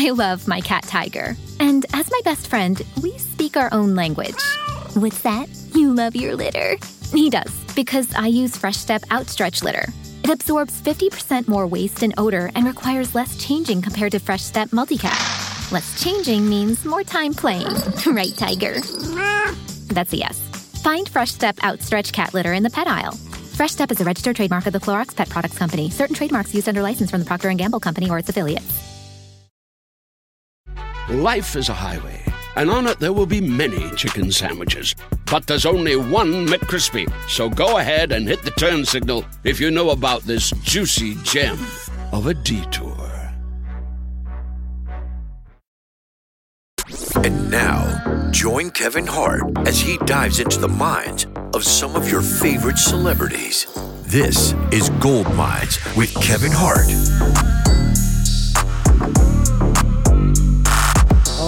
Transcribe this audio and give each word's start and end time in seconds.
I 0.00 0.10
love 0.10 0.46
my 0.46 0.60
cat 0.60 0.84
Tiger. 0.84 1.36
And 1.58 1.84
as 1.92 2.08
my 2.08 2.20
best 2.24 2.46
friend, 2.46 2.80
we 3.02 3.18
speak 3.18 3.56
our 3.56 3.68
own 3.74 3.96
language. 3.96 4.40
What's 4.94 5.22
that? 5.22 5.48
You 5.74 5.92
love 5.92 6.14
your 6.14 6.36
litter? 6.36 6.76
He 7.12 7.28
does, 7.28 7.52
because 7.74 8.14
I 8.14 8.28
use 8.28 8.56
Fresh 8.56 8.76
Step 8.76 9.02
Outstretch 9.10 9.64
Litter. 9.64 9.88
It 10.22 10.30
absorbs 10.30 10.80
50% 10.82 11.48
more 11.48 11.66
waste 11.66 12.04
and 12.04 12.14
odor 12.16 12.48
and 12.54 12.64
requires 12.64 13.16
less 13.16 13.36
changing 13.44 13.82
compared 13.82 14.12
to 14.12 14.20
Fresh 14.20 14.42
Step 14.42 14.68
Multicat. 14.68 15.72
Less 15.72 16.00
changing 16.00 16.48
means 16.48 16.84
more 16.84 17.02
time 17.02 17.34
playing. 17.34 17.66
right, 18.06 18.36
Tiger? 18.36 18.74
That's 19.88 20.12
a 20.12 20.16
yes. 20.16 20.38
Find 20.80 21.08
Fresh 21.08 21.32
Step 21.32 21.56
Outstretch 21.62 22.12
Cat 22.12 22.34
Litter 22.34 22.52
in 22.52 22.62
the 22.62 22.70
pet 22.70 22.86
aisle. 22.86 23.16
Fresh 23.56 23.72
Step 23.72 23.90
is 23.90 24.00
a 24.00 24.04
registered 24.04 24.36
trademark 24.36 24.66
of 24.66 24.72
the 24.72 24.78
Clorox 24.78 25.16
Pet 25.16 25.28
Products 25.28 25.58
Company. 25.58 25.90
Certain 25.90 26.14
trademarks 26.14 26.54
used 26.54 26.68
under 26.68 26.82
license 26.82 27.10
from 27.10 27.18
the 27.18 27.26
Procter 27.26 27.52
& 27.52 27.54
Gamble 27.54 27.80
Company 27.80 28.08
or 28.08 28.18
its 28.18 28.28
affiliates. 28.28 28.87
Life 31.10 31.56
is 31.56 31.70
a 31.70 31.72
highway, 31.72 32.22
and 32.54 32.68
on 32.68 32.86
it 32.86 32.98
there 32.98 33.14
will 33.14 33.24
be 33.24 33.40
many 33.40 33.88
chicken 33.96 34.30
sandwiches. 34.30 34.94
But 35.30 35.46
there's 35.46 35.64
only 35.64 35.96
one 35.96 36.46
McCrispy. 36.46 37.10
So 37.30 37.48
go 37.48 37.78
ahead 37.78 38.12
and 38.12 38.28
hit 38.28 38.42
the 38.42 38.50
turn 38.50 38.84
signal 38.84 39.24
if 39.42 39.58
you 39.58 39.70
know 39.70 39.88
about 39.88 40.24
this 40.24 40.50
juicy 40.64 41.14
gem 41.22 41.58
of 42.12 42.26
a 42.26 42.34
detour. 42.34 42.94
And 47.24 47.50
now, 47.50 48.30
join 48.30 48.70
Kevin 48.70 49.06
Hart 49.06 49.44
as 49.66 49.80
he 49.80 49.96
dives 50.04 50.40
into 50.40 50.60
the 50.60 50.68
minds 50.68 51.26
of 51.54 51.64
some 51.64 51.96
of 51.96 52.12
your 52.12 52.20
favorite 52.20 52.76
celebrities. 52.76 53.66
This 54.02 54.52
is 54.70 54.90
Gold 55.00 55.34
Minds 55.34 55.78
with 55.96 56.14
Kevin 56.16 56.52
Hart. 56.52 57.57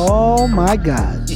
Oh 0.02 0.48
my 0.48 0.78
God. 0.78 1.28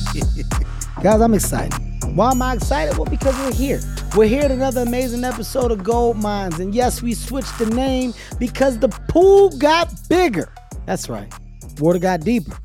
Guys, 1.03 1.21
I'm 1.21 1.35
excited. 1.35 1.79
Why 2.17 2.31
am 2.31 2.41
I 2.41 2.55
excited? 2.55 2.97
Well, 2.97 3.05
because 3.05 3.37
we're 3.41 3.53
here. 3.53 3.79
We're 4.17 4.27
here 4.27 4.41
at 4.41 4.51
another 4.51 4.81
amazing 4.81 5.23
episode 5.23 5.71
of 5.71 5.85
Gold 5.85 6.17
Minds. 6.17 6.59
And 6.61 6.75
yes, 6.75 7.03
we 7.03 7.13
switched 7.13 7.59
the 7.59 7.67
name 7.67 8.15
because 8.39 8.79
the 8.79 8.89
pool 8.89 9.51
got 9.59 9.93
bigger. 10.09 10.51
That's 10.87 11.11
right. 11.11 11.31
Water 11.79 11.99
got 11.99 12.21
deeper. 12.21 12.57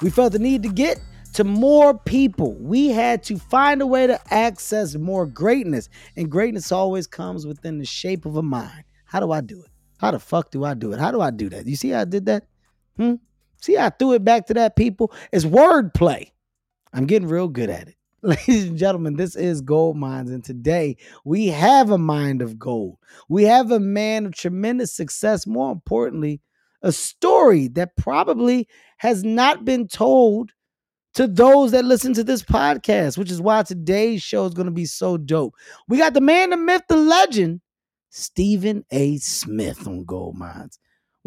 We 0.00 0.10
felt 0.10 0.32
the 0.32 0.38
need 0.38 0.62
to 0.62 0.68
get 0.68 1.00
to 1.32 1.42
more 1.42 1.98
people. 1.98 2.54
We 2.60 2.90
had 2.90 3.24
to 3.24 3.36
find 3.36 3.82
a 3.82 3.86
way 3.86 4.06
to 4.06 4.20
access 4.32 4.94
more 4.94 5.26
greatness. 5.26 5.88
And 6.16 6.30
greatness 6.30 6.70
always 6.70 7.08
comes 7.08 7.48
within 7.48 7.78
the 7.78 7.84
shape 7.84 8.26
of 8.26 8.36
a 8.36 8.42
mind. 8.42 8.84
How 9.06 9.18
do 9.18 9.32
I 9.32 9.40
do 9.40 9.60
it? 9.60 9.70
How 9.98 10.12
the 10.12 10.20
fuck 10.20 10.52
do 10.52 10.64
I 10.64 10.74
do 10.74 10.92
it? 10.92 11.00
How 11.00 11.10
do 11.10 11.20
I 11.20 11.32
do 11.32 11.48
that? 11.48 11.66
You 11.66 11.74
see 11.74 11.90
how 11.90 12.02
I 12.02 12.04
did 12.04 12.26
that? 12.26 12.44
Hmm? 12.96 13.14
See 13.60 13.76
I 13.76 13.90
threw 13.90 14.12
it 14.12 14.24
back 14.24 14.46
to 14.46 14.54
that 14.54 14.76
people? 14.76 15.12
It's 15.32 15.44
wordplay. 15.44 16.30
I'm 16.92 17.06
getting 17.06 17.28
real 17.28 17.48
good 17.48 17.70
at 17.70 17.88
it. 17.88 17.94
Ladies 18.22 18.64
and 18.64 18.78
gentlemen, 18.78 19.16
this 19.16 19.36
is 19.36 19.60
Gold 19.60 19.96
Minds, 19.96 20.30
and 20.30 20.42
today 20.42 20.96
we 21.24 21.46
have 21.48 21.90
a 21.90 21.98
mind 21.98 22.42
of 22.42 22.58
gold. 22.58 22.98
We 23.28 23.44
have 23.44 23.70
a 23.70 23.78
man 23.78 24.26
of 24.26 24.34
tremendous 24.34 24.92
success. 24.92 25.46
More 25.46 25.70
importantly, 25.70 26.40
a 26.82 26.90
story 26.90 27.68
that 27.68 27.96
probably 27.96 28.68
has 28.98 29.22
not 29.22 29.64
been 29.64 29.86
told 29.86 30.50
to 31.14 31.26
those 31.26 31.70
that 31.72 31.84
listen 31.84 32.12
to 32.14 32.24
this 32.24 32.42
podcast, 32.42 33.18
which 33.18 33.30
is 33.30 33.40
why 33.40 33.62
today's 33.62 34.22
show 34.22 34.46
is 34.46 34.54
going 34.54 34.66
to 34.66 34.72
be 34.72 34.84
so 34.84 35.16
dope. 35.16 35.54
We 35.88 35.98
got 35.98 36.14
the 36.14 36.20
man, 36.20 36.50
the 36.50 36.56
myth, 36.56 36.82
the 36.88 36.96
legend, 36.96 37.60
Stephen 38.10 38.84
A. 38.90 39.18
Smith 39.18 39.86
on 39.86 40.04
Gold 40.04 40.36
Minds. 40.36 40.78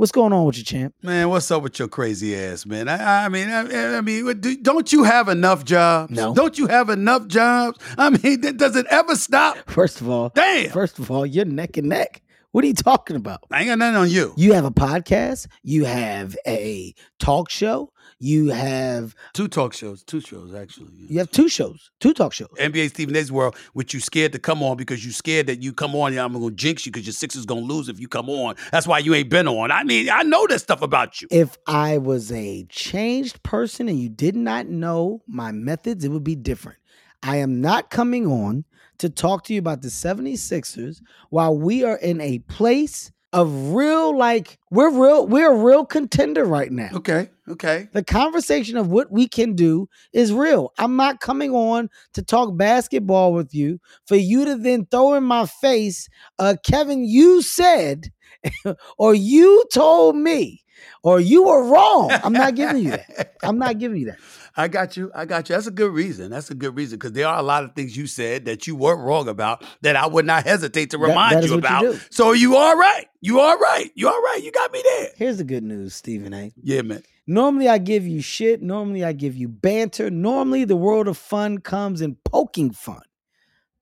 What's 0.02 0.12
going 0.12 0.34
on 0.34 0.46
with 0.46 0.58
you, 0.58 0.64
champ? 0.64 0.96
Man, 1.04 1.30
what's 1.30 1.52
up 1.52 1.62
with 1.62 1.78
your 1.78 1.88
crazy 1.88 2.36
ass, 2.36 2.66
man? 2.66 2.90
I, 2.90 3.26
I 3.26 3.30
mean, 3.30 3.52
I, 3.52 3.98
I, 3.98 4.02
mean, 4.02 4.42
don't 4.64 4.92
you 4.92 5.04
have 5.04 5.30
enough 5.30 5.64
jobs? 5.64 6.12
No. 6.12 6.34
Don't 6.34 6.58
you 6.58 6.66
have 6.66 6.90
enough 6.90 7.28
jobs? 7.28 7.78
I 8.00 8.10
mean, 8.10 8.42
does 8.58 8.76
it 8.76 8.88
ever 8.90 9.16
stop? 9.16 9.58
First 9.70 10.02
of 10.02 10.10
all, 10.10 10.30
damn. 10.30 10.72
First 10.72 10.98
of 10.98 11.12
all, 11.12 11.24
you're 11.24 11.46
neck 11.46 11.78
and 11.78 11.90
neck. 11.90 12.24
What 12.50 12.64
are 12.64 12.68
you 12.68 12.74
talking 12.74 13.16
about? 13.16 13.44
I 13.52 13.60
ain't 13.60 13.68
got 13.68 13.78
nothing 13.78 13.96
on 13.96 14.10
you. 14.10 14.34
You 14.38 14.54
have 14.54 14.66
a 14.66 14.72
podcast. 14.72 15.46
You 15.62 15.86
have 15.86 16.36
a 16.48 16.96
talk 17.20 17.52
show. 17.52 17.94
You 18.24 18.50
have 18.50 19.16
two 19.34 19.48
talk 19.48 19.74
shows, 19.74 20.04
two 20.04 20.22
shows 20.22 20.54
actually. 20.54 20.92
You 20.96 21.18
have 21.18 21.32
two 21.32 21.50
shows, 21.50 21.90
two 22.00 22.14
talk 22.14 22.34
shows. 22.34 22.50
NBA 22.60 22.90
Stephen 22.90 23.16
A's 23.16 23.32
World, 23.32 23.56
which 23.74 23.96
you 23.96 24.00
scared 24.00 24.32
to 24.34 24.40
come 24.40 24.62
on 24.62 24.78
because 24.78 25.04
you 25.04 25.12
scared 25.12 25.48
that 25.48 25.64
you 25.64 25.74
come 25.74 25.96
on, 25.96 26.12
and 26.12 26.22
I'm 26.22 26.34
gonna 26.34 26.52
jinx 26.52 26.86
you 26.86 26.92
because 26.92 27.08
your 27.08 27.14
Sixers 27.14 27.48
gonna 27.48 27.62
lose 27.62 27.90
if 27.90 28.00
you 28.00 28.08
come 28.08 28.30
on. 28.30 28.56
That's 28.72 28.86
why 28.86 29.00
you 29.00 29.16
ain't 29.16 29.30
been 29.30 29.48
on. 29.48 29.72
I 29.72 29.84
mean, 29.84 30.08
I 30.08 30.22
know 30.22 30.46
that 30.48 30.60
stuff 30.60 30.84
about 30.84 31.20
you. 31.20 31.30
If 31.32 31.58
I 31.66 31.98
was 31.98 32.32
a 32.32 32.66
changed 32.66 33.42
person 33.42 33.90
and 33.90 34.00
you 34.00 34.08
did 34.08 34.36
not 34.36 34.68
know 34.68 35.24
my 35.28 35.52
methods, 35.52 36.06
it 36.06 36.10
would 36.10 36.24
be 36.24 36.36
different. 36.36 36.78
I 37.24 37.38
am 37.38 37.60
not 37.60 37.90
coming 37.90 38.28
on 38.28 38.66
to 39.00 39.10
talk 39.10 39.46
to 39.46 39.54
you 39.54 39.60
about 39.60 39.82
the 39.82 39.88
76ers 39.88 41.02
while 41.32 41.58
we 41.58 41.84
are 41.84 41.98
in 41.98 42.22
a 42.22 42.38
place 42.38 43.12
of 43.34 43.72
real 43.72 44.18
like 44.18 44.60
we're 44.72 44.90
real 44.90 45.26
we're 45.28 45.52
a 45.52 45.64
real 45.64 45.86
contender 45.86 46.44
right 46.46 46.72
now. 46.72 46.90
Okay. 46.94 47.30
Okay. 47.48 47.90
The 47.92 48.04
conversation 48.04 48.78
of 48.78 48.88
what 48.88 49.12
we 49.12 49.28
can 49.28 49.56
do 49.56 49.90
is 50.14 50.32
real. 50.32 50.72
I'm 50.78 50.96
not 50.96 51.20
coming 51.20 51.52
on 51.52 51.90
to 52.14 52.24
talk 52.24 52.56
basketball 52.56 53.34
with 53.34 53.54
you 53.54 53.80
for 54.06 54.16
you 54.16 54.46
to 54.46 54.56
then 54.56 54.86
throw 54.86 55.16
in 55.16 55.24
my 55.24 55.46
face, 55.46 56.08
uh, 56.40 56.56
Kevin, 56.66 57.04
you 57.04 57.42
said, 57.42 58.12
or 58.98 59.14
you 59.14 59.66
told 59.74 60.16
me, 60.16 60.64
or 61.04 61.20
you 61.20 61.44
were 61.44 61.70
wrong. 61.70 62.12
I'm 62.12 62.34
not 62.34 62.56
giving 62.56 62.84
you 62.84 62.92
that. 62.92 63.36
I'm 63.44 63.58
not 63.58 63.80
giving 63.80 63.98
you 63.98 64.06
that. 64.08 64.20
I 64.56 64.68
got 64.68 64.98
you. 64.98 65.12
I 65.16 65.26
got 65.26 65.50
you. 65.50 65.56
That's 65.56 65.68
a 65.68 65.72
good 65.72 65.92
reason. 65.92 66.30
That's 66.30 66.52
a 66.52 66.56
good 66.56 66.76
reason 66.76 67.00
because 67.00 67.14
there 67.14 67.28
are 67.28 67.40
a 67.40 67.44
lot 67.44 67.64
of 67.64 67.74
things 67.74 67.96
you 67.96 68.08
said 68.08 68.46
that 68.46 68.68
you 68.68 68.76
weren't 68.76 69.02
wrong 69.02 69.28
about 69.28 69.64
that 69.82 69.96
I 69.96 70.08
would 70.08 70.26
not 70.26 70.46
hesitate 70.46 70.92
to 70.92 70.98
remind 70.98 71.38
that, 71.38 71.42
that 71.44 71.50
you 71.50 71.58
about. 71.58 71.84
You 71.84 72.00
so 72.10 72.34
you 72.34 72.58
are 72.58 72.78
right. 72.78 73.08
You 73.22 73.40
are 73.40 73.58
right. 73.58 73.90
You 73.96 74.10
are 74.10 74.22
right. 74.22 74.42
You 74.44 74.52
got 74.52 74.72
me 74.72 74.82
there. 74.84 75.10
Here's 75.16 75.38
the 75.38 75.44
good 75.44 75.64
news, 75.64 75.96
Stephen 75.96 76.34
A. 76.34 76.52
Yeah, 76.62 76.82
man. 76.82 77.04
Normally 77.28 77.70
I 77.70 77.78
give 77.78 78.06
you 78.06 78.22
shit. 78.22 78.62
Normally 78.62 79.04
I 79.04 79.14
give 79.14 79.36
you 79.36 79.48
banter. 79.48 80.10
Normally 80.10 80.66
the 80.66 80.76
world 80.76 81.08
of 81.08 81.18
fun 81.18 81.60
comes 81.60 82.02
in 82.02 82.18
poking 82.26 82.72
fun. 82.72 83.02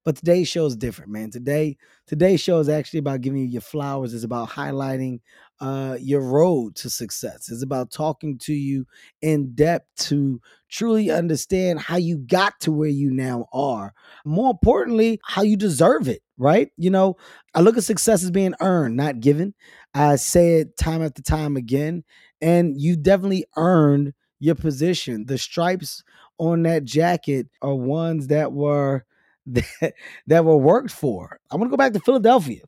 But 0.05 0.15
today's 0.15 0.47
show 0.47 0.65
is 0.65 0.75
different, 0.75 1.11
man. 1.11 1.29
Today, 1.29 1.77
today's 2.07 2.41
show 2.41 2.59
is 2.59 2.69
actually 2.69 2.99
about 2.99 3.21
giving 3.21 3.41
you 3.41 3.47
your 3.47 3.61
flowers. 3.61 4.13
It's 4.13 4.23
about 4.23 4.49
highlighting 4.49 5.19
uh, 5.61 5.97
your 5.99 6.21
road 6.21 6.75
to 6.75 6.89
success. 6.89 7.49
It's 7.49 7.63
about 7.63 7.91
talking 7.91 8.37
to 8.39 8.53
you 8.53 8.85
in 9.21 9.53
depth 9.53 9.87
to 10.07 10.41
truly 10.69 11.11
understand 11.11 11.79
how 11.79 11.97
you 11.97 12.17
got 12.17 12.59
to 12.61 12.71
where 12.71 12.89
you 12.89 13.11
now 13.11 13.47
are. 13.51 13.93
More 14.25 14.51
importantly, 14.51 15.19
how 15.25 15.41
you 15.41 15.57
deserve 15.57 16.07
it, 16.07 16.21
right? 16.37 16.69
You 16.77 16.89
know, 16.89 17.17
I 17.53 17.61
look 17.61 17.77
at 17.77 17.83
success 17.83 18.23
as 18.23 18.31
being 18.31 18.53
earned, 18.61 18.95
not 18.95 19.19
given. 19.19 19.53
I 19.93 20.15
say 20.15 20.55
it 20.55 20.77
time 20.77 21.01
after 21.01 21.21
time 21.21 21.57
again, 21.57 22.03
and 22.41 22.79
you 22.79 22.95
definitely 22.95 23.45
earned 23.57 24.13
your 24.39 24.55
position. 24.55 25.25
The 25.25 25.37
stripes 25.37 26.03
on 26.37 26.63
that 26.63 26.85
jacket 26.85 27.47
are 27.61 27.75
ones 27.75 28.27
that 28.27 28.53
were 28.53 29.05
that, 29.47 29.93
that 30.27 30.45
were 30.45 30.57
worked 30.57 30.91
for. 30.91 31.39
I 31.51 31.55
want 31.55 31.69
to 31.69 31.71
go 31.71 31.77
back 31.77 31.93
to 31.93 31.99
Philadelphia. 31.99 32.61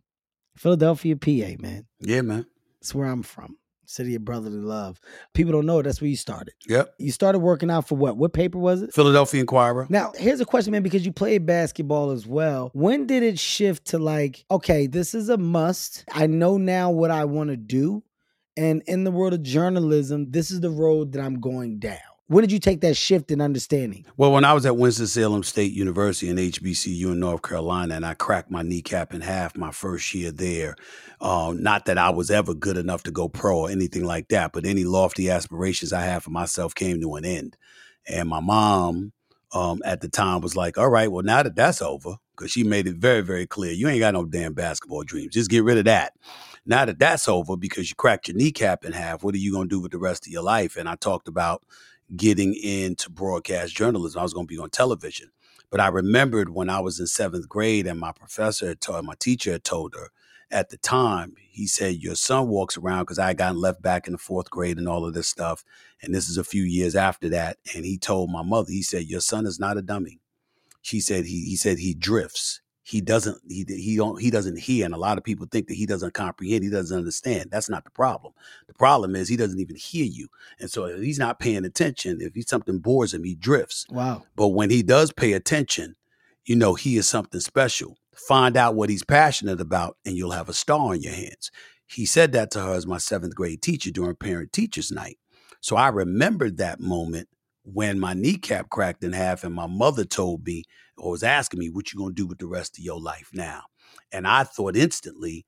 Philadelphia, 0.57 1.15
PA, 1.15 1.61
man. 1.61 1.85
Yeah, 1.99 2.21
man. 2.21 2.45
That's 2.81 2.95
where 2.95 3.07
I'm 3.07 3.23
from. 3.23 3.57
City 3.85 4.15
of 4.15 4.23
Brotherly 4.23 4.57
Love. 4.57 4.99
People 5.33 5.51
don't 5.51 5.65
know 5.65 5.81
that's 5.81 6.01
where 6.01 6.09
you 6.09 6.15
started. 6.15 6.53
Yep. 6.67 6.95
You 6.97 7.11
started 7.11 7.39
working 7.39 7.69
out 7.69 7.87
for 7.87 7.95
what? 7.95 8.15
What 8.17 8.33
paper 8.33 8.57
was 8.57 8.81
it? 8.81 8.93
Philadelphia 8.93 9.41
Inquirer. 9.41 9.85
Now, 9.89 10.13
here's 10.15 10.39
a 10.39 10.45
question, 10.45 10.71
man, 10.71 10.81
because 10.81 11.05
you 11.05 11.11
played 11.11 11.45
basketball 11.45 12.11
as 12.11 12.25
well. 12.25 12.71
When 12.73 13.05
did 13.05 13.21
it 13.21 13.37
shift 13.37 13.87
to 13.87 13.99
like, 13.99 14.45
okay, 14.49 14.87
this 14.87 15.13
is 15.13 15.29
a 15.29 15.37
must. 15.37 16.05
I 16.11 16.27
know 16.27 16.57
now 16.57 16.89
what 16.89 17.11
I 17.11 17.25
want 17.25 17.49
to 17.49 17.57
do. 17.57 18.03
And 18.57 18.81
in 18.87 19.03
the 19.03 19.11
world 19.11 19.33
of 19.33 19.43
journalism, 19.43 20.31
this 20.31 20.51
is 20.51 20.61
the 20.61 20.69
road 20.69 21.11
that 21.13 21.21
I'm 21.21 21.39
going 21.39 21.79
down. 21.79 21.97
When 22.31 22.43
did 22.43 22.53
you 22.53 22.59
take 22.59 22.79
that 22.79 22.95
shift 22.95 23.29
in 23.29 23.41
understanding? 23.41 24.05
Well, 24.15 24.31
when 24.31 24.45
I 24.45 24.53
was 24.53 24.65
at 24.65 24.77
Winston-Salem 24.77 25.43
State 25.43 25.73
University 25.73 26.29
in 26.29 26.37
HBCU 26.37 27.11
in 27.11 27.19
North 27.19 27.41
Carolina, 27.41 27.95
and 27.95 28.05
I 28.05 28.13
cracked 28.13 28.49
my 28.49 28.61
kneecap 28.61 29.13
in 29.13 29.19
half 29.19 29.57
my 29.57 29.71
first 29.71 30.13
year 30.13 30.31
there. 30.31 30.77
Uh, 31.19 31.53
not 31.53 31.83
that 31.87 31.97
I 31.97 32.09
was 32.09 32.31
ever 32.31 32.53
good 32.53 32.77
enough 32.77 33.03
to 33.03 33.11
go 33.11 33.27
pro 33.27 33.59
or 33.59 33.69
anything 33.69 34.05
like 34.05 34.29
that, 34.29 34.53
but 34.53 34.65
any 34.65 34.85
lofty 34.85 35.29
aspirations 35.29 35.91
I 35.91 36.03
had 36.03 36.23
for 36.23 36.29
myself 36.29 36.73
came 36.73 37.01
to 37.01 37.15
an 37.15 37.25
end. 37.25 37.57
And 38.07 38.29
my 38.29 38.39
mom 38.39 39.11
um, 39.51 39.81
at 39.83 39.99
the 39.99 40.07
time 40.07 40.39
was 40.39 40.55
like, 40.55 40.77
all 40.77 40.87
right, 40.87 41.11
well, 41.11 41.25
now 41.25 41.43
that 41.43 41.57
that's 41.57 41.81
over, 41.81 42.15
because 42.37 42.49
she 42.49 42.63
made 42.63 42.87
it 42.87 42.95
very, 42.95 43.19
very 43.19 43.45
clear, 43.45 43.73
you 43.73 43.89
ain't 43.89 43.99
got 43.99 44.13
no 44.13 44.23
damn 44.23 44.53
basketball 44.53 45.03
dreams. 45.03 45.33
Just 45.33 45.49
get 45.49 45.65
rid 45.65 45.79
of 45.79 45.83
that. 45.83 46.13
Now 46.65 46.85
that 46.85 46.97
that's 46.97 47.27
over 47.27 47.57
because 47.57 47.89
you 47.89 47.95
cracked 47.95 48.29
your 48.29 48.37
kneecap 48.37 48.85
in 48.85 48.93
half, 48.93 49.21
what 49.21 49.35
are 49.35 49.39
you 49.39 49.51
going 49.51 49.67
to 49.67 49.75
do 49.75 49.81
with 49.81 49.91
the 49.91 49.97
rest 49.97 50.25
of 50.25 50.31
your 50.31 50.43
life? 50.43 50.77
And 50.77 50.87
I 50.87 50.95
talked 50.95 51.27
about 51.27 51.63
getting 52.17 52.55
into 52.55 53.09
broadcast 53.09 53.75
journalism. 53.75 54.19
I 54.19 54.23
was 54.23 54.33
going 54.33 54.47
to 54.47 54.53
be 54.55 54.59
on 54.61 54.69
television. 54.71 55.31
But 55.71 55.81
I 55.81 55.87
remembered 55.89 56.49
when 56.49 56.69
I 56.69 56.79
was 56.81 56.99
in 56.99 57.07
seventh 57.07 57.49
grade 57.49 57.87
and 57.87 57.99
my 57.99 58.11
professor 58.13 58.75
told, 58.75 59.05
my 59.05 59.15
teacher 59.19 59.59
told 59.59 59.95
her, 59.95 60.09
at 60.51 60.69
the 60.69 60.77
time, 60.77 61.35
he 61.49 61.67
said, 61.67 61.95
Your 61.97 62.15
son 62.15 62.49
walks 62.49 62.77
around 62.77 63.03
because 63.03 63.19
I 63.19 63.27
had 63.29 63.37
gotten 63.37 63.57
left 63.59 63.81
back 63.81 64.07
in 64.07 64.13
the 64.13 64.19
fourth 64.19 64.49
grade 64.49 64.77
and 64.77 64.87
all 64.87 65.05
of 65.05 65.13
this 65.13 65.27
stuff. 65.27 65.63
And 66.01 66.13
this 66.15 66.29
is 66.29 66.37
a 66.37 66.43
few 66.43 66.63
years 66.63 66.95
after 66.95 67.29
that. 67.29 67.57
And 67.75 67.85
he 67.85 67.97
told 67.97 68.31
my 68.31 68.43
mother, 68.43 68.71
he 68.71 68.83
said, 68.83 69.05
Your 69.05 69.21
son 69.21 69.45
is 69.47 69.59
not 69.59 69.77
a 69.77 69.81
dummy. 69.81 70.19
She 70.81 71.01
said 71.01 71.25
he 71.25 71.45
he 71.45 71.57
said 71.57 71.79
he 71.79 71.93
drifts. 71.95 72.60
He 72.91 72.99
doesn't 72.99 73.39
he 73.47 73.63
he 73.69 73.95
don't 73.95 74.19
he 74.19 74.29
doesn't 74.29 74.59
hear, 74.59 74.83
and 74.83 74.93
a 74.93 74.97
lot 74.97 75.17
of 75.17 75.23
people 75.23 75.47
think 75.49 75.69
that 75.69 75.75
he 75.75 75.85
doesn't 75.85 76.13
comprehend. 76.13 76.65
He 76.65 76.69
doesn't 76.69 76.97
understand. 76.97 77.49
That's 77.49 77.69
not 77.69 77.85
the 77.85 77.89
problem. 77.89 78.33
The 78.67 78.73
problem 78.73 79.15
is 79.15 79.29
he 79.29 79.37
doesn't 79.37 79.61
even 79.61 79.77
hear 79.77 80.03
you, 80.03 80.27
and 80.59 80.69
so 80.69 80.83
if 80.83 81.01
he's 81.01 81.17
not 81.17 81.39
paying 81.39 81.63
attention, 81.63 82.19
if 82.19 82.35
he, 82.35 82.41
something 82.41 82.79
bores 82.79 83.13
him, 83.13 83.23
he 83.23 83.33
drifts. 83.33 83.85
Wow. 83.89 84.23
But 84.35 84.49
when 84.49 84.69
he 84.69 84.83
does 84.83 85.13
pay 85.13 85.31
attention, 85.31 85.95
you 86.43 86.57
know 86.57 86.73
he 86.73 86.97
is 86.97 87.07
something 87.07 87.39
special. 87.39 87.95
Find 88.13 88.57
out 88.57 88.75
what 88.75 88.89
he's 88.89 89.05
passionate 89.05 89.61
about, 89.61 89.95
and 90.05 90.17
you'll 90.17 90.31
have 90.31 90.49
a 90.49 90.53
star 90.53 90.93
in 90.93 91.01
your 91.01 91.13
hands. 91.13 91.49
He 91.87 92.05
said 92.05 92.33
that 92.33 92.51
to 92.51 92.59
her 92.59 92.73
as 92.73 92.85
my 92.85 92.97
seventh 92.97 93.35
grade 93.35 93.61
teacher 93.61 93.91
during 93.91 94.17
parent 94.17 94.51
teachers 94.51 94.91
night. 94.91 95.17
So 95.61 95.77
I 95.77 95.87
remembered 95.87 96.57
that 96.57 96.81
moment 96.81 97.29
when 97.63 98.01
my 98.01 98.13
kneecap 98.13 98.69
cracked 98.69 99.03
in 99.03 99.13
half 99.13 99.45
and 99.45 99.55
my 99.55 99.67
mother 99.67 100.03
told 100.03 100.45
me 100.45 100.63
or 101.01 101.11
was 101.11 101.23
asking 101.23 101.59
me 101.59 101.69
what 101.69 101.91
you 101.91 101.97
going 101.99 102.11
to 102.15 102.21
do 102.21 102.27
with 102.27 102.37
the 102.39 102.47
rest 102.47 102.77
of 102.77 102.83
your 102.83 102.99
life 102.99 103.29
now 103.33 103.63
and 104.11 104.27
i 104.27 104.43
thought 104.43 104.75
instantly 104.75 105.45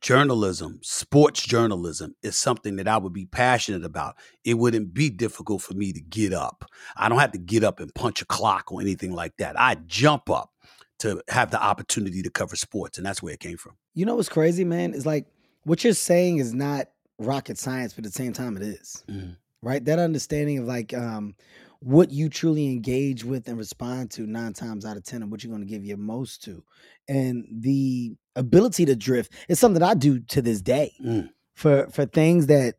journalism 0.00 0.78
sports 0.82 1.42
journalism 1.42 2.14
is 2.22 2.38
something 2.38 2.76
that 2.76 2.88
i 2.88 2.96
would 2.96 3.12
be 3.12 3.26
passionate 3.26 3.84
about 3.84 4.14
it 4.44 4.54
wouldn't 4.54 4.94
be 4.94 5.10
difficult 5.10 5.60
for 5.60 5.74
me 5.74 5.92
to 5.92 6.00
get 6.00 6.32
up 6.32 6.64
i 6.96 7.08
don't 7.08 7.18
have 7.18 7.32
to 7.32 7.38
get 7.38 7.62
up 7.62 7.80
and 7.80 7.94
punch 7.94 8.22
a 8.22 8.26
clock 8.26 8.72
or 8.72 8.80
anything 8.80 9.12
like 9.12 9.36
that 9.36 9.58
i 9.60 9.74
jump 9.86 10.30
up 10.30 10.50
to 10.98 11.22
have 11.28 11.50
the 11.50 11.62
opportunity 11.62 12.22
to 12.22 12.30
cover 12.30 12.56
sports 12.56 12.96
and 12.96 13.06
that's 13.06 13.22
where 13.22 13.34
it 13.34 13.40
came 13.40 13.56
from 13.56 13.72
You 13.94 14.06
know 14.06 14.14
what's 14.14 14.28
crazy, 14.28 14.64
man? 14.64 14.94
Is 14.94 15.04
like 15.04 15.26
what 15.64 15.84
you're 15.84 15.92
saying 15.94 16.38
is 16.38 16.54
not 16.54 16.88
rocket 17.18 17.58
science, 17.58 17.92
but 17.92 18.06
at 18.06 18.12
the 18.12 18.16
same 18.16 18.32
time 18.32 18.56
it 18.56 18.62
is. 18.62 19.04
Mhm. 19.08 19.36
Right? 19.62 19.84
That 19.84 19.98
understanding 19.98 20.58
of 20.58 20.64
like 20.66 20.94
um 20.94 21.34
what 21.80 22.10
you 22.10 22.28
truly 22.28 22.66
engage 22.66 23.24
with 23.24 23.48
and 23.48 23.56
respond 23.56 24.10
to 24.12 24.26
nine 24.26 24.52
times 24.52 24.84
out 24.84 24.96
of 24.96 25.04
ten 25.04 25.22
and 25.22 25.30
what 25.30 25.42
you're 25.42 25.52
going 25.52 25.66
to 25.66 25.70
give 25.70 25.84
your 25.84 25.96
most 25.96 26.42
to. 26.44 26.62
And 27.08 27.46
the 27.50 28.12
ability 28.36 28.84
to 28.86 28.94
drift 28.94 29.32
is 29.48 29.58
something 29.58 29.82
I 29.82 29.94
do 29.94 30.20
to 30.20 30.42
this 30.42 30.60
day 30.62 30.92
Mm. 31.02 31.30
for 31.54 31.88
for 31.90 32.04
things 32.06 32.46
that 32.46 32.74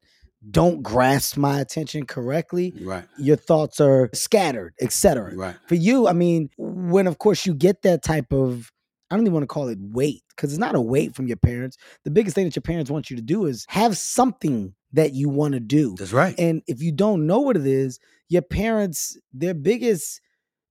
don't 0.49 0.81
grasp 0.81 1.37
my 1.37 1.59
attention 1.59 2.05
correctly. 2.05 2.73
right 2.81 3.05
Your 3.17 3.35
thoughts 3.35 3.79
are 3.79 4.09
scattered, 4.13 4.73
etc. 4.81 5.35
right 5.35 5.55
For 5.67 5.75
you, 5.75 6.07
I 6.07 6.13
mean, 6.13 6.49
when 6.57 7.05
of 7.07 7.17
course 7.19 7.45
you 7.45 7.53
get 7.53 7.81
that 7.83 8.03
type 8.03 8.31
of 8.31 8.71
I 9.09 9.15
don't 9.17 9.25
even 9.25 9.33
want 9.33 9.43
to 9.43 9.47
call 9.47 9.67
it 9.67 9.77
weight 9.81 10.23
because 10.29 10.53
it's 10.53 10.59
not 10.59 10.73
a 10.73 10.81
weight 10.81 11.15
from 11.15 11.27
your 11.27 11.37
parents. 11.37 11.75
The 12.05 12.11
biggest 12.11 12.33
thing 12.33 12.45
that 12.45 12.55
your 12.55 12.61
parents 12.61 12.89
want 12.89 13.09
you 13.09 13.17
to 13.17 13.21
do 13.21 13.45
is 13.45 13.65
have 13.67 13.97
something 13.97 14.73
that 14.93 15.13
you 15.13 15.29
want 15.29 15.53
to 15.53 15.59
do. 15.59 15.95
that's 15.97 16.13
right 16.13 16.35
And 16.37 16.61
if 16.67 16.81
you 16.81 16.91
don't 16.91 17.25
know 17.25 17.39
what 17.39 17.57
it 17.57 17.65
is, 17.65 17.99
your 18.29 18.41
parents, 18.41 19.17
their 19.33 19.53
biggest, 19.53 20.21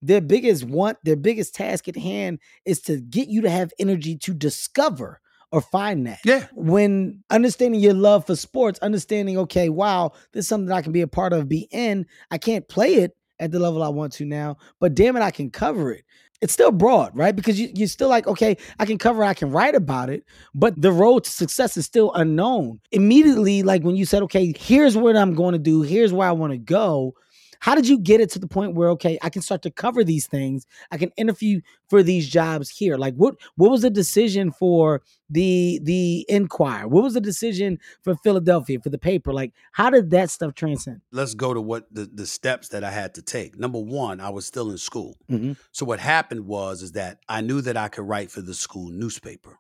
their 0.03 0.21
biggest 0.21 0.65
want, 0.65 0.99
their 1.05 1.17
biggest 1.17 1.55
task 1.55 1.89
at 1.89 1.97
hand 1.97 2.39
is 2.65 2.81
to 2.83 3.01
get 3.01 3.29
you 3.29 3.43
to 3.43 3.51
have 3.51 3.73
energy 3.79 4.17
to 4.19 4.35
discover 4.35 5.21
or 5.53 5.61
find 5.61 6.07
that. 6.07 6.21
yeah 6.25 6.47
When 6.55 7.23
understanding 7.31 7.81
your 7.81 7.95
love 7.95 8.27
for 8.27 8.37
sports, 8.37 8.79
understanding, 8.81 9.37
okay, 9.39 9.69
wow, 9.69 10.13
this 10.33 10.45
is 10.45 10.49
something 10.49 10.73
I 10.73 10.83
can 10.83 10.93
be 10.93 11.01
a 11.01 11.09
part 11.09 11.33
of, 11.33 11.49
be 11.49 11.69
in. 11.71 12.07
I 12.31 12.39
can't 12.39 12.69
play 12.69 12.95
it 12.95 13.17
at 13.39 13.51
the 13.51 13.59
level 13.59 13.83
I 13.83 13.89
want 13.89 14.13
to 14.15 14.25
now, 14.25 14.59
but 14.79 14.95
damn 14.95 15.17
it, 15.17 15.23
I 15.23 15.31
can 15.31 15.51
cover 15.51 15.93
it. 15.93 16.05
It's 16.41 16.53
still 16.55 16.73
broad, 16.73 17.15
right? 17.15 17.37
Because 17.37 17.61
you, 17.61 17.69
you're 17.75 17.87
still 17.89 18.09
like, 18.09 18.27
okay, 18.27 18.57
I 18.79 18.87
can 18.87 18.97
cover, 18.97 19.23
I 19.23 19.35
can 19.35 19.51
write 19.51 19.75
about 19.75 20.09
it, 20.09 20.25
but 20.55 20.81
the 20.81 20.91
road 20.91 21.25
to 21.25 21.31
success 21.31 21.77
is 21.77 21.85
still 21.85 22.13
unknown. 22.15 22.81
Immediately, 22.93 23.63
like 23.63 23.83
when 23.83 23.95
you 23.97 24.07
said, 24.07 24.23
okay, 24.23 24.55
here's 24.59 24.97
what 24.97 25.17
I'm 25.17 25.35
going 25.35 25.53
to 25.53 25.59
do, 25.59 25.83
here's 25.83 26.13
where 26.13 26.29
I 26.29 26.33
want 26.33 26.53
to 26.53 26.59
go. 26.59 27.15
How 27.61 27.75
did 27.75 27.87
you 27.89 27.99
get 27.99 28.21
it 28.21 28.31
to 28.31 28.39
the 28.39 28.49
point 28.49 28.75
where 28.75 28.89
okay, 28.91 29.19
I 29.23 29.31
can 29.31 29.43
start 29.43 29.63
to 29.63 29.71
cover 29.71 30.03
these 30.03 30.27
things? 30.27 30.67
I 30.91 30.97
can 30.99 31.11
interview 31.17 31.61
for 31.89 32.03
these 32.03 32.29
jobs 32.29 32.69
here. 32.71 32.97
Like 32.97 33.15
what 33.15 33.37
what 33.57 33.71
was 33.71 33.83
the 33.83 33.91
decision 33.91 34.51
for 34.51 35.03
the 35.29 35.79
the 35.83 36.27
Inquirer? 36.29 36.89
What 36.89 37.05
was 37.05 37.15
the 37.15 37.21
decision 37.21 37.79
for 38.03 38.17
Philadelphia 38.17 38.79
for 38.81 38.89
the 38.91 38.99
paper? 38.99 39.33
Like 39.33 39.53
how 39.73 39.91
did 39.91 40.11
that 40.11 40.31
stuff 40.31 40.55
transcend? 40.55 41.01
let's 41.13 41.35
go 41.35 41.55
to 41.55 41.61
what 41.61 41.87
the, 41.93 42.09
the 42.13 42.27
steps 42.27 42.69
that 42.69 42.83
i 42.85 42.91
had 42.91 43.15
to 43.15 43.23
take 43.23 43.59
number 43.59 43.79
one 43.81 44.21
i 44.21 44.29
was 44.31 44.47
still 44.47 44.71
in 44.71 44.79
school 44.79 45.17
Mhm. 45.31 45.57
So 45.73 45.85
what 45.87 46.01
happened 46.01 46.47
was 46.47 46.83
is 46.83 46.93
that 46.93 47.19
I 47.29 47.41
knew 47.41 47.61
that 47.63 47.77
I 47.77 47.89
could 47.89 48.07
write 48.09 48.31
for 48.31 48.41
the 48.43 48.55
school 48.55 48.91
newspaper. 48.91 49.59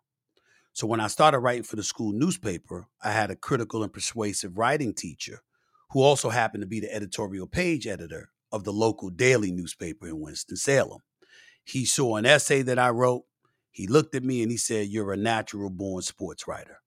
So 0.72 0.86
when 0.86 1.00
I 1.00 1.08
started 1.08 1.38
writing 1.40 1.62
for 1.62 1.76
the 1.76 1.82
school 1.82 2.12
newspaper, 2.12 2.86
I 3.02 3.12
had 3.12 3.30
a 3.30 3.36
critical 3.36 3.82
and 3.82 3.92
persuasive 3.92 4.56
writing 4.58 4.94
teacher 4.94 5.42
who 5.90 6.02
also 6.02 6.30
happened 6.30 6.62
to 6.62 6.66
be 6.66 6.80
the 6.80 6.94
editorial 6.94 7.46
page 7.46 7.86
editor 7.86 8.30
of 8.52 8.64
the 8.64 8.72
local 8.72 9.10
daily 9.10 9.52
newspaper 9.52 10.06
in 10.08 10.20
Winston-Salem. 10.20 11.00
He 11.64 11.84
saw 11.84 12.16
an 12.16 12.26
essay 12.26 12.62
that 12.62 12.78
I 12.78 12.90
wrote. 12.90 13.24
He 13.70 13.86
looked 13.86 14.14
at 14.14 14.24
me 14.24 14.42
and 14.42 14.50
he 14.50 14.56
said, 14.56 14.88
"You're 14.88 15.12
a 15.12 15.16
natural 15.16 15.70
born 15.70 16.02
sports 16.02 16.48
writer. 16.48 16.78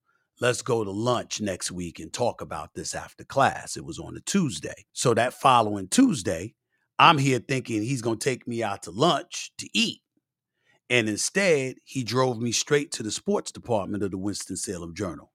Let's 0.41 0.61
go 0.61 0.83
to 0.83 0.91
lunch 0.91 1.39
next 1.39 1.71
week 1.71 1.99
and 1.99 2.11
talk 2.11 2.41
about 2.41 2.73
this 2.73 2.93
after 2.93 3.23
class." 3.23 3.77
It 3.77 3.85
was 3.85 3.99
on 3.99 4.17
a 4.17 4.21
Tuesday. 4.21 4.85
So 4.91 5.13
that 5.13 5.33
following 5.33 5.87
Tuesday, 5.87 6.55
I'm 6.99 7.17
here 7.17 7.39
thinking 7.39 7.81
he's 7.83 8.01
going 8.01 8.19
to 8.19 8.29
take 8.29 8.47
me 8.47 8.61
out 8.63 8.83
to 8.83 8.91
lunch 8.91 9.51
to 9.57 9.69
eat. 9.73 10.01
And 10.89 11.07
instead, 11.07 11.77
he 11.85 12.03
drove 12.03 12.39
me 12.39 12.51
straight 12.51 12.91
to 12.93 13.03
the 13.03 13.11
sports 13.11 13.51
department 13.51 14.03
of 14.03 14.11
the 14.11 14.17
Winston-Salem 14.17 14.93
Journal 14.95 15.31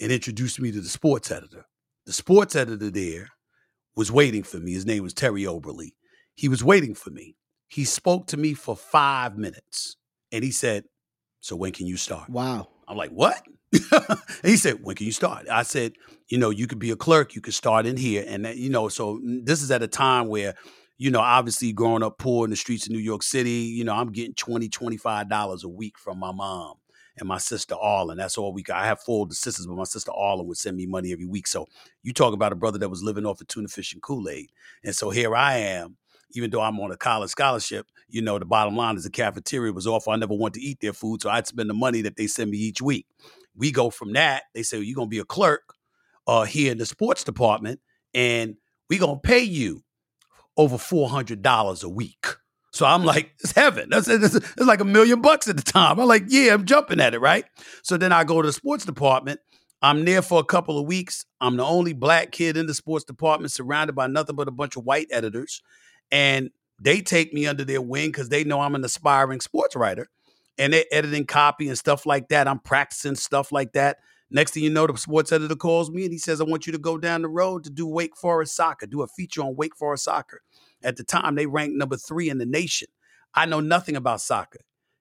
and 0.00 0.10
introduced 0.10 0.60
me 0.60 0.72
to 0.72 0.80
the 0.80 0.88
sports 0.88 1.30
editor. 1.30 1.66
The 2.06 2.12
sports 2.12 2.54
editor 2.54 2.88
there 2.90 3.30
was 3.96 4.12
waiting 4.12 4.44
for 4.44 4.58
me. 4.58 4.72
His 4.72 4.86
name 4.86 5.02
was 5.02 5.12
Terry 5.12 5.44
Oberly. 5.44 5.96
He 6.34 6.48
was 6.48 6.62
waiting 6.62 6.94
for 6.94 7.10
me. 7.10 7.36
He 7.66 7.84
spoke 7.84 8.28
to 8.28 8.36
me 8.36 8.54
for 8.54 8.76
five 8.76 9.36
minutes 9.36 9.96
and 10.30 10.44
he 10.44 10.52
said, 10.52 10.84
So 11.40 11.56
when 11.56 11.72
can 11.72 11.86
you 11.86 11.96
start? 11.96 12.30
Wow. 12.30 12.68
I'm 12.86 12.96
like, 12.96 13.10
what? 13.10 13.42
he 14.44 14.56
said, 14.56 14.78
when 14.82 14.94
can 14.94 15.06
you 15.06 15.12
start? 15.12 15.48
I 15.50 15.64
said, 15.64 15.94
you 16.28 16.38
know, 16.38 16.50
you 16.50 16.68
could 16.68 16.78
be 16.78 16.92
a 16.92 16.96
clerk, 16.96 17.34
you 17.34 17.40
could 17.40 17.54
start 17.54 17.84
in 17.84 17.96
here. 17.96 18.24
And, 18.26 18.44
that, 18.44 18.56
you 18.56 18.70
know, 18.70 18.88
so 18.88 19.16
mm, 19.16 19.44
this 19.44 19.60
is 19.60 19.72
at 19.72 19.82
a 19.82 19.88
time 19.88 20.28
where, 20.28 20.54
you 20.98 21.10
know, 21.10 21.18
obviously 21.20 21.72
growing 21.72 22.04
up 22.04 22.18
poor 22.18 22.46
in 22.46 22.50
the 22.50 22.56
streets 22.56 22.86
of 22.86 22.92
New 22.92 23.00
York 23.00 23.24
City, 23.24 23.50
you 23.50 23.82
know, 23.82 23.94
I'm 23.94 24.12
getting 24.12 24.34
20 24.34 24.68
$25 24.68 25.64
a 25.64 25.68
week 25.68 25.98
from 25.98 26.18
my 26.20 26.30
mom 26.30 26.74
and 27.18 27.28
my 27.28 27.38
sister 27.38 27.74
Arlen. 27.74 28.18
That's 28.18 28.38
all 28.38 28.52
we 28.52 28.62
got. 28.62 28.82
I 28.82 28.86
have 28.86 29.00
four 29.00 29.20
older 29.20 29.34
sisters, 29.34 29.66
but 29.66 29.76
my 29.76 29.84
sister 29.84 30.12
Arlen 30.12 30.46
would 30.46 30.58
send 30.58 30.76
me 30.76 30.86
money 30.86 31.12
every 31.12 31.26
week. 31.26 31.46
So 31.46 31.66
you 32.02 32.12
talk 32.12 32.34
about 32.34 32.52
a 32.52 32.56
brother 32.56 32.78
that 32.78 32.88
was 32.88 33.02
living 33.02 33.26
off 33.26 33.40
of 33.40 33.48
tuna 33.48 33.68
fish 33.68 33.92
and 33.92 34.02
Kool-Aid. 34.02 34.50
And 34.84 34.94
so 34.94 35.10
here 35.10 35.34
I 35.34 35.56
am, 35.58 35.96
even 36.32 36.50
though 36.50 36.60
I'm 36.60 36.78
on 36.80 36.90
a 36.90 36.96
college 36.96 37.30
scholarship, 37.30 37.86
you 38.08 38.22
know, 38.22 38.38
the 38.38 38.44
bottom 38.44 38.76
line 38.76 38.96
is 38.96 39.04
the 39.04 39.10
cafeteria 39.10 39.72
was 39.72 39.86
awful. 39.86 40.12
I 40.12 40.16
never 40.16 40.34
want 40.34 40.54
to 40.54 40.60
eat 40.60 40.80
their 40.80 40.92
food. 40.92 41.22
So 41.22 41.30
I'd 41.30 41.46
spend 41.46 41.70
the 41.70 41.74
money 41.74 42.02
that 42.02 42.16
they 42.16 42.26
send 42.26 42.50
me 42.50 42.58
each 42.58 42.82
week. 42.82 43.06
We 43.56 43.72
go 43.72 43.90
from 43.90 44.12
that. 44.12 44.44
They 44.54 44.62
say, 44.62 44.76
well, 44.76 44.84
you're 44.84 44.96
going 44.96 45.08
to 45.08 45.10
be 45.10 45.18
a 45.18 45.24
clerk 45.24 45.74
uh, 46.26 46.44
here 46.44 46.72
in 46.72 46.78
the 46.78 46.86
sports 46.86 47.24
department, 47.24 47.80
and 48.12 48.56
we're 48.90 49.00
going 49.00 49.16
to 49.16 49.20
pay 49.20 49.42
you 49.42 49.82
over 50.56 50.76
$400 50.76 51.82
a 51.82 51.88
week. 51.88 52.26
So 52.76 52.84
I'm 52.84 53.04
like, 53.04 53.32
it's 53.40 53.52
heaven. 53.52 53.88
That's, 53.90 54.06
like 54.58 54.80
a 54.80 54.84
million 54.84 55.22
bucks 55.22 55.48
at 55.48 55.56
the 55.56 55.62
time. 55.62 55.98
I'm 55.98 56.06
like, 56.06 56.24
yeah, 56.28 56.52
I'm 56.52 56.66
jumping 56.66 57.00
at 57.00 57.14
it, 57.14 57.20
right? 57.20 57.46
So 57.82 57.96
then 57.96 58.12
I 58.12 58.24
go 58.24 58.42
to 58.42 58.48
the 58.48 58.52
sports 58.52 58.84
department. 58.84 59.40
I'm 59.80 60.04
there 60.04 60.20
for 60.20 60.40
a 60.40 60.44
couple 60.44 60.78
of 60.78 60.86
weeks. 60.86 61.24
I'm 61.40 61.56
the 61.56 61.64
only 61.64 61.94
black 61.94 62.32
kid 62.32 62.56
in 62.56 62.66
the 62.66 62.74
sports 62.74 63.04
department, 63.04 63.52
surrounded 63.52 63.94
by 63.94 64.08
nothing 64.08 64.36
but 64.36 64.46
a 64.46 64.50
bunch 64.50 64.76
of 64.76 64.84
white 64.84 65.06
editors. 65.10 65.62
And 66.12 66.50
they 66.78 67.00
take 67.00 67.32
me 67.32 67.46
under 67.46 67.64
their 67.64 67.80
wing 67.80 68.08
because 68.08 68.28
they 68.28 68.44
know 68.44 68.60
I'm 68.60 68.74
an 68.74 68.84
aspiring 68.84 69.40
sports 69.40 69.74
writer. 69.74 70.08
And 70.58 70.72
they're 70.72 70.84
editing 70.92 71.24
copy 71.24 71.68
and 71.68 71.78
stuff 71.78 72.04
like 72.04 72.28
that. 72.28 72.46
I'm 72.46 72.58
practicing 72.58 73.14
stuff 73.14 73.52
like 73.52 73.72
that. 73.72 73.98
Next 74.30 74.52
thing 74.52 74.64
you 74.64 74.70
know, 74.70 74.86
the 74.86 74.96
sports 74.98 75.32
editor 75.32 75.54
calls 75.54 75.90
me 75.90 76.02
and 76.02 76.12
he 76.12 76.18
says, 76.18 76.40
I 76.40 76.44
want 76.44 76.66
you 76.66 76.72
to 76.72 76.78
go 76.78 76.98
down 76.98 77.22
the 77.22 77.28
road 77.28 77.64
to 77.64 77.70
do 77.70 77.86
Wake 77.86 78.16
Forest 78.16 78.54
soccer, 78.54 78.86
do 78.86 79.02
a 79.02 79.06
feature 79.06 79.42
on 79.42 79.56
Wake 79.56 79.76
Forest 79.76 80.04
soccer. 80.04 80.42
At 80.82 80.96
the 80.96 81.04
time, 81.04 81.34
they 81.34 81.46
ranked 81.46 81.76
number 81.76 81.96
three 81.96 82.28
in 82.28 82.38
the 82.38 82.46
nation. 82.46 82.88
I 83.34 83.46
know 83.46 83.60
nothing 83.60 83.96
about 83.96 84.20
soccer. 84.20 84.60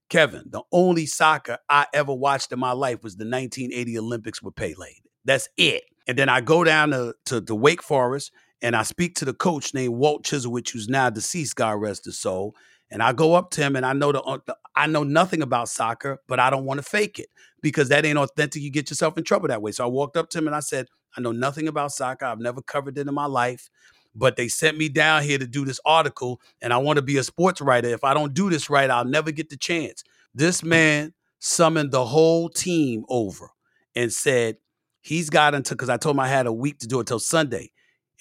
Kevin, 0.10 0.44
the 0.50 0.62
only 0.72 1.06
soccer 1.06 1.58
I 1.70 1.88
ever 1.94 2.14
watched 2.14 2.52
in 2.52 2.60
my 2.60 2.74
life 2.74 3.04
was 3.04 3.16
the 3.16 3.26
1980 3.26 3.98
Olympics 3.98 4.42
with 4.42 4.56
Pele. 4.56 4.94
That's 5.24 5.50
it. 5.58 5.84
And 6.08 6.18
then 6.18 6.30
I 6.30 6.42
go 6.42 6.64
down 6.64 6.92
to, 6.92 7.16
to, 7.26 7.42
to 7.42 7.56
Wake 7.56 7.82
Forest 7.82 8.32
and 8.62 8.76
I 8.76 8.84
speak 8.84 9.16
to 9.16 9.26
the 9.26 9.34
coach 9.34 9.74
named 9.74 9.96
Walt 9.96 10.24
Chyzowych, 10.24 10.70
who's 10.70 10.88
now 10.88 11.10
deceased, 11.10 11.56
God 11.56 11.82
rest 11.82 12.06
his 12.06 12.20
soul. 12.20 12.56
And 12.92 13.02
I 13.02 13.14
go 13.14 13.34
up 13.34 13.50
to 13.52 13.62
him 13.62 13.76
and 13.76 13.86
I 13.86 13.94
know 13.94 14.12
the, 14.12 14.22
uh, 14.22 14.38
the 14.46 14.56
I 14.76 14.86
know 14.88 15.04
nothing 15.04 15.42
about 15.42 15.70
soccer, 15.70 16.22
but 16.28 16.40
I 16.40 16.52
don't 16.52 16.66
want 16.66 16.78
to 16.78 16.84
fake 16.84 17.18
it 17.18 17.30
because 17.62 17.90
that 17.90 18.06
ain't 18.06 18.18
authentic. 18.20 18.62
You 18.62 18.72
get 18.72 18.92
yourself 18.92 19.18
in 19.18 19.24
trouble 19.24 19.48
that 19.48 19.62
way. 19.62 19.72
So 19.72 19.84
I 19.84 19.88
walked 19.88 20.18
up 20.18 20.30
to 20.30 20.38
him 20.38 20.48
and 20.48 20.56
I 20.56 20.60
said, 20.60 20.88
I 21.18 21.22
know 21.22 21.32
nothing 21.32 21.68
about 21.68 21.92
soccer. 21.92 22.26
I've 22.26 22.40
never 22.40 22.62
covered 22.62 22.98
it 22.98 23.08
in 23.08 23.14
my 23.14 23.26
life, 23.26 23.70
but 24.16 24.38
they 24.38 24.48
sent 24.48 24.78
me 24.78 24.90
down 24.90 25.24
here 25.24 25.38
to 25.38 25.46
do 25.48 25.66
this 25.66 25.80
article 25.86 26.40
and 26.62 26.72
I 26.72 26.78
want 26.78 26.98
to 26.98 27.02
be 27.02 27.18
a 27.18 27.24
sports 27.24 27.62
writer. 27.62 27.90
If 27.90 28.04
I 28.04 28.14
don't 28.14 28.34
do 28.34 28.50
this 28.50 28.70
right, 28.70 28.90
I'll 28.90 29.06
never 29.06 29.32
get 29.32 29.50
the 29.50 29.58
chance. 29.58 30.04
This 30.34 30.64
man 30.64 31.14
summoned 31.40 31.92
the 31.92 32.06
whole 32.06 32.50
team 32.50 33.06
over 33.10 33.52
and 33.96 34.12
said, 34.12 34.58
he's 35.02 35.30
got 35.30 35.54
until, 35.54 35.76
because 35.76 35.90
I 35.90 35.98
told 35.98 36.16
him 36.16 36.22
I 36.22 36.28
had 36.28 36.48
a 36.48 36.54
week 36.54 36.80
to 36.80 36.88
do 36.88 36.98
it 36.98 37.02
until 37.02 37.20
Sunday. 37.20 37.72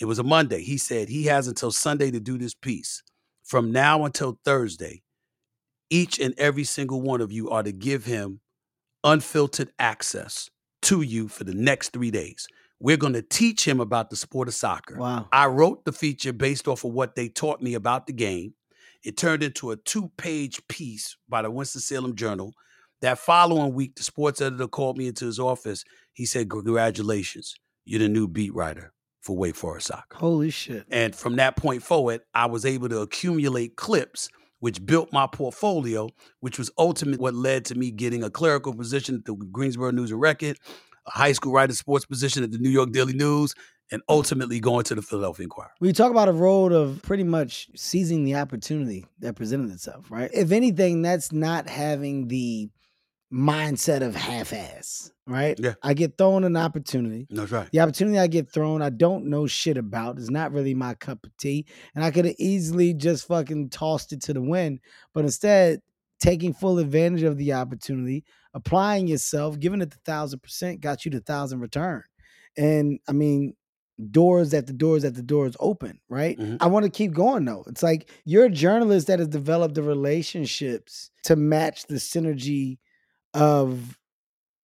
It 0.00 0.06
was 0.06 0.18
a 0.18 0.24
Monday. 0.24 0.62
He 0.62 0.76
said 0.76 1.08
he 1.08 1.24
has 1.24 1.46
until 1.46 1.70
Sunday 1.70 2.10
to 2.10 2.20
do 2.20 2.36
this 2.36 2.54
piece. 2.54 3.02
From 3.44 3.72
now 3.72 4.04
until 4.04 4.38
Thursday, 4.44 5.02
each 5.90 6.18
and 6.18 6.34
every 6.38 6.64
single 6.64 7.00
one 7.00 7.20
of 7.20 7.30
you 7.30 7.50
are 7.50 7.62
to 7.62 7.72
give 7.72 8.04
him 8.04 8.40
unfiltered 9.04 9.70
access 9.78 10.50
to 10.82 11.02
you 11.02 11.28
for 11.28 11.44
the 11.44 11.54
next 11.54 11.90
three 11.90 12.10
days. 12.10 12.46
We're 12.80 12.96
going 12.96 13.12
to 13.14 13.22
teach 13.22 13.66
him 13.66 13.80
about 13.80 14.10
the 14.10 14.16
sport 14.16 14.48
of 14.48 14.54
soccer. 14.54 14.98
Wow. 14.98 15.28
I 15.32 15.46
wrote 15.46 15.84
the 15.84 15.92
feature 15.92 16.32
based 16.32 16.68
off 16.68 16.84
of 16.84 16.92
what 16.92 17.14
they 17.14 17.28
taught 17.28 17.62
me 17.62 17.74
about 17.74 18.06
the 18.06 18.12
game. 18.12 18.54
It 19.02 19.16
turned 19.16 19.42
into 19.42 19.70
a 19.70 19.76
two 19.76 20.10
page 20.16 20.66
piece 20.68 21.16
by 21.28 21.42
the 21.42 21.50
Winston-Salem 21.50 22.16
Journal. 22.16 22.54
That 23.00 23.18
following 23.18 23.74
week, 23.74 23.96
the 23.96 24.02
sports 24.02 24.40
editor 24.40 24.66
called 24.66 24.96
me 24.96 25.08
into 25.08 25.26
his 25.26 25.38
office. 25.38 25.84
He 26.12 26.24
said, 26.24 26.48
Congratulations, 26.48 27.54
you're 27.84 27.98
the 27.98 28.08
new 28.08 28.26
beat 28.26 28.54
writer 28.54 28.92
for 29.20 29.36
Wake 29.36 29.56
Forest 29.56 29.88
Soccer. 29.88 30.16
Holy 30.16 30.50
shit. 30.50 30.86
And 30.90 31.14
from 31.14 31.36
that 31.36 31.56
point 31.56 31.82
forward, 31.82 32.22
I 32.34 32.46
was 32.46 32.64
able 32.64 32.88
to 32.90 33.00
accumulate 33.00 33.76
clips, 33.76 34.28
which 34.60 34.84
built 34.84 35.12
my 35.12 35.26
portfolio, 35.26 36.08
which 36.40 36.58
was 36.58 36.70
ultimately 36.78 37.22
what 37.22 37.34
led 37.34 37.64
to 37.66 37.74
me 37.74 37.90
getting 37.90 38.22
a 38.22 38.30
clerical 38.30 38.74
position 38.74 39.16
at 39.16 39.24
the 39.24 39.34
Greensboro 39.34 39.90
News 39.90 40.10
and 40.10 40.20
Record, 40.20 40.58
a 41.06 41.10
high 41.10 41.32
school 41.32 41.52
writer 41.52 41.74
sports 41.74 42.04
position 42.04 42.42
at 42.42 42.50
the 42.50 42.58
New 42.58 42.70
York 42.70 42.92
Daily 42.92 43.12
News, 43.12 43.54
and 43.92 44.00
ultimately 44.08 44.60
going 44.60 44.84
to 44.84 44.94
the 44.94 45.02
Philadelphia 45.02 45.44
Inquirer. 45.44 45.70
We 45.78 45.92
talk 45.92 46.10
about 46.10 46.28
a 46.28 46.32
road 46.32 46.72
of 46.72 47.02
pretty 47.02 47.24
much 47.24 47.68
seizing 47.76 48.24
the 48.24 48.36
opportunity 48.36 49.04
that 49.18 49.36
presented 49.36 49.70
itself, 49.70 50.10
right? 50.10 50.30
If 50.32 50.52
anything, 50.52 51.02
that's 51.02 51.32
not 51.32 51.68
having 51.68 52.28
the 52.28 52.70
mindset 53.32 54.02
of 54.02 54.14
half-ass, 54.14 55.10
right? 55.26 55.58
Yeah. 55.60 55.74
I 55.82 55.92
get 55.92 56.16
thrown 56.16 56.44
an 56.44 56.56
opportunity. 56.56 57.26
That's 57.30 57.50
right. 57.50 57.68
The 57.72 57.80
opportunity 57.80 58.18
I 58.18 58.26
get 58.26 58.50
thrown, 58.50 58.80
I 58.80 58.90
don't 58.90 59.26
know 59.26 59.46
shit 59.46 59.76
about. 59.76 60.18
It's 60.18 60.30
not 60.30 60.52
really 60.52 60.72
my 60.72 60.94
cup 60.94 61.26
of 61.26 61.36
tea. 61.36 61.66
And 61.94 62.04
I 62.04 62.10
could 62.10 62.24
have 62.24 62.36
easily 62.38 62.94
just 62.94 63.26
fucking 63.26 63.70
tossed 63.70 64.12
it 64.12 64.22
to 64.22 64.32
the 64.32 64.42
wind. 64.42 64.80
But 65.12 65.24
instead, 65.24 65.80
taking 66.20 66.54
full 66.54 66.78
advantage 66.78 67.24
of 67.24 67.36
the 67.36 67.52
opportunity, 67.52 68.24
applying 68.54 69.06
yourself, 69.08 69.58
giving 69.58 69.82
it 69.82 69.90
the 69.90 69.98
thousand 70.04 70.42
percent 70.42 70.80
got 70.80 71.04
you 71.04 71.10
the 71.10 71.20
thousand 71.20 71.60
return. 71.60 72.02
And 72.56 73.00
I 73.08 73.12
mean, 73.12 73.54
doors 74.10 74.54
at 74.54 74.66
the 74.66 74.72
doors 74.72 75.04
at 75.04 75.14
the 75.14 75.22
doors 75.22 75.56
open, 75.60 76.00
right? 76.08 76.38
Mhm. 76.38 76.58
I 76.60 76.66
want 76.66 76.84
to 76.84 76.90
keep 76.90 77.12
going 77.14 77.44
though. 77.44 77.64
It's 77.68 77.82
like 77.82 78.10
you're 78.24 78.46
a 78.46 78.50
journalist 78.50 79.06
that 79.08 79.18
has 79.20 79.28
developed 79.28 79.74
the 79.76 79.82
relationships 79.82 81.10
to 81.24 81.36
match 81.36 81.86
the 81.86 81.96
synergy 81.96 82.78
of 83.34 83.98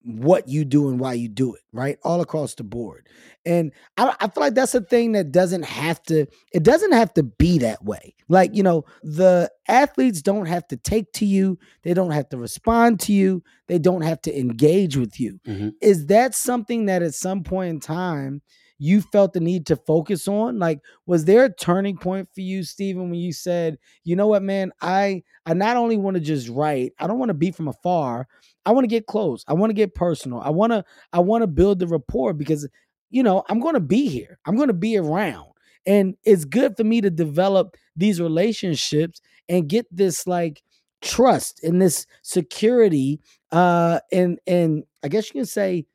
what 0.03 0.49
you 0.49 0.65
do 0.65 0.89
and 0.89 0.99
why 0.99 1.13
you 1.13 1.29
do 1.29 1.55
it, 1.55 1.61
right? 1.73 1.99
All 2.03 2.21
across 2.21 2.55
the 2.55 2.65
board. 2.65 3.07
And 3.45 3.73
I, 3.99 4.15
I 4.21 4.29
feel 4.29 4.43
like 4.43 4.55
that's 4.55 4.75
a 4.75 4.81
thing 4.81 5.13
that 5.13 5.31
doesn't 5.33 5.65
have 5.65 6.03
to, 6.05 6.27
it 6.53 6.63
doesn't 6.63 6.93
have 6.93 7.13
to 7.15 7.23
be 7.23 7.59
that 7.59 7.85
way. 7.85 8.15
Like, 8.29 8.55
you 8.55 8.63
know, 8.63 8.85
the 9.03 9.51
athletes 9.69 10.23
don't 10.23 10.47
have 10.47 10.67
to 10.69 10.77
take 10.77 11.13
to 11.15 11.27
you, 11.27 11.59
they 11.83 11.95
don't 11.95 12.13
have 12.13 12.29
to 12.31 12.39
respond 12.39 13.01
to 13.01 13.13
you, 13.13 13.43
they 13.67 13.79
don't 13.79 14.03
have 14.03 14.23
to 14.23 14.39
engage 14.39 14.97
with 14.97 15.21
you. 15.21 15.41
Mhm. 15.47 15.73
Is 15.83 16.07
that 16.07 16.35
something 16.35 16.87
that 16.87 17.03
at 17.03 17.15
some 17.15 17.43
point 17.43 17.71
in 17.71 17.81
time 17.81 18.41
you 18.83 19.03
felt 19.03 19.35
the 19.35 19.41
need 19.41 19.67
to 19.67 19.77
focus 19.77 20.27
on? 20.27 20.59
Like, 20.59 20.81
was 21.07 21.27
there 21.27 21.45
a 21.45 21.55
turning 21.55 21.99
point 21.99 22.29
for 22.35 22.41
you, 22.41 22.63
Stephen, 22.63 23.11
when 23.11 23.21
you 23.21 23.33
said, 23.35 23.77
you 24.05 24.17
know 24.17 24.29
what, 24.29 24.43
man, 24.43 24.73
I 24.81 25.23
I 25.45 25.55
not 25.55 25.77
only 25.77 25.97
want 25.97 26.15
to 26.15 26.21
just 26.21 26.49
write, 26.49 26.93
I 26.99 27.07
don't 27.07 27.19
want 27.19 27.31
to 27.31 27.35
be 27.35 27.51
from 27.51 27.69
afar. 27.69 28.27
I 28.67 28.73
want 28.73 28.85
to 28.85 28.89
get 28.89 29.07
close. 29.07 29.45
I 29.49 29.55
want 29.55 29.71
to 29.71 29.75
get 29.75 29.95
personal. 29.95 30.41
I 30.41 30.51
want 30.51 30.73
to 30.73 30.85
I 31.13 31.21
want 31.21 31.43
to 31.43 31.47
build 31.47 31.79
the 31.79 31.87
rapport 31.87 32.33
because 32.33 32.69
you 33.11 33.23
know, 33.23 33.43
I'm 33.49 33.61
going 33.61 33.75
to 33.75 33.81
be 33.81 34.09
here. 34.09 34.39
I'm 34.47 34.57
going 34.57 34.69
to 34.69 34.75
be 34.75 34.97
around. 34.97 35.49
And 35.87 36.15
it's 36.25 36.45
good 36.45 36.77
for 36.77 36.85
me 36.85 37.01
to 37.01 37.11
develop 37.11 37.77
these 37.97 38.21
relationships 38.21 39.21
and 39.49 39.69
get 39.69 39.87
this 39.91 40.27
like 40.27 40.63
trust 41.03 41.65
and 41.65 41.81
this 41.81 42.07
security 42.23 43.19
uh 43.53 44.01
and 44.13 44.39
and 44.47 44.85
I 45.03 45.09
guess 45.09 45.29
you 45.29 45.41
can 45.41 45.47
say 45.47 45.87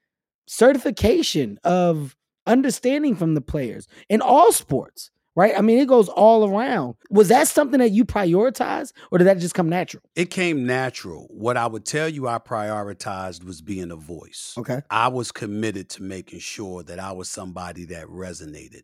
certification 0.47 1.59
of 1.63 2.15
understanding 2.47 3.15
from 3.15 3.35
the 3.35 3.41
players 3.41 3.87
in 4.09 4.21
all 4.21 4.51
sports, 4.51 5.11
right? 5.35 5.53
I 5.57 5.61
mean, 5.61 5.79
it 5.79 5.87
goes 5.87 6.07
all 6.09 6.49
around. 6.49 6.95
Was 7.09 7.27
that 7.27 7.47
something 7.47 7.79
that 7.79 7.91
you 7.91 8.05
prioritized 8.05 8.93
or 9.11 9.17
did 9.17 9.25
that 9.25 9.39
just 9.39 9.53
come 9.53 9.69
natural? 9.69 10.03
It 10.15 10.29
came 10.31 10.65
natural. 10.65 11.27
What 11.29 11.57
I 11.57 11.67
would 11.67 11.85
tell 11.85 12.07
you 12.09 12.27
I 12.27 12.39
prioritized 12.39 13.43
was 13.43 13.61
being 13.61 13.91
a 13.91 13.95
voice. 13.95 14.53
Okay. 14.57 14.81
I 14.89 15.09
was 15.09 15.31
committed 15.31 15.89
to 15.91 16.03
making 16.03 16.39
sure 16.39 16.83
that 16.83 16.99
I 16.99 17.11
was 17.11 17.29
somebody 17.29 17.85
that 17.85 18.07
resonated, 18.07 18.83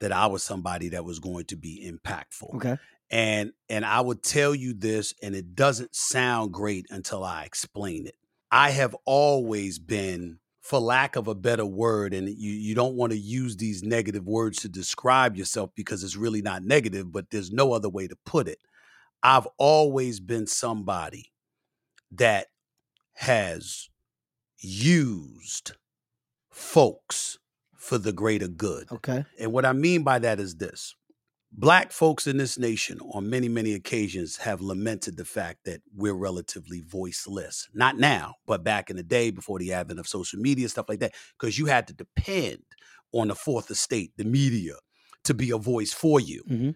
that 0.00 0.12
I 0.12 0.26
was 0.26 0.42
somebody 0.42 0.88
that 0.90 1.04
was 1.04 1.18
going 1.18 1.44
to 1.46 1.56
be 1.56 1.90
impactful. 1.90 2.54
Okay. 2.56 2.78
And 3.10 3.52
and 3.68 3.84
I 3.84 4.00
would 4.00 4.22
tell 4.22 4.54
you 4.54 4.72
this 4.72 5.14
and 5.22 5.34
it 5.34 5.54
doesn't 5.56 5.94
sound 5.94 6.52
great 6.52 6.86
until 6.90 7.24
I 7.24 7.44
explain 7.44 8.06
it. 8.06 8.14
I 8.52 8.70
have 8.70 8.96
always 9.04 9.78
been 9.78 10.38
for 10.70 10.78
lack 10.78 11.16
of 11.16 11.26
a 11.26 11.34
better 11.34 11.66
word 11.66 12.14
and 12.14 12.28
you 12.28 12.52
you 12.52 12.76
don't 12.76 12.94
want 12.94 13.10
to 13.10 13.18
use 13.18 13.56
these 13.56 13.82
negative 13.82 14.28
words 14.28 14.58
to 14.58 14.68
describe 14.68 15.36
yourself 15.36 15.68
because 15.74 16.04
it's 16.04 16.14
really 16.14 16.42
not 16.42 16.62
negative 16.62 17.10
but 17.10 17.28
there's 17.32 17.50
no 17.50 17.72
other 17.72 17.88
way 17.88 18.06
to 18.06 18.14
put 18.24 18.46
it. 18.46 18.58
I've 19.20 19.48
always 19.58 20.20
been 20.20 20.46
somebody 20.46 21.32
that 22.12 22.46
has 23.14 23.90
used 24.60 25.72
folks 26.52 27.40
for 27.74 27.98
the 27.98 28.12
greater 28.12 28.46
good. 28.46 28.92
Okay. 28.92 29.24
And 29.40 29.52
what 29.52 29.66
I 29.66 29.72
mean 29.72 30.04
by 30.04 30.20
that 30.20 30.38
is 30.38 30.54
this 30.54 30.94
Black 31.52 31.90
folks 31.90 32.26
in 32.26 32.36
this 32.36 32.58
nation, 32.58 33.00
on 33.12 33.28
many, 33.28 33.48
many 33.48 33.74
occasions, 33.74 34.36
have 34.36 34.60
lamented 34.60 35.16
the 35.16 35.24
fact 35.24 35.64
that 35.64 35.82
we're 35.94 36.14
relatively 36.14 36.80
voiceless. 36.80 37.68
Not 37.74 37.98
now, 37.98 38.36
but 38.46 38.62
back 38.62 38.88
in 38.88 38.96
the 38.96 39.02
day 39.02 39.30
before 39.30 39.58
the 39.58 39.72
advent 39.72 39.98
of 39.98 40.06
social 40.06 40.38
media, 40.40 40.68
stuff 40.68 40.88
like 40.88 41.00
that, 41.00 41.12
because 41.38 41.58
you 41.58 41.66
had 41.66 41.88
to 41.88 41.92
depend 41.92 42.62
on 43.12 43.28
the 43.28 43.34
fourth 43.34 43.70
estate, 43.70 44.12
the 44.16 44.24
media, 44.24 44.74
to 45.24 45.34
be 45.34 45.50
a 45.50 45.58
voice 45.58 45.92
for 45.92 46.20
you. 46.20 46.42
Mhm. 46.48 46.74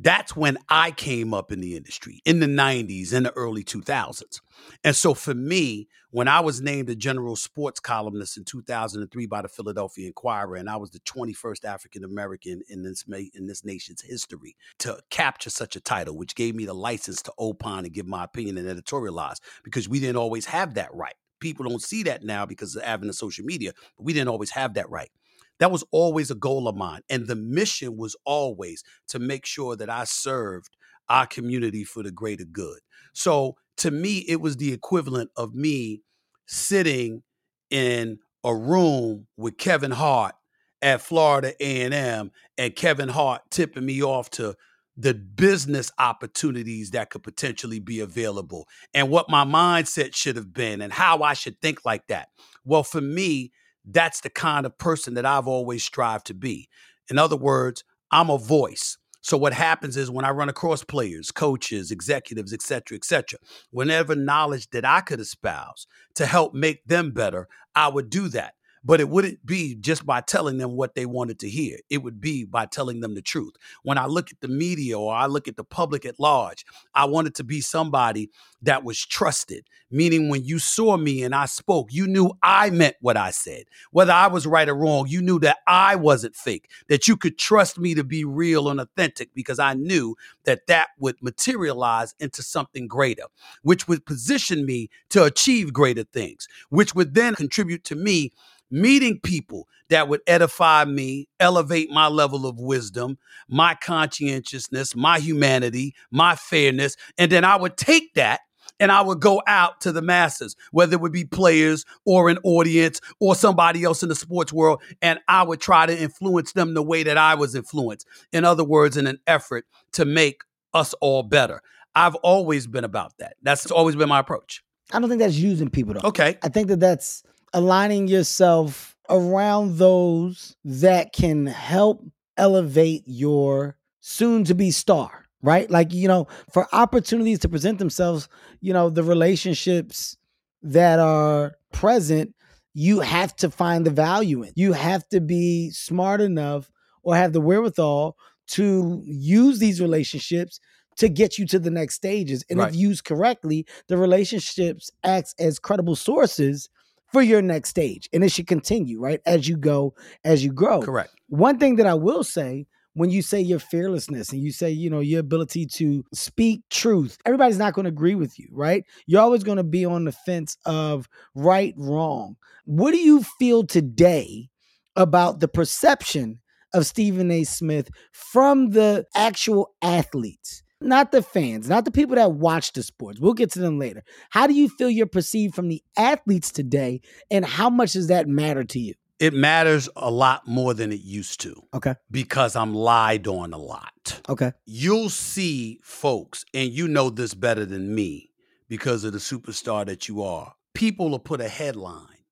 That's 0.00 0.36
when 0.36 0.58
I 0.68 0.92
came 0.92 1.34
up 1.34 1.50
in 1.50 1.60
the 1.60 1.76
industry 1.76 2.22
in 2.24 2.38
the 2.38 2.46
90s 2.46 3.12
and 3.12 3.26
the 3.26 3.32
early 3.32 3.64
2000s. 3.64 4.40
And 4.84 4.94
so 4.94 5.12
for 5.12 5.34
me, 5.34 5.88
when 6.10 6.28
I 6.28 6.40
was 6.40 6.60
named 6.60 6.88
a 6.88 6.94
general 6.94 7.34
sports 7.34 7.80
columnist 7.80 8.36
in 8.36 8.44
2003 8.44 9.26
by 9.26 9.42
the 9.42 9.48
Philadelphia 9.48 10.06
Inquirer, 10.06 10.56
and 10.56 10.70
I 10.70 10.76
was 10.76 10.90
the 10.90 11.00
21st 11.00 11.64
African 11.64 12.04
American 12.04 12.62
in 12.68 12.82
this 12.82 13.04
in 13.34 13.46
this 13.46 13.64
nation's 13.64 14.02
history 14.02 14.56
to 14.78 15.00
capture 15.10 15.50
such 15.50 15.74
a 15.74 15.80
title, 15.80 16.16
which 16.16 16.34
gave 16.36 16.54
me 16.54 16.64
the 16.64 16.74
license 16.74 17.20
to 17.22 17.32
opine 17.38 17.84
and 17.84 17.92
give 17.92 18.06
my 18.06 18.24
opinion 18.24 18.56
and 18.56 18.68
editorialize, 18.68 19.38
because 19.64 19.88
we 19.88 20.00
didn't 20.00 20.16
always 20.16 20.46
have 20.46 20.74
that 20.74 20.94
right. 20.94 21.14
People 21.40 21.68
don't 21.68 21.82
see 21.82 22.04
that 22.04 22.24
now 22.24 22.46
because 22.46 22.74
of 22.74 22.82
the 22.82 22.88
advent 22.88 23.10
of 23.10 23.16
social 23.16 23.44
media, 23.44 23.72
but 23.96 24.04
we 24.04 24.12
didn't 24.12 24.28
always 24.28 24.50
have 24.50 24.74
that 24.74 24.88
right. 24.90 25.10
That 25.58 25.70
was 25.70 25.84
always 25.90 26.30
a 26.30 26.36
goal 26.36 26.68
of 26.68 26.76
mine. 26.76 27.02
And 27.10 27.26
the 27.26 27.36
mission 27.36 27.96
was 27.96 28.16
always 28.24 28.82
to 29.08 29.18
make 29.18 29.46
sure 29.46 29.76
that 29.76 29.90
I 29.90 30.04
served 30.04 30.76
our 31.08 31.26
community 31.26 31.84
for 31.84 32.02
the 32.02 32.10
greater 32.10 32.44
good. 32.44 32.78
So 33.12 33.56
to 33.78 33.90
me, 33.90 34.24
it 34.28 34.40
was 34.40 34.56
the 34.56 34.72
equivalent 34.72 35.30
of 35.36 35.54
me 35.54 36.02
sitting 36.46 37.22
in 37.70 38.18
a 38.44 38.54
room 38.54 39.26
with 39.36 39.58
Kevin 39.58 39.90
Hart 39.90 40.34
at 40.80 41.00
Florida 41.00 41.54
A&M 41.60 42.30
and 42.56 42.76
Kevin 42.76 43.08
Hart 43.08 43.42
tipping 43.50 43.84
me 43.84 44.02
off 44.02 44.30
to 44.30 44.54
the 44.96 45.14
business 45.14 45.92
opportunities 45.98 46.90
that 46.90 47.10
could 47.10 47.22
potentially 47.22 47.78
be 47.78 48.00
available 48.00 48.66
and 48.94 49.08
what 49.08 49.30
my 49.30 49.44
mindset 49.44 50.14
should 50.14 50.34
have 50.34 50.52
been 50.52 50.80
and 50.80 50.92
how 50.92 51.22
I 51.22 51.34
should 51.34 51.60
think 51.60 51.84
like 51.84 52.06
that. 52.08 52.28
Well, 52.64 52.82
for 52.82 53.00
me, 53.00 53.52
that's 53.84 54.20
the 54.20 54.30
kind 54.30 54.66
of 54.66 54.78
person 54.78 55.14
that 55.14 55.26
I've 55.26 55.46
always 55.46 55.84
strived 55.84 56.26
to 56.26 56.34
be. 56.34 56.68
In 57.10 57.18
other 57.18 57.36
words, 57.36 57.84
I'm 58.10 58.30
a 58.30 58.38
voice. 58.38 58.98
So 59.20 59.36
what 59.36 59.52
happens 59.52 59.96
is 59.96 60.10
when 60.10 60.24
I 60.24 60.30
run 60.30 60.48
across 60.48 60.84
players, 60.84 61.30
coaches, 61.30 61.90
executives, 61.90 62.52
et 62.52 62.62
cetera, 62.62 62.96
et 62.96 63.04
cetera, 63.04 63.38
whenever 63.70 64.14
knowledge 64.14 64.70
that 64.70 64.84
I 64.84 65.00
could 65.00 65.20
espouse 65.20 65.86
to 66.14 66.24
help 66.24 66.54
make 66.54 66.84
them 66.86 67.10
better, 67.10 67.48
I 67.74 67.88
would 67.88 68.10
do 68.10 68.28
that. 68.28 68.54
But 68.88 69.00
it 69.00 69.10
wouldn't 69.10 69.44
be 69.44 69.74
just 69.74 70.06
by 70.06 70.22
telling 70.22 70.56
them 70.56 70.74
what 70.74 70.94
they 70.94 71.04
wanted 71.04 71.38
to 71.38 71.48
hear. 71.50 71.76
It 71.90 71.98
would 71.98 72.22
be 72.22 72.44
by 72.44 72.64
telling 72.64 73.00
them 73.00 73.14
the 73.14 73.20
truth. 73.20 73.52
When 73.82 73.98
I 73.98 74.06
look 74.06 74.30
at 74.30 74.40
the 74.40 74.48
media 74.48 74.98
or 74.98 75.14
I 75.14 75.26
look 75.26 75.46
at 75.46 75.56
the 75.56 75.62
public 75.62 76.06
at 76.06 76.18
large, 76.18 76.64
I 76.94 77.04
wanted 77.04 77.34
to 77.34 77.44
be 77.44 77.60
somebody 77.60 78.30
that 78.62 78.84
was 78.84 79.04
trusted, 79.04 79.66
meaning 79.90 80.30
when 80.30 80.42
you 80.42 80.58
saw 80.58 80.96
me 80.96 81.22
and 81.22 81.34
I 81.34 81.44
spoke, 81.44 81.92
you 81.92 82.06
knew 82.06 82.32
I 82.42 82.70
meant 82.70 82.96
what 83.02 83.18
I 83.18 83.30
said. 83.30 83.64
Whether 83.92 84.12
I 84.12 84.26
was 84.26 84.46
right 84.46 84.68
or 84.68 84.74
wrong, 84.74 85.06
you 85.06 85.20
knew 85.20 85.38
that 85.40 85.58
I 85.66 85.94
wasn't 85.94 86.34
fake, 86.34 86.70
that 86.88 87.06
you 87.06 87.18
could 87.18 87.36
trust 87.38 87.78
me 87.78 87.94
to 87.94 88.02
be 88.02 88.24
real 88.24 88.70
and 88.70 88.80
authentic 88.80 89.34
because 89.34 89.58
I 89.58 89.74
knew 89.74 90.16
that 90.44 90.66
that 90.66 90.88
would 90.98 91.22
materialize 91.22 92.14
into 92.20 92.42
something 92.42 92.88
greater, 92.88 93.24
which 93.60 93.86
would 93.86 94.06
position 94.06 94.64
me 94.64 94.88
to 95.10 95.24
achieve 95.24 95.74
greater 95.74 96.04
things, 96.04 96.48
which 96.70 96.94
would 96.94 97.12
then 97.12 97.34
contribute 97.34 97.84
to 97.84 97.94
me 97.94 98.32
meeting 98.70 99.20
people 99.20 99.68
that 99.90 100.08
would 100.08 100.20
edify 100.26 100.84
me, 100.84 101.28
elevate 101.40 101.90
my 101.90 102.08
level 102.08 102.46
of 102.46 102.58
wisdom, 102.58 103.18
my 103.48 103.74
conscientiousness, 103.74 104.94
my 104.94 105.18
humanity, 105.18 105.94
my 106.10 106.34
fairness. 106.34 106.96
And 107.16 107.32
then 107.32 107.44
I 107.44 107.56
would 107.56 107.76
take 107.76 108.14
that 108.14 108.40
and 108.80 108.92
I 108.92 109.00
would 109.00 109.20
go 109.20 109.42
out 109.46 109.80
to 109.82 109.92
the 109.92 110.02
masses, 110.02 110.54
whether 110.70 110.94
it 110.94 111.00
would 111.00 111.12
be 111.12 111.24
players 111.24 111.84
or 112.04 112.28
an 112.28 112.38
audience 112.44 113.00
or 113.18 113.34
somebody 113.34 113.82
else 113.82 114.02
in 114.02 114.08
the 114.08 114.14
sports 114.14 114.52
world, 114.52 114.82
and 115.02 115.18
I 115.26 115.42
would 115.42 115.60
try 115.60 115.86
to 115.86 115.98
influence 115.98 116.52
them 116.52 116.74
the 116.74 116.82
way 116.82 117.02
that 117.02 117.18
I 117.18 117.34
was 117.34 117.54
influenced. 117.54 118.06
In 118.32 118.44
other 118.44 118.64
words, 118.64 118.96
in 118.96 119.06
an 119.06 119.18
effort 119.26 119.66
to 119.92 120.04
make 120.04 120.42
us 120.74 120.94
all 121.00 121.22
better. 121.22 121.62
I've 121.94 122.14
always 122.16 122.66
been 122.66 122.84
about 122.84 123.12
that. 123.18 123.36
That's 123.42 123.70
always 123.70 123.96
been 123.96 124.08
my 124.08 124.20
approach. 124.20 124.62
I 124.92 125.00
don't 125.00 125.08
think 125.08 125.20
that's 125.20 125.36
using 125.36 125.68
people 125.68 125.94
though. 125.94 126.08
Okay. 126.08 126.38
I 126.42 126.48
think 126.48 126.68
that 126.68 126.80
that's 126.80 127.22
aligning 127.52 128.08
yourself 128.08 128.96
around 129.08 129.78
those 129.78 130.54
that 130.64 131.12
can 131.12 131.46
help 131.46 132.04
elevate 132.36 133.02
your 133.06 133.76
soon 134.00 134.44
to 134.44 134.54
be 134.54 134.70
star 134.70 135.24
right? 135.42 135.70
Like, 135.70 135.92
you 135.92 136.08
know, 136.08 136.26
for 136.52 136.66
opportunities 136.72 137.38
to 137.40 137.48
present 137.48 137.78
themselves, 137.78 138.28
you 138.60 138.72
know, 138.72 138.90
the 138.90 139.04
relationships 139.04 140.16
that 140.62 140.98
are 140.98 141.54
present, 141.72 142.34
you 142.74 143.00
have 143.00 143.34
to 143.36 143.50
find 143.50 143.86
the 143.86 143.90
value 143.90 144.42
in. 144.42 144.52
You 144.56 144.72
have 144.72 145.08
to 145.10 145.20
be 145.20 145.70
smart 145.70 146.20
enough 146.20 146.70
or 147.02 147.14
have 147.16 147.32
the 147.32 147.40
wherewithal 147.40 148.16
to 148.48 149.02
use 149.04 149.58
these 149.58 149.80
relationships 149.80 150.58
to 150.96 151.08
get 151.08 151.38
you 151.38 151.46
to 151.46 151.58
the 151.58 151.70
next 151.70 151.94
stages. 151.94 152.44
And 152.50 152.58
Right. 152.58 152.70
if 152.70 152.76
used 152.76 153.04
correctly, 153.04 153.66
the 153.86 153.96
relationships 153.96 154.90
acts 155.04 155.34
as 155.38 155.58
credible 155.60 155.94
sources 155.94 156.68
for 157.12 157.22
your 157.22 157.42
next 157.42 157.70
stage. 157.70 158.08
And 158.12 158.22
it 158.24 158.32
should 158.32 158.46
continue, 158.46 159.00
right? 159.00 159.20
As 159.26 159.48
you 159.48 159.56
go, 159.56 159.94
as 160.24 160.44
you 160.44 160.52
grow. 160.52 160.82
Correct. 160.82 161.14
One 161.28 161.58
thing 161.58 161.76
that 161.76 161.86
I 161.86 161.94
will 161.94 162.24
say 162.24 162.66
when 162.94 163.10
you 163.10 163.22
say 163.22 163.40
your 163.40 163.60
fearlessness 163.60 164.32
and 164.32 164.42
you 164.42 164.50
say, 164.50 164.70
you 164.70 164.90
know, 164.90 164.98
your 164.98 165.20
ability 165.20 165.66
to 165.66 166.04
speak 166.12 166.62
truth, 166.68 167.16
everybody's 167.24 167.58
not 167.58 167.72
going 167.72 167.84
to 167.84 167.90
agree 167.90 168.16
with 168.16 168.38
you, 168.38 168.48
right? 168.50 168.84
You're 169.06 169.22
always 169.22 169.44
going 169.44 169.58
to 169.58 169.64
be 169.64 169.84
on 169.84 170.04
the 170.04 170.12
fence 170.12 170.56
of 170.66 171.08
right, 171.34 171.74
wrong. 171.76 172.36
What 172.64 172.90
do 172.90 172.98
you 172.98 173.22
feel 173.38 173.64
today 173.64 174.48
about 174.96 175.38
the 175.38 175.48
perception 175.48 176.40
of 176.74 176.86
Stephen 176.86 177.30
A. 177.30 177.44
Smith 177.44 177.88
from 178.12 178.70
the 178.70 179.06
actual 179.14 179.74
athletes? 179.80 180.64
Not 180.80 181.10
the 181.10 181.22
fans, 181.22 181.68
not 181.68 181.84
the 181.84 181.90
people 181.90 182.14
that 182.16 182.32
watch 182.32 182.72
the 182.72 182.82
sports. 182.84 183.18
We'll 183.18 183.34
get 183.34 183.50
to 183.52 183.58
them 183.58 183.78
later. 183.78 184.04
How 184.30 184.46
do 184.46 184.54
you 184.54 184.68
feel 184.68 184.88
you're 184.88 185.06
perceived 185.06 185.54
from 185.54 185.68
the 185.68 185.82
athletes 185.96 186.52
today, 186.52 187.00
and 187.30 187.44
how 187.44 187.68
much 187.68 187.94
does 187.94 188.06
that 188.08 188.28
matter 188.28 188.62
to 188.64 188.78
you? 188.78 188.94
It 189.18 189.34
matters 189.34 189.88
a 189.96 190.12
lot 190.12 190.46
more 190.46 190.74
than 190.74 190.92
it 190.92 191.00
used 191.00 191.40
to 191.40 191.60
Okay. 191.74 191.94
because 192.08 192.54
I'm 192.54 192.72
lied 192.72 193.26
on 193.26 193.52
a 193.52 193.58
lot. 193.58 194.20
Okay. 194.28 194.52
You'll 194.66 195.08
see 195.10 195.80
folks, 195.82 196.44
and 196.54 196.70
you 196.70 196.86
know 196.86 197.10
this 197.10 197.34
better 197.34 197.66
than 197.66 197.92
me 197.96 198.30
because 198.68 199.02
of 199.02 199.12
the 199.12 199.18
superstar 199.18 199.84
that 199.86 200.06
you 200.08 200.22
are. 200.22 200.54
People 200.74 201.10
will 201.10 201.18
put 201.18 201.40
a 201.40 201.48
headline, 201.48 202.22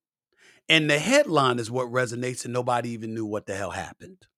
and 0.68 0.88
the 0.88 1.00
headline 1.00 1.58
is 1.58 1.68
what 1.68 1.88
resonates, 1.88 2.44
and 2.44 2.54
nobody 2.54 2.90
even 2.90 3.12
knew 3.12 3.26
what 3.26 3.46
the 3.46 3.56
hell 3.56 3.72
happened. 3.72 4.28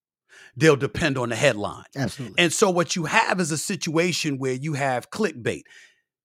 They'll 0.56 0.76
depend 0.76 1.18
on 1.18 1.28
the 1.28 1.36
headline. 1.36 1.84
Absolutely. 1.96 2.36
And 2.38 2.52
so 2.52 2.70
what 2.70 2.96
you 2.96 3.04
have 3.04 3.40
is 3.40 3.50
a 3.50 3.58
situation 3.58 4.38
where 4.38 4.52
you 4.52 4.74
have 4.74 5.10
clickbait. 5.10 5.62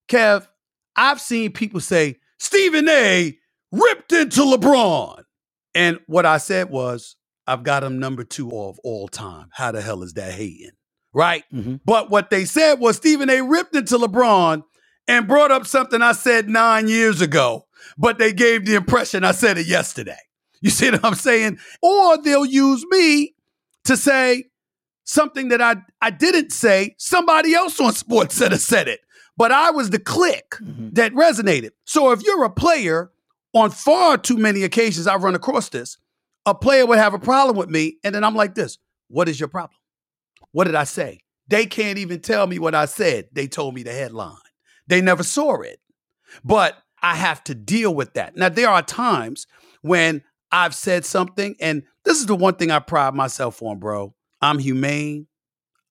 Kev, 0.10 0.48
I've 0.96 1.22
seen 1.22 1.51
people 1.51 1.79
say 1.79 2.17
Stephen 2.39 2.89
A 2.89 3.38
ripped 3.72 4.12
into 4.12 4.41
LeBron. 4.41 5.24
And 5.75 6.00
what 6.08 6.25
I 6.25 6.38
said 6.38 6.70
was, 6.70 7.15
I've 7.48 7.63
got 7.63 7.84
him 7.84 8.00
number 8.00 8.24
two 8.24 8.50
of 8.51 8.79
all 8.84 9.08
time. 9.08 9.50
How 9.51 9.72
the 9.72 9.82
hell 9.82 10.03
is 10.03 10.13
that 10.13 10.34
hating? 10.34 10.72
Right? 11.13 11.43
Mhm. 11.53 11.82
But 11.86 12.10
what 12.10 12.29
they 12.29 12.46
said 12.46 12.79
was 12.79 12.98
Stephen 12.98 13.29
A 13.29 13.41
ripped 13.41 13.75
into 13.75 13.97
LeBron 13.97 14.63
and 15.08 15.28
brought 15.28 15.52
up 15.52 15.67
something 15.67 16.02
I 16.02 16.13
said 16.13 16.47
nine 16.49 16.88
years 16.88 17.21
ago, 17.21 17.67
but 17.97 18.17
they 18.17 18.34
gave 18.34 18.65
the 18.65 18.76
impression 18.76 19.23
I 19.23 19.32
said 19.32 19.58
it 19.58 19.67
yesterday. 19.67 20.17
You 20.62 20.69
see 20.69 20.89
what 20.91 21.04
I'm 21.04 21.15
saying? 21.15 21.60
Or 21.82 22.17
they'll 22.21 22.45
use 22.45 22.86
me 22.89 23.33
to 23.86 23.98
say 23.98 24.46
something 25.04 25.50
that 25.50 25.62
I, 25.62 25.76
I 26.02 26.10
didn't 26.10 26.52
say. 26.52 26.96
Somebody 26.98 27.54
else 27.54 27.80
on 27.80 27.91
SportsCenter 27.93 28.60
said 28.60 28.88
it, 28.88 29.02
but 29.38 29.52
I 29.52 29.72
was 29.72 29.89
the 29.89 30.00
click 30.00 30.56
Mhm. 30.62 30.93
that 30.96 31.13
resonated. 31.13 31.72
So 31.86 32.12
if 32.12 32.24
you're 32.24 32.43
a 32.46 32.50
player, 32.50 33.12
on 33.54 33.69
far 33.69 34.17
too 34.17 34.38
many 34.38 34.63
occasions 34.63 35.06
I've 35.06 35.24
run 35.24 35.36
across 35.36 35.69
this, 35.69 35.98
a 36.46 36.56
player 36.56 36.86
would 36.86 36.98
have 36.98 37.13
a 37.13 37.19
problem 37.19 37.56
with 37.56 37.69
me, 37.69 37.98
and 38.04 38.13
then 38.15 38.24
I'm 38.24 38.36
like 38.36 38.56
this: 38.56 38.78
What 39.10 39.30
is 39.30 39.39
your 39.39 39.50
problem? 39.50 39.78
What 40.52 40.63
did 40.65 40.76
I 40.76 40.84
say? 40.86 41.19
They 41.48 41.65
can't 41.65 41.98
even 42.00 42.19
tell 42.22 42.48
me 42.48 42.58
what 42.58 42.74
I 42.74 42.86
said. 42.86 43.28
They 43.32 43.48
told 43.48 43.76
me 43.76 43.84
the 43.84 43.91
headline. 43.91 44.38
They 44.88 45.02
never 45.02 45.24
saw 45.24 45.62
it. 45.62 45.80
But 46.43 46.78
I 47.02 47.15
have 47.15 47.43
to 47.46 47.54
deal 47.56 47.93
with 47.93 48.13
that. 48.13 48.36
Now, 48.36 48.50
there 48.50 48.69
are 48.69 48.82
times 48.82 49.46
when 49.82 50.24
I've 50.52 50.74
said 50.74 51.06
something, 51.06 51.56
and 51.60 51.84
this 52.05 52.19
is 52.19 52.25
the 52.25 52.35
one 52.35 52.55
thing 52.55 52.71
I 52.71 52.79
pride 52.79 53.13
myself 53.13 53.61
on, 53.61 53.79
bro. 53.79 54.13
I'm 54.41 54.59
humane, 54.59 55.27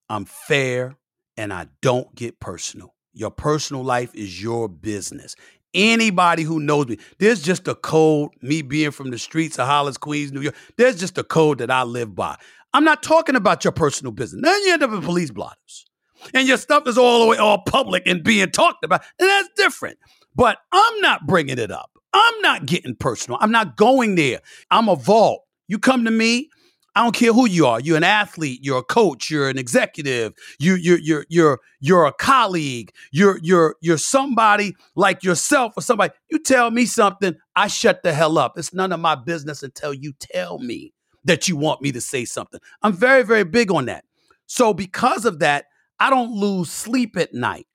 I'm 0.08 0.24
fair, 0.24 0.96
and 1.36 1.52
I 1.52 1.68
don't 1.80 2.14
get 2.14 2.40
personal. 2.40 2.94
Your 3.14 3.30
personal 3.30 3.82
life 3.82 4.14
is 4.14 4.42
your 4.42 4.68
business. 4.68 5.34
Anybody 5.74 6.42
who 6.42 6.60
knows 6.60 6.86
me, 6.86 6.98
there's 7.18 7.42
just 7.42 7.66
a 7.66 7.74
code, 7.74 8.30
me 8.42 8.60
being 8.60 8.90
from 8.90 9.10
the 9.10 9.18
streets 9.18 9.58
of 9.58 9.66
Hollis, 9.66 9.96
Queens, 9.96 10.32
New 10.32 10.42
York, 10.42 10.54
there's 10.76 11.00
just 11.00 11.16
a 11.16 11.24
code 11.24 11.58
that 11.58 11.70
I 11.70 11.82
live 11.82 12.14
by. 12.14 12.36
I'm 12.74 12.84
not 12.84 13.02
talking 13.02 13.36
about 13.36 13.64
your 13.64 13.72
personal 13.72 14.12
business. 14.12 14.42
Then 14.42 14.62
you 14.64 14.72
end 14.72 14.82
up 14.82 14.92
in 14.92 15.02
police 15.02 15.30
blotters. 15.30 15.86
And 16.34 16.46
your 16.46 16.56
stuff 16.56 16.86
is 16.86 16.96
all 16.96 17.20
the 17.20 17.26
way 17.26 17.36
all 17.36 17.62
public 17.66 18.06
and 18.06 18.22
being 18.22 18.50
talked 18.50 18.84
about. 18.84 19.02
And 19.18 19.28
that's 19.28 19.48
different. 19.56 19.98
But 20.34 20.58
I'm 20.72 21.00
not 21.00 21.26
bringing 21.26 21.58
it 21.58 21.70
up. 21.70 21.90
I'm 22.12 22.40
not 22.40 22.66
getting 22.66 22.94
personal. 22.94 23.38
I'm 23.40 23.50
not 23.50 23.76
going 23.76 24.14
there. 24.14 24.40
I'm 24.70 24.88
a 24.88 24.96
vault. 24.96 25.42
You 25.72 25.78
come 25.78 26.04
to 26.04 26.10
me, 26.10 26.50
I 26.94 27.02
don't 27.02 27.14
care 27.14 27.32
who 27.32 27.48
you 27.48 27.64
are. 27.64 27.80
You're 27.80 27.96
an 27.96 28.04
athlete. 28.04 28.60
You're 28.62 28.80
a 28.80 28.82
coach. 28.82 29.30
You're 29.30 29.48
an 29.48 29.56
executive. 29.56 30.34
You 30.58 30.74
you 30.74 30.96
you're 30.96 31.24
you're 31.30 31.60
you're 31.80 32.04
a 32.04 32.12
colleague. 32.12 32.92
You're 33.10 33.38
you're 33.42 33.76
you're 33.80 33.96
somebody 33.96 34.76
like 34.96 35.24
yourself 35.24 35.72
or 35.74 35.80
somebody. 35.80 36.12
You 36.30 36.40
tell 36.40 36.70
me 36.70 36.84
something, 36.84 37.36
I 37.56 37.68
shut 37.68 38.02
the 38.02 38.12
hell 38.12 38.36
up. 38.36 38.58
It's 38.58 38.74
none 38.74 38.92
of 38.92 39.00
my 39.00 39.14
business 39.14 39.62
until 39.62 39.94
you 39.94 40.12
tell 40.20 40.58
me 40.58 40.92
that 41.24 41.48
you 41.48 41.56
want 41.56 41.80
me 41.80 41.90
to 41.92 42.02
say 42.02 42.26
something. 42.26 42.60
I'm 42.82 42.92
very 42.92 43.22
very 43.22 43.44
big 43.44 43.72
on 43.72 43.86
that. 43.86 44.04
So 44.44 44.74
because 44.74 45.24
of 45.24 45.38
that, 45.38 45.68
I 45.98 46.10
don't 46.10 46.32
lose 46.32 46.70
sleep 46.70 47.16
at 47.16 47.32
night 47.32 47.66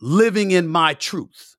living 0.00 0.52
in 0.52 0.68
my 0.68 0.94
truth. 0.94 1.56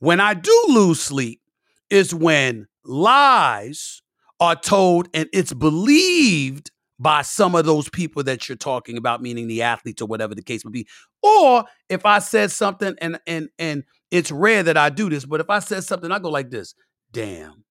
When 0.00 0.20
I 0.20 0.34
do 0.34 0.64
lose 0.68 1.00
sleep 1.00 1.40
is 1.88 2.14
when 2.14 2.66
lies 2.84 4.02
are 4.40 4.56
told 4.56 5.08
and 5.14 5.28
it's 5.32 5.52
believed 5.52 6.70
by 6.98 7.22
some 7.22 7.54
of 7.54 7.64
those 7.64 7.88
people 7.88 8.24
that 8.24 8.48
you're 8.48 8.56
talking 8.56 8.96
about, 8.96 9.22
meaning 9.22 9.46
the 9.46 9.62
athletes 9.62 10.02
or 10.02 10.06
whatever 10.06 10.34
the 10.34 10.42
case 10.42 10.64
may 10.64 10.70
be. 10.70 10.88
Or 11.22 11.64
if 11.88 12.04
I 12.04 12.18
said 12.18 12.50
something 12.50 12.94
and 13.00 13.20
and 13.26 13.48
and 13.58 13.84
it's 14.10 14.30
rare 14.32 14.62
that 14.62 14.76
I 14.76 14.90
do 14.90 15.10
this, 15.10 15.24
but 15.24 15.40
if 15.40 15.50
I 15.50 15.58
said 15.60 15.84
something, 15.84 16.10
I 16.10 16.18
go 16.18 16.30
like 16.30 16.50
this: 16.50 16.74
damn, 17.12 17.64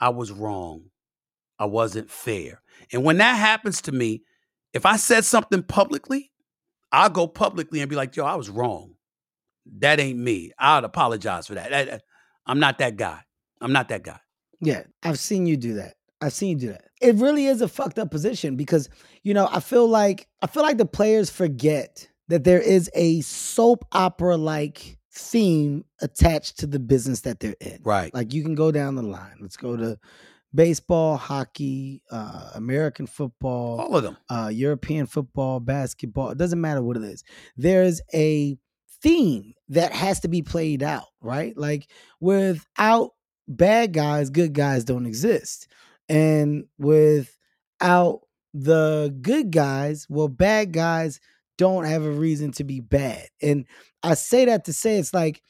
I 0.00 0.10
was 0.10 0.32
wrong. 0.32 0.84
I 1.58 1.64
wasn't 1.66 2.10
fair. 2.10 2.62
And 2.92 3.04
when 3.04 3.18
that 3.18 3.34
happens 3.34 3.82
to 3.82 3.92
me, 3.92 4.22
if 4.72 4.86
I 4.86 4.96
said 4.96 5.24
something 5.24 5.62
publicly, 5.62 6.30
I'll 6.92 7.10
go 7.10 7.26
publicly 7.26 7.80
and 7.80 7.90
be 7.90 7.96
like, 7.96 8.14
yo, 8.16 8.24
I 8.24 8.36
was 8.36 8.48
wrong. 8.48 8.94
That 9.78 10.00
ain't 10.00 10.18
me. 10.18 10.52
I'd 10.58 10.84
apologize 10.84 11.46
for 11.46 11.54
that. 11.54 11.70
That- 11.70 12.02
I'm 12.46 12.60
not 12.60 12.78
that 12.78 12.96
guy. 12.96 13.20
I'm 13.60 13.72
not 13.72 13.88
that 13.90 14.02
guy. 14.02 14.20
Yeah, 14.60 14.82
I've 15.02 15.18
seen 15.18 15.46
you 15.46 15.56
do 15.56 15.74
that. 15.74 15.94
I've 16.20 16.32
seen 16.32 16.50
you 16.50 16.56
do 16.56 16.68
that. 16.72 16.84
It 17.00 17.14
really 17.16 17.46
is 17.46 17.60
a 17.62 17.68
fucked 17.68 17.98
up 17.98 18.10
position 18.10 18.56
because, 18.56 18.88
you 19.22 19.34
know, 19.34 19.48
I 19.50 19.60
feel 19.60 19.86
like 19.86 20.26
I 20.42 20.46
feel 20.48 20.62
like 20.64 20.78
the 20.78 20.84
players 20.86 21.30
forget 21.30 22.08
that 22.28 22.44
there 22.44 22.60
is 22.60 22.90
a 22.94 23.20
soap 23.20 23.84
opera 23.92 24.36
like 24.36 24.98
theme 25.14 25.84
attached 26.00 26.58
to 26.58 26.66
the 26.66 26.78
business 26.80 27.20
that 27.22 27.38
they're 27.40 27.54
in. 27.60 27.78
Right. 27.84 28.12
Like 28.12 28.34
you 28.34 28.42
can 28.42 28.54
go 28.56 28.72
down 28.72 28.96
the 28.96 29.02
line. 29.02 29.36
Let's 29.40 29.56
go 29.56 29.76
to 29.76 29.98
baseball, 30.54 31.16
hockey, 31.16 32.02
uh, 32.10 32.50
American 32.54 33.06
football, 33.06 33.80
All 33.80 33.96
of 33.96 34.02
them. 34.02 34.16
uh, 34.28 34.50
European 34.52 35.06
football, 35.06 35.60
basketball. 35.60 36.30
It 36.30 36.38
doesn't 36.38 36.60
matter 36.60 36.82
what 36.82 36.96
it 36.96 37.04
is. 37.04 37.22
There's 37.56 38.00
a 38.12 38.56
theme 39.02 39.52
that 39.68 39.92
has 39.92 40.20
to 40.20 40.28
be 40.28 40.42
played 40.42 40.82
out, 40.82 41.04
right? 41.20 41.56
Like 41.56 41.88
without 42.20 43.10
bad 43.48 43.92
guys, 43.92 44.30
good 44.30 44.52
guys 44.52 44.84
don't 44.84 45.06
exist. 45.06 45.68
And 46.08 46.64
without 46.78 48.20
the 48.54 49.16
good 49.20 49.50
guys, 49.50 50.06
well, 50.08 50.28
bad 50.28 50.72
guys 50.72 51.20
don't 51.56 51.84
have 51.84 52.04
a 52.04 52.10
reason 52.10 52.52
to 52.52 52.64
be 52.64 52.80
bad. 52.80 53.26
And 53.42 53.66
I 54.02 54.14
say 54.14 54.44
that 54.44 54.64
to 54.66 54.72
say 54.72 54.98
it's 54.98 55.12
like 55.12 55.42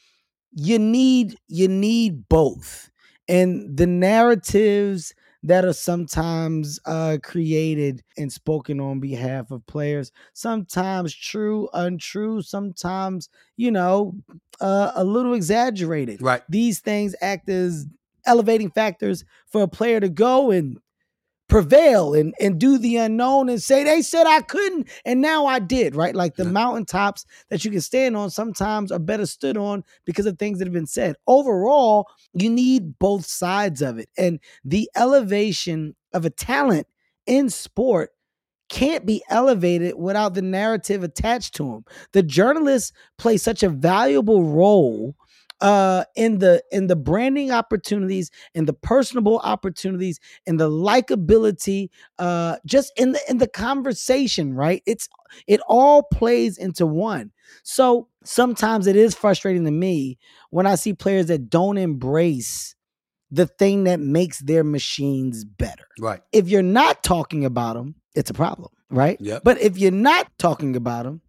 you 0.52 0.78
need 0.78 1.38
you 1.48 1.68
need 1.68 2.28
both. 2.28 2.90
And 3.28 3.76
the 3.76 3.86
narratives 3.86 5.14
that 5.42 5.64
are 5.64 5.72
sometimes 5.72 6.80
uh, 6.84 7.16
created 7.22 8.02
and 8.16 8.32
spoken 8.32 8.80
on 8.80 9.00
behalf 9.00 9.50
of 9.50 9.64
players, 9.66 10.10
sometimes 10.34 11.14
true, 11.14 11.68
untrue, 11.72 12.42
sometimes, 12.42 13.28
you 13.56 13.70
know, 13.70 14.14
uh, 14.60 14.92
a 14.96 15.04
little 15.04 15.34
exaggerated. 15.34 16.20
Right. 16.20 16.42
These 16.48 16.80
things 16.80 17.14
act 17.20 17.48
as 17.48 17.86
elevating 18.26 18.70
factors 18.70 19.24
for 19.50 19.62
a 19.62 19.68
player 19.68 20.00
to 20.00 20.08
go 20.08 20.50
and 20.50 20.78
prevail 21.48 22.14
and, 22.14 22.34
and 22.40 22.58
do 22.58 22.78
the 22.78 22.96
unknown 22.96 23.48
and 23.48 23.62
say 23.62 23.82
they 23.82 24.02
said 24.02 24.26
I 24.26 24.42
couldn't 24.42 24.88
and 25.04 25.20
now 25.20 25.46
I 25.46 25.58
did, 25.58 25.96
right? 25.96 26.14
Like 26.14 26.36
the 26.36 26.44
mountaintops 26.44 27.24
that 27.48 27.64
you 27.64 27.70
can 27.70 27.80
stand 27.80 28.16
on 28.16 28.30
sometimes 28.30 28.92
are 28.92 28.98
better 28.98 29.26
stood 29.26 29.56
on 29.56 29.82
because 30.04 30.26
of 30.26 30.38
things 30.38 30.58
that 30.58 30.66
have 30.66 30.74
been 30.74 30.86
said. 30.86 31.16
Overall, 31.26 32.06
you 32.34 32.50
need 32.50 32.98
both 32.98 33.24
sides 33.26 33.82
of 33.82 33.98
it. 33.98 34.08
And 34.18 34.40
the 34.64 34.90
elevation 34.94 35.96
of 36.12 36.24
a 36.24 36.30
talent 36.30 36.86
in 37.26 37.50
sport 37.50 38.10
can't 38.68 39.06
be 39.06 39.22
elevated 39.30 39.94
without 39.96 40.34
the 40.34 40.42
narrative 40.42 41.02
attached 41.02 41.54
to 41.54 41.64
them. 41.64 41.84
The 42.12 42.22
journalists 42.22 42.92
play 43.16 43.38
such 43.38 43.62
a 43.62 43.70
valuable 43.70 44.44
role 44.44 45.16
uh 45.60 46.04
in 46.14 46.38
the 46.38 46.62
in 46.70 46.86
the 46.86 46.94
branding 46.96 47.50
opportunities 47.50 48.30
and 48.54 48.68
the 48.68 48.72
personable 48.72 49.38
opportunities 49.40 50.20
and 50.46 50.60
the 50.60 50.70
likability 50.70 51.88
uh 52.18 52.56
just 52.64 52.92
in 52.96 53.12
the 53.12 53.20
in 53.28 53.38
the 53.38 53.48
conversation 53.48 54.54
right 54.54 54.82
it's 54.86 55.08
it 55.46 55.60
all 55.68 56.02
plays 56.02 56.58
into 56.58 56.86
one 56.86 57.30
so 57.64 58.08
sometimes 58.24 58.86
it 58.86 58.96
is 58.96 59.14
frustrating 59.14 59.64
to 59.64 59.70
me 59.70 60.16
when 60.50 60.66
i 60.66 60.74
see 60.74 60.92
players 60.92 61.26
that 61.26 61.50
don't 61.50 61.78
embrace 61.78 62.74
the 63.30 63.46
thing 63.46 63.84
that 63.84 64.00
makes 64.00 64.38
their 64.40 64.64
machines 64.64 65.44
better 65.44 65.86
Right. 65.98 66.20
if 66.32 66.48
you're 66.48 66.62
not 66.62 67.02
talking 67.02 67.44
about 67.44 67.74
them, 67.74 67.96
it's 68.14 68.30
a 68.30 68.34
problem, 68.34 68.70
right? 68.90 69.20
Yep. 69.20 69.42
But 69.44 69.60
if 69.60 69.76
you're 69.76 69.90
not 69.90 70.30
talking 70.38 70.76
about 70.76 71.04
them, 71.04 71.20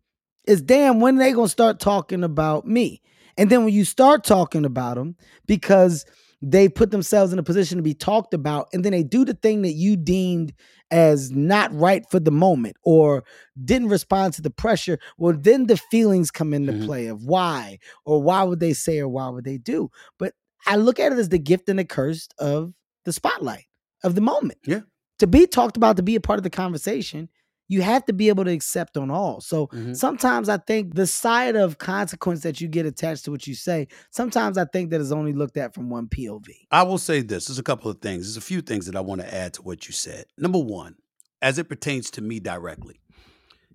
it's 0.46 0.62
damn 0.62 1.02
when 1.02 1.18
they 1.18 1.34
gonna 1.34 1.50
start 1.50 1.80
talking 1.80 2.24
about 2.24 2.66
me. 2.66 3.02
And 3.40 3.50
then 3.50 3.64
when 3.64 3.74
you 3.74 3.86
start 3.86 4.24
talking 4.24 4.66
about 4.66 4.96
them, 4.96 5.16
because 5.48 6.06
they 6.42 6.70
put 6.70 6.92
themselves 6.92 7.34
in 7.34 7.40
a 7.40 7.44
position 7.44 7.78
to 7.78 7.82
be 7.84 7.94
talked 7.94 8.34
about, 8.34 8.68
and 8.74 8.84
then 8.84 8.92
they 8.92 9.04
do 9.04 9.24
the 9.26 9.34
thing 9.34 9.62
that 9.64 9.74
you 9.74 9.96
deemed 9.96 10.54
as 10.92 11.32
not 11.32 11.74
right 11.74 12.04
for 12.10 12.20
the 12.20 12.32
moment 12.32 12.76
or 12.84 13.24
didn't 13.64 13.90
respond 13.90 14.34
to 14.34 14.42
the 14.42 14.50
pressure, 14.50 15.00
well, 15.18 15.36
then 15.38 15.68
the 15.68 15.78
feelings 15.78 16.32
come 16.32 16.54
into 16.54 16.74
Mhm. 16.74 16.86
play 16.86 17.08
of 17.08 17.24
why 17.24 17.80
or 18.06 18.22
why 18.22 18.44
would 18.44 18.60
they 18.60 18.74
say 18.74 19.00
or 19.00 19.08
why 19.08 19.30
would 19.30 19.46
they 19.46 19.58
do. 19.58 19.90
But 20.18 20.34
I 20.66 20.76
look 20.76 21.00
at 21.00 21.12
it 21.12 21.20
as 21.20 21.30
the 21.30 21.40
gift 21.40 21.70
and 21.70 21.80
the 21.80 21.86
curse 21.86 22.28
of 22.40 22.74
the 23.06 23.14
spotlight 23.14 23.66
of 24.04 24.16
the 24.16 24.22
moment. 24.22 24.60
Yeah. 24.66 24.82
To 25.20 25.28
be 25.28 25.48
talked 25.48 25.78
about, 25.78 25.96
to 25.98 26.04
be 26.04 26.16
a 26.16 26.22
part 26.22 26.40
of 26.40 26.44
the 26.44 26.50
conversation, 26.50 27.30
you 27.70 27.82
have 27.82 28.04
to 28.06 28.12
be 28.14 28.28
able 28.28 28.44
to 28.44 28.52
accept 28.52 28.98
on 28.98 29.10
all. 29.10 29.40
So 29.40 29.68
Mhm. 29.68 29.96
sometimes 29.96 30.50
I 30.50 30.58
think 30.58 30.96
the 30.96 31.08
side 31.08 31.56
of 31.56 31.78
consequence 31.78 32.42
that 32.42 32.60
you 32.60 32.68
get 32.68 32.86
attached 32.86 33.24
to 33.26 33.32
what 33.32 33.48
you 33.48 33.54
say, 33.56 33.88
sometimes 34.12 34.58
I 34.58 34.66
think 34.66 34.90
that 34.90 35.00
is 35.00 35.12
only 35.14 35.32
looked 35.32 35.56
at 35.56 35.74
from 35.74 35.90
one 35.90 36.08
POV. 36.08 36.68
I 36.72 36.84
will 36.84 36.98
say 36.98 37.22
this. 37.22 37.46
There's 37.46 37.60
a 37.60 37.64
couple 37.64 37.90
of 37.90 38.02
things. 38.02 38.26
There's 38.26 38.38
a 38.38 38.42
few 38.42 38.62
things 38.62 38.88
that 38.88 38.96
I 38.96 39.02
want 39.02 39.22
to 39.22 39.34
add 39.34 39.54
to 39.54 39.62
what 39.62 39.88
you 39.88 39.94
said. 39.94 40.26
Number 40.38 40.60
one, 40.60 40.96
as 41.42 41.58
it 41.58 41.70
pertains 41.70 42.12
to 42.12 42.22
me 42.22 42.40
directly, 42.42 43.00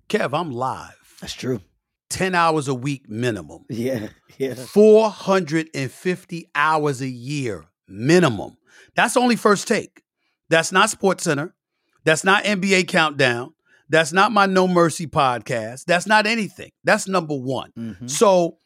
Kev, 0.09 0.37
I'm 0.39 0.51
live. 0.51 1.15
That's 1.21 1.33
true. 1.33 1.61
10 2.11 2.35
hours 2.35 2.67
a 2.67 2.73
week 2.75 3.09
minimum. 3.09 3.63
Yeah. 3.69 4.09
Yeah. 4.37 4.53
450 4.55 6.45
hours 6.53 7.01
a 7.01 7.07
year 7.07 7.65
minimum. 7.87 8.57
That's 8.95 9.17
only 9.17 9.35
first 9.35 9.67
take. 9.67 10.03
That's 10.49 10.71
not 10.71 10.89
SportsCenter. 10.89 11.51
That's 12.03 12.23
not 12.23 12.43
NBA 12.43 12.83
Countdown. 12.87 13.53
That's 13.89 14.11
not 14.11 14.31
my 14.31 14.45
No 14.45 14.67
Mercy 14.67 15.07
podcast. 15.07 15.85
That's 15.85 16.07
not 16.07 16.25
anything. 16.25 16.71
That's 16.83 17.07
number 17.07 17.35
one. 17.35 17.71
Mhm. 17.77 18.09
So, 18.09 18.57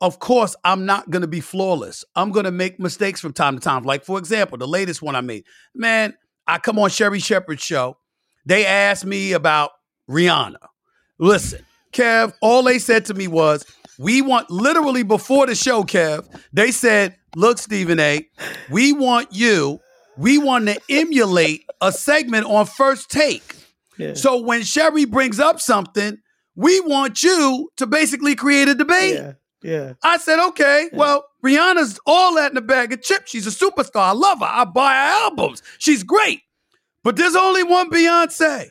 of 0.00 0.18
course, 0.18 0.54
I'm 0.64 0.84
not 0.84 1.10
going 1.10 1.22
to 1.22 1.28
be 1.28 1.40
flawless. 1.40 2.04
I'm 2.14 2.30
going 2.30 2.44
to 2.44 2.50
make 2.50 2.78
mistakes 2.78 3.20
from 3.20 3.32
time 3.32 3.54
to 3.54 3.60
time. 3.60 3.84
Like, 3.84 4.04
for 4.04 4.18
example, 4.18 4.58
the 4.58 4.68
latest 4.68 5.00
one 5.00 5.16
I 5.16 5.22
made. 5.22 5.44
Man, 5.74 6.14
I 6.46 6.58
come 6.58 6.78
on 6.78 6.90
Sherri 6.90 7.20
Shepherd's 7.20 7.62
show. 7.62 7.96
They 8.44 8.66
asked 8.66 9.06
me 9.06 9.32
about 9.32 9.70
Rihanna. 10.10 10.56
Listen, 11.18 11.64
Kev, 11.92 12.34
all 12.42 12.62
they 12.62 12.78
said 12.78 13.06
to 13.06 13.14
me 13.14 13.26
was, 13.26 13.64
we 13.98 14.20
want, 14.20 14.50
literally 14.50 15.02
before 15.02 15.46
the 15.46 15.54
show, 15.54 15.82
Kev, 15.82 16.26
they 16.52 16.70
said, 16.70 17.16
look, 17.34 17.56
Stephen 17.56 17.98
A., 17.98 18.28
we 18.70 18.92
want 18.92 19.28
you, 19.32 19.80
we 20.18 20.36
want 20.36 20.66
to 20.66 20.78
emulate 20.90 21.64
a 21.80 21.90
segment 21.90 22.44
on 22.44 22.66
first 22.66 23.10
take. 23.10 23.42
Yeah. 23.98 24.14
So 24.14 24.40
when 24.40 24.62
Sherri 24.62 25.04
brings 25.04 25.40
up 25.40 25.60
something, 25.60 26.18
we 26.54 26.80
want 26.80 27.22
you 27.22 27.70
to 27.76 27.86
basically 27.86 28.34
create 28.34 28.68
a 28.68 28.74
debate. 28.74 29.14
yeah. 29.14 29.32
Yeah. 29.62 29.94
I 30.02 30.18
said, 30.18 30.38
okay, 30.48 30.90
well, 30.92 31.24
Rihanna's 31.44 31.98
all 32.06 32.36
that 32.36 32.52
in 32.52 32.56
a 32.56 32.60
bag 32.60 32.92
of 32.92 33.02
chips. 33.02 33.30
She's 33.32 33.46
a 33.48 33.50
superstar. 33.50 33.96
I 33.96 34.12
love 34.12 34.38
her. 34.38 34.46
I 34.48 34.64
buy 34.64 34.92
her 34.92 35.24
albums. 35.24 35.60
She's 35.78 36.04
great. 36.04 36.42
But 37.02 37.16
there's 37.16 37.34
only 37.34 37.64
one 37.64 37.90
Beyonce. 37.90 38.68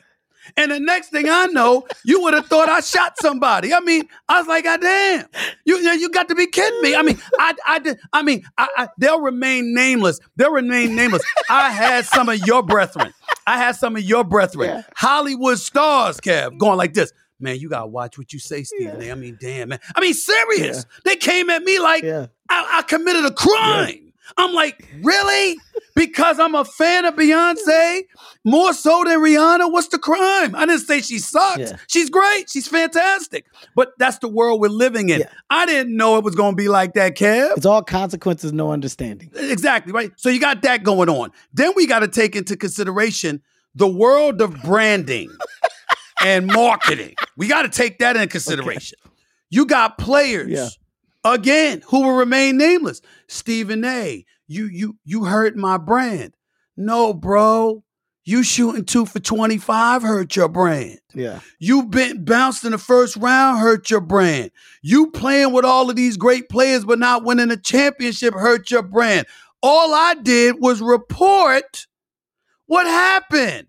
And 0.56 0.70
the 0.70 0.78
next 0.80 1.08
thing 1.10 1.28
I 1.28 1.46
know, 1.46 1.86
you 2.04 2.22
would 2.22 2.32
have 2.34 2.46
thought 2.46 2.68
I 2.68 2.80
shot 2.80 3.14
somebody. 3.20 3.74
I 3.74 3.80
mean, 3.80 4.04
I 4.28 4.38
was 4.38 4.46
like, 4.46 4.64
God 4.64 4.80
damn, 4.80 5.26
you 5.64 5.76
you, 5.78 5.90
you 5.92 6.08
got 6.10 6.28
to 6.28 6.34
be 6.34 6.46
kidding 6.46 6.80
me. 6.82 6.94
I 6.94 7.02
mean, 7.02 7.20
I 7.38 7.54
I 7.66 7.78
did. 7.80 7.98
I 8.12 8.22
mean, 8.22 8.44
I, 8.56 8.68
I, 8.76 8.88
they'll 8.96 9.20
remain 9.20 9.74
nameless. 9.74 10.20
They'll 10.36 10.52
remain 10.52 10.94
nameless. 10.94 11.22
I 11.50 11.70
had 11.70 12.06
some 12.06 12.28
of 12.28 12.38
your 12.46 12.62
brethren. 12.62 13.12
I 13.46 13.58
had 13.58 13.76
some 13.76 13.96
of 13.96 14.02
your 14.02 14.24
brethren, 14.24 14.68
Yeah. 14.68 14.82
Hollywood 14.96 15.58
stars, 15.58 16.18
Kev, 16.20 16.58
going 16.58 16.76
like 16.78 16.94
this. 16.94 17.12
Man, 17.38 17.58
you 17.58 17.68
gotta 17.68 17.86
watch 17.86 18.16
what 18.18 18.32
you 18.32 18.38
say, 18.38 18.62
Stephen. 18.62 19.10
I 19.10 19.14
mean, 19.14 19.36
damn, 19.40 19.68
man. 19.68 19.78
I 19.94 20.00
mean, 20.00 20.14
serious. 20.14 20.86
They 21.04 21.16
came 21.16 21.50
at 21.50 21.62
me 21.62 21.78
like 21.78 22.02
Yeah. 22.02 22.26
I, 22.48 22.78
I 22.78 22.82
committed 22.82 23.24
a 23.26 23.30
crime. 23.32 24.05
I'm 24.36 24.52
like, 24.52 24.88
really? 25.02 25.56
Because 25.94 26.38
I'm 26.38 26.54
a 26.54 26.64
fan 26.64 27.04
of 27.04 27.14
Beyonce 27.14 28.02
more 28.44 28.74
so 28.74 29.02
than 29.04 29.18
Rihanna. 29.18 29.72
What's 29.72 29.88
the 29.88 29.98
crime? 29.98 30.54
I 30.54 30.66
didn't 30.66 30.82
say 30.82 31.00
she 31.00 31.18
sucked. 31.18 31.58
Yeah. 31.58 31.76
She's 31.88 32.10
great. 32.10 32.50
She's 32.50 32.68
fantastic. 32.68 33.46
But 33.74 33.92
that's 33.98 34.18
the 34.18 34.28
world 34.28 34.60
we're 34.60 34.68
living 34.68 35.08
in. 35.08 35.20
Yeah. 35.20 35.30
I 35.48 35.64
didn't 35.66 35.96
know 35.96 36.18
it 36.18 36.24
was 36.24 36.34
going 36.34 36.52
to 36.52 36.56
be 36.56 36.68
like 36.68 36.94
that, 36.94 37.16
Kev. 37.16 37.56
It's 37.56 37.66
all 37.66 37.82
consequences, 37.82 38.52
no 38.52 38.72
understanding. 38.72 39.30
Exactly, 39.34 39.92
right? 39.92 40.10
So 40.16 40.28
you 40.28 40.40
got 40.40 40.62
that 40.62 40.82
going 40.82 41.08
on. 41.08 41.32
Then 41.52 41.72
we 41.74 41.86
got 41.86 42.00
to 42.00 42.08
take 42.08 42.36
into 42.36 42.56
consideration 42.56 43.42
the 43.74 43.88
world 43.88 44.40
of 44.40 44.62
branding 44.62 45.30
and 46.22 46.46
marketing. 46.46 47.14
We 47.36 47.48
got 47.48 47.62
to 47.62 47.68
take 47.68 47.98
that 48.00 48.16
into 48.16 48.28
consideration. 48.28 48.98
You 49.50 49.66
got 49.66 49.96
players 49.98 50.50
Yeah. 50.50 50.68
Again 51.32 51.82
who 51.86 52.02
will 52.02 52.16
remain 52.16 52.56
nameless. 52.56 53.00
Stephen 53.28 53.84
A, 53.84 54.24
you 54.46 54.66
you 54.66 54.96
you 55.04 55.24
hurt 55.24 55.56
my 55.56 55.76
brand. 55.76 56.34
No, 56.76 57.12
bro. 57.14 57.82
You 58.28 58.42
shooting 58.42 58.84
two 58.84 59.06
for 59.06 59.20
25 59.20 60.02
hurt 60.02 60.34
your 60.34 60.48
brand. 60.48 60.98
Yeah. 61.14 61.38
You 61.60 61.84
been 61.84 62.24
bounced 62.24 62.64
in 62.64 62.72
the 62.72 62.78
first 62.78 63.16
round, 63.16 63.60
hurt 63.60 63.88
your 63.88 64.00
brand. 64.00 64.50
You 64.82 65.12
playing 65.12 65.52
with 65.52 65.64
all 65.64 65.88
of 65.88 65.94
these 65.94 66.16
great 66.16 66.48
players, 66.48 66.84
but 66.84 66.98
not 66.98 67.22
winning 67.22 67.52
a 67.52 67.56
championship, 67.56 68.34
hurt 68.34 68.68
your 68.68 68.82
brand. 68.82 69.28
All 69.62 69.94
I 69.94 70.14
did 70.14 70.56
was 70.58 70.80
report 70.80 71.86
what 72.66 72.86
happened. 72.86 73.68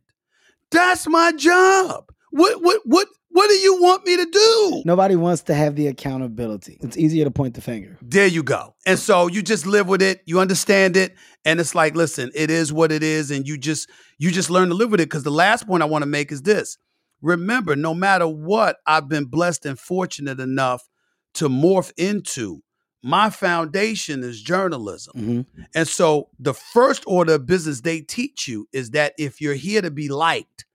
That's 0.72 1.08
my 1.08 1.34
job. 1.34 2.06
What 2.32 2.62
what 2.62 2.82
what 2.86 3.08
what 3.38 3.50
do 3.50 3.54
you 3.54 3.80
want 3.80 4.04
me 4.04 4.17
to 4.17 4.26
do? 4.26 4.82
Nobody 4.84 5.15
wants 5.15 5.43
to 5.43 5.54
have 5.54 5.76
the 5.76 5.86
accountability. 5.86 6.80
It's 6.82 6.97
easier 6.97 7.23
to 7.23 7.30
point 7.30 7.54
the 7.54 7.62
finger. 7.62 7.95
There 8.02 8.26
you 8.26 8.41
go. 8.41 8.73
And 8.88 8.97
so 8.97 9.28
you 9.28 9.43
just 9.43 9.67
live 9.67 9.88
with 9.88 10.02
it, 10.02 10.21
you 10.26 10.39
understand 10.39 10.97
it, 10.97 11.15
and 11.45 11.60
it's 11.60 11.76
like, 11.76 11.95
listen, 11.95 12.32
it 12.34 12.50
is 12.50 12.73
what 12.73 12.91
it 12.91 13.04
is, 13.04 13.30
and 13.30 13.47
you 13.47 13.60
just 13.60 13.89
you 14.17 14.32
just 14.32 14.50
learn 14.50 14.69
to 14.69 14.73
live 14.73 14.89
with 14.89 15.00
it. 15.02 15.06
Because 15.06 15.21
the 15.21 15.30
last 15.30 15.67
point 15.67 15.84
I 15.84 15.86
want 15.86 16.02
to 16.02 16.08
make 16.08 16.32
is 16.32 16.41
this: 16.41 16.80
remember, 17.21 17.76
no 17.76 17.93
matter 17.93 18.28
what, 18.28 18.78
I've 18.88 19.08
been 19.08 19.26
blessed 19.26 19.67
and 19.67 19.80
fortunate 19.80 20.39
enough 20.39 20.89
to 21.36 21.47
morph 21.47 21.91
into 21.95 22.63
my 23.04 23.30
foundation 23.30 24.23
is 24.23 24.41
journalism. 24.41 25.13
Mhm. 25.15 25.45
And 25.76 25.88
so 25.88 26.30
the 26.39 26.56
first 26.56 27.04
order 27.06 27.36
of 27.36 27.45
business 27.45 27.82
they 27.82 28.02
teach 28.02 28.47
you 28.47 28.67
is 28.73 28.89
that 28.91 29.13
if 29.19 29.39
you're 29.39 29.54
here 29.54 29.84
to 29.84 29.91
be 29.91 30.08
liked, 30.10 30.65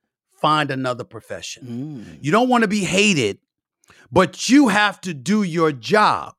find 0.42 0.70
another 0.70 1.05
profession. 1.05 1.66
Mm. 1.66 2.18
You 2.22 2.31
don't 2.33 2.48
want 2.50 2.62
to 2.62 2.68
be 2.68 2.81
hated, 2.85 3.38
but 4.11 4.48
you 4.50 4.68
have 4.68 5.00
to 5.02 5.14
do 5.14 5.42
your 5.42 5.72
job. 5.72 6.35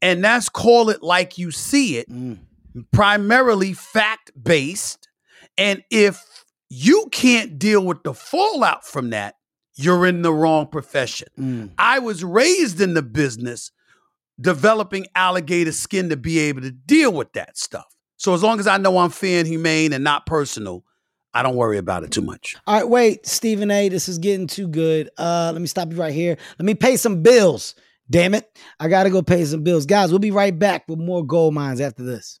And 0.00 0.24
that's 0.24 0.48
call 0.48 0.88
it 0.90 1.02
like 1.02 1.38
you 1.38 1.52
see 1.52 1.98
it, 1.98 2.08
Mm. 2.10 2.38
primarily 2.92 3.72
fact 3.74 4.32
based. 4.42 5.08
And 5.56 5.84
if 5.90 6.20
you 6.70 7.06
can't 7.12 7.58
deal 7.58 7.84
with 7.84 8.02
the 8.02 8.14
fallout 8.14 8.84
from 8.84 9.10
that, 9.10 9.34
you're 9.76 10.06
in 10.06 10.22
the 10.22 10.32
wrong 10.32 10.66
profession. 10.66 11.28
Mm. 11.38 11.70
I 11.78 11.98
was 11.98 12.24
raised 12.24 12.80
in 12.80 12.94
the 12.94 13.02
business 13.02 13.70
developing 14.40 15.06
alligator 15.14 15.72
skin 15.72 16.08
to 16.08 16.16
be 16.16 16.38
able 16.40 16.62
to 16.62 16.70
deal 16.72 17.12
with 17.12 17.32
that 17.34 17.56
stuff. 17.56 17.86
So 18.16 18.34
as 18.34 18.42
long 18.42 18.58
as 18.60 18.66
I 18.66 18.78
know 18.78 18.98
I'm 18.98 19.10
fair 19.10 19.38
and 19.40 19.46
humane 19.48 19.92
and 19.92 20.02
not 20.02 20.26
personal, 20.26 20.84
I 21.34 21.42
don't 21.42 21.56
worry 21.56 21.78
about 21.78 22.04
it 22.04 22.10
too 22.10 22.20
much. 22.20 22.56
All 22.66 22.74
right, 22.74 22.88
wait, 22.88 23.26
Stephen 23.26 23.70
A. 23.70 23.88
This 23.88 24.08
is 24.08 24.18
getting 24.18 24.46
too 24.46 24.68
good. 24.68 25.10
Uh, 25.16 25.50
let 25.52 25.60
me 25.60 25.66
stop 25.66 25.90
you 25.90 25.98
right 25.98 26.12
here. 26.12 26.36
Let 26.58 26.66
me 26.66 26.74
pay 26.74 26.96
some 26.96 27.22
bills. 27.22 27.74
Damn 28.10 28.34
it. 28.34 28.46
I 28.78 28.88
gotta 28.88 29.08
go 29.08 29.22
pay 29.22 29.44
some 29.44 29.62
bills. 29.62 29.86
Guys, 29.86 30.10
we'll 30.10 30.18
be 30.18 30.30
right 30.30 30.56
back 30.56 30.84
with 30.88 30.98
more 30.98 31.24
gold 31.24 31.54
minds 31.54 31.80
after 31.80 32.02
this. 32.02 32.40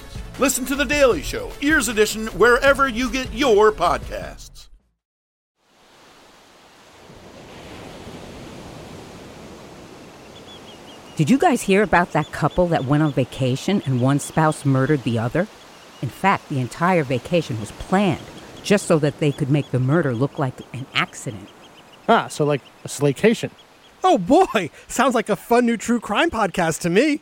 Listen 0.39 0.65
to 0.65 0.75
The 0.75 0.85
Daily 0.85 1.21
Show, 1.21 1.51
Ears 1.61 1.87
Edition, 1.87 2.27
wherever 2.27 2.87
you 2.87 3.11
get 3.11 3.31
your 3.33 3.71
podcasts. 3.71 4.69
Did 11.17 11.29
you 11.29 11.37
guys 11.37 11.61
hear 11.61 11.83
about 11.83 12.13
that 12.13 12.31
couple 12.31 12.67
that 12.67 12.85
went 12.85 13.03
on 13.03 13.11
vacation 13.11 13.83
and 13.85 14.01
one 14.01 14.19
spouse 14.19 14.65
murdered 14.65 15.03
the 15.03 15.19
other? 15.19 15.47
In 16.01 16.09
fact, 16.09 16.49
the 16.49 16.59
entire 16.59 17.03
vacation 17.03 17.59
was 17.59 17.71
planned 17.73 18.23
just 18.63 18.87
so 18.87 18.97
that 18.99 19.19
they 19.19 19.31
could 19.31 19.51
make 19.51 19.69
the 19.69 19.79
murder 19.79 20.15
look 20.15 20.39
like 20.39 20.59
an 20.73 20.87
accident. 20.95 21.49
Ah, 22.09 22.27
so 22.27 22.45
like 22.45 22.61
a 22.83 22.87
slaycation. 22.87 23.51
Oh 24.03 24.17
boy, 24.17 24.71
sounds 24.87 25.13
like 25.13 25.29
a 25.29 25.35
fun 25.35 25.65
new 25.67 25.77
true 25.77 25.99
crime 25.99 26.31
podcast 26.31 26.79
to 26.81 26.89
me. 26.89 27.21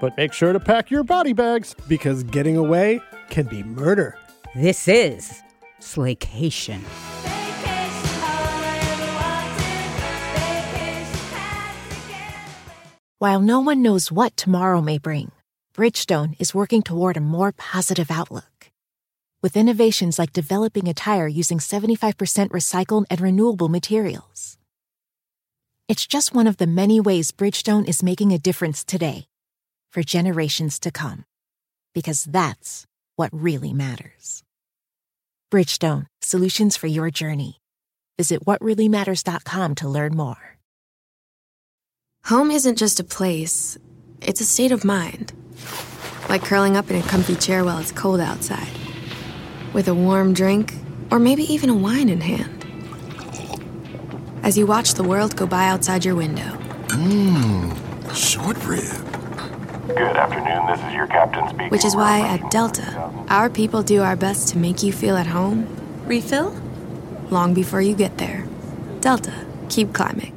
But 0.00 0.16
make 0.16 0.32
sure 0.32 0.52
to 0.52 0.60
pack 0.60 0.90
your 0.90 1.04
body 1.04 1.32
bags. 1.32 1.74
Because 1.88 2.22
getting 2.24 2.56
away 2.56 3.00
can 3.30 3.46
be 3.46 3.62
murder. 3.62 4.16
This 4.54 4.88
is 4.88 5.42
Slaycation. 5.80 6.80
While 13.18 13.40
no 13.40 13.60
one 13.60 13.80
knows 13.80 14.12
what 14.12 14.36
tomorrow 14.36 14.80
may 14.80 14.98
bring, 14.98 15.30
Bridgestone 15.74 16.34
is 16.38 16.54
working 16.54 16.82
toward 16.82 17.16
a 17.16 17.20
more 17.20 17.52
positive 17.52 18.10
outlook. 18.10 18.70
With 19.42 19.56
innovations 19.56 20.18
like 20.18 20.32
developing 20.32 20.88
a 20.88 20.94
tire 20.94 21.28
using 21.28 21.58
75% 21.58 22.14
recycled 22.50 23.04
and 23.10 23.20
renewable 23.20 23.68
materials. 23.68 24.58
It's 25.88 26.06
just 26.06 26.34
one 26.34 26.46
of 26.46 26.56
the 26.58 26.66
many 26.66 27.00
ways 27.00 27.32
Bridgestone 27.32 27.88
is 27.88 28.02
making 28.02 28.32
a 28.32 28.38
difference 28.38 28.84
today 28.84 29.26
for 29.94 30.02
generations 30.02 30.80
to 30.80 30.90
come. 30.90 31.24
Because 31.94 32.24
that's 32.24 32.84
what 33.14 33.30
really 33.32 33.72
matters. 33.72 34.42
Bridgestone, 35.52 36.06
solutions 36.20 36.76
for 36.76 36.88
your 36.88 37.10
journey. 37.10 37.60
Visit 38.18 38.44
whatreallymatters.com 38.44 39.76
to 39.76 39.88
learn 39.88 40.16
more. 40.16 40.58
Home 42.24 42.50
isn't 42.50 42.76
just 42.76 42.98
a 42.98 43.04
place, 43.04 43.78
it's 44.20 44.40
a 44.40 44.44
state 44.44 44.72
of 44.72 44.84
mind. 44.84 45.32
Like 46.28 46.42
curling 46.42 46.76
up 46.76 46.90
in 46.90 46.96
a 46.96 47.02
comfy 47.02 47.36
chair 47.36 47.64
while 47.64 47.78
it's 47.78 47.92
cold 47.92 48.18
outside, 48.18 48.72
with 49.72 49.86
a 49.86 49.94
warm 49.94 50.32
drink, 50.32 50.74
or 51.12 51.20
maybe 51.20 51.44
even 51.52 51.70
a 51.70 51.74
wine 51.74 52.08
in 52.08 52.20
hand. 52.20 52.66
As 54.42 54.58
you 54.58 54.66
watch 54.66 54.94
the 54.94 55.04
world 55.04 55.36
go 55.36 55.46
by 55.46 55.68
outside 55.68 56.04
your 56.04 56.16
window. 56.16 56.58
Mmm, 56.88 58.14
short 58.14 58.56
rib. 58.64 59.13
Good 59.86 59.98
afternoon, 59.98 60.66
this 60.66 60.80
is 60.86 60.94
your 60.94 61.06
captain 61.06 61.46
speaking. 61.46 61.68
Which 61.68 61.84
is 61.84 61.94
why 61.94 62.26
at 62.26 62.50
Delta, 62.50 63.12
our 63.28 63.50
people 63.50 63.82
do 63.82 64.00
our 64.00 64.16
best 64.16 64.48
to 64.48 64.58
make 64.58 64.82
you 64.82 64.94
feel 64.94 65.14
at 65.14 65.26
home. 65.26 65.68
Refill? 66.06 66.58
Long 67.28 67.52
before 67.52 67.82
you 67.82 67.94
get 67.94 68.16
there. 68.16 68.46
Delta, 69.00 69.46
keep 69.68 69.92
climbing. 69.92 70.32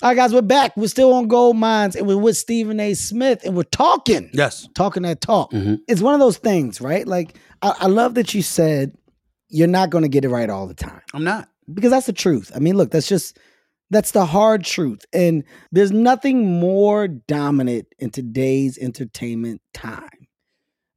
All 0.00 0.08
right, 0.08 0.16
guys, 0.16 0.32
we're 0.32 0.40
back. 0.40 0.74
We're 0.78 0.88
still 0.88 1.12
on 1.12 1.28
Gold 1.28 1.58
Minds, 1.58 1.94
and 1.94 2.06
we're 2.06 2.16
with 2.16 2.38
Stephen 2.38 2.80
A. 2.80 2.94
Smith, 2.94 3.44
and 3.44 3.54
we're 3.54 3.64
talking. 3.64 4.30
Yes. 4.32 4.66
Talking 4.74 5.02
that 5.02 5.20
talk. 5.20 5.52
Mm-hmm. 5.52 5.74
It's 5.88 6.00
one 6.00 6.14
of 6.14 6.20
those 6.20 6.38
things, 6.38 6.80
right? 6.80 7.06
Like, 7.06 7.36
I, 7.60 7.74
I 7.80 7.86
love 7.88 8.14
that 8.14 8.32
you 8.32 8.40
said 8.40 8.96
you're 9.50 9.68
not 9.68 9.90
going 9.90 10.02
to 10.04 10.08
get 10.08 10.24
it 10.24 10.30
right 10.30 10.48
all 10.48 10.66
the 10.66 10.72
time. 10.72 11.02
I'm 11.12 11.22
not. 11.22 11.50
Because 11.72 11.90
that's 11.90 12.06
the 12.06 12.14
truth. 12.14 12.50
I 12.56 12.60
mean, 12.60 12.78
look, 12.78 12.90
that's 12.90 13.08
just, 13.08 13.38
that's 13.92 14.12
the 14.12 14.24
hard 14.24 14.64
truth. 14.64 15.04
And 15.12 15.44
there's 15.70 15.92
nothing 15.92 16.58
more 16.58 17.06
dominant 17.06 17.86
in 17.98 18.10
today's 18.10 18.78
entertainment 18.78 19.60
time 19.74 20.08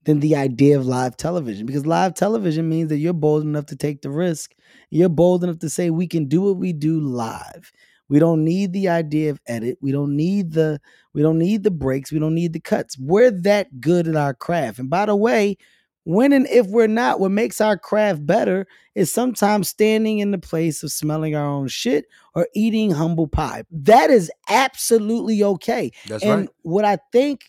than 0.05 0.21
the 0.21 0.35
idea 0.37 0.77
of 0.77 0.85
live 0.85 1.17
television. 1.17 1.65
Because 1.65 1.85
live 1.85 2.13
television 2.13 2.69
means 2.69 2.89
that 2.89 2.97
you're 2.97 3.13
bold 3.13 3.43
enough 3.43 3.65
to 3.67 3.75
take 3.75 4.01
the 4.01 4.09
risk. 4.09 4.53
You're 4.91 5.09
bold 5.09 5.43
enough 5.43 5.59
to 5.59 5.69
say, 5.69 5.89
we 5.89 6.07
can 6.07 6.27
do 6.27 6.41
what 6.41 6.55
we 6.55 6.71
do 6.71 7.01
live. 7.01 7.71
We 8.07 8.19
don't 8.19 8.45
need 8.45 8.71
the 8.71 8.87
idea 8.87 9.31
of 9.31 9.41
edit. 9.45 9.77
We 9.81 9.91
don't 9.91 10.15
need 10.15 10.53
the 10.53 10.79
we 11.13 11.21
don't 11.21 11.39
need 11.39 11.63
the 11.63 11.71
breaks. 11.71 12.11
We 12.11 12.19
don't 12.19 12.35
need 12.35 12.53
the 12.53 12.59
cuts. 12.59 12.97
We're 12.97 13.31
that 13.41 13.81
good 13.81 14.07
at 14.07 14.15
our 14.15 14.33
craft. 14.33 14.79
And 14.79 14.89
by 14.89 15.07
the 15.07 15.15
way, 15.15 15.57
when 16.05 16.33
and 16.33 16.47
if 16.47 16.67
we're 16.67 16.87
not, 16.87 17.19
what 17.19 17.31
makes 17.31 17.59
our 17.59 17.77
craft 17.77 18.25
better 18.25 18.67
is 18.93 19.11
sometimes 19.11 19.67
standing 19.67 20.19
in 20.19 20.31
the 20.31 20.37
place 20.37 20.83
of 20.83 20.91
smelling 20.91 21.35
our 21.35 21.45
own 21.45 21.67
shit 21.67 22.05
or 22.35 22.47
eating 22.55 22.91
humble 22.91 23.27
pie. 23.27 23.63
That 23.71 24.11
is 24.11 24.31
absolutely 24.47 25.43
okay. 25.43 25.91
That's 26.07 26.23
and 26.23 26.41
right. 26.41 26.49
what 26.61 26.85
I 26.85 26.99
think 27.11 27.41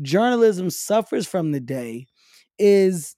journalism 0.00 0.70
suffers 0.70 1.26
from 1.26 1.52
today 1.52 2.06
is 2.56 3.16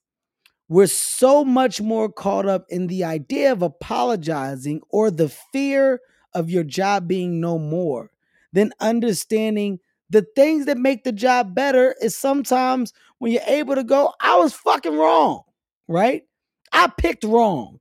we're 0.67 0.87
so 0.87 1.45
much 1.45 1.79
more 1.79 2.11
caught 2.11 2.47
up 2.47 2.65
in 2.69 2.87
the 2.87 3.03
idea 3.03 3.51
of 3.51 3.61
apologizing 3.61 4.81
or 4.89 5.11
the 5.11 5.29
fear 5.29 6.01
of 6.33 6.49
your 6.49 6.63
job 6.63 7.07
being 7.07 7.39
no 7.39 7.59
more 7.59 8.11
than 8.51 8.71
understanding 8.79 9.79
the 10.09 10.25
things 10.35 10.65
that 10.65 10.77
make 10.77 11.03
the 11.03 11.11
job 11.11 11.53
better 11.53 11.95
is 12.01 12.17
sometimes 12.17 12.93
when 13.19 13.31
you're 13.31 13.41
able 13.47 13.75
to 13.75 13.83
go, 13.83 14.13
I 14.21 14.37
was 14.37 14.53
fucking 14.53 14.97
wrong, 14.97 15.43
right? 15.87 16.23
I 16.71 16.87
picked 16.97 17.23
wrong. 17.23 17.79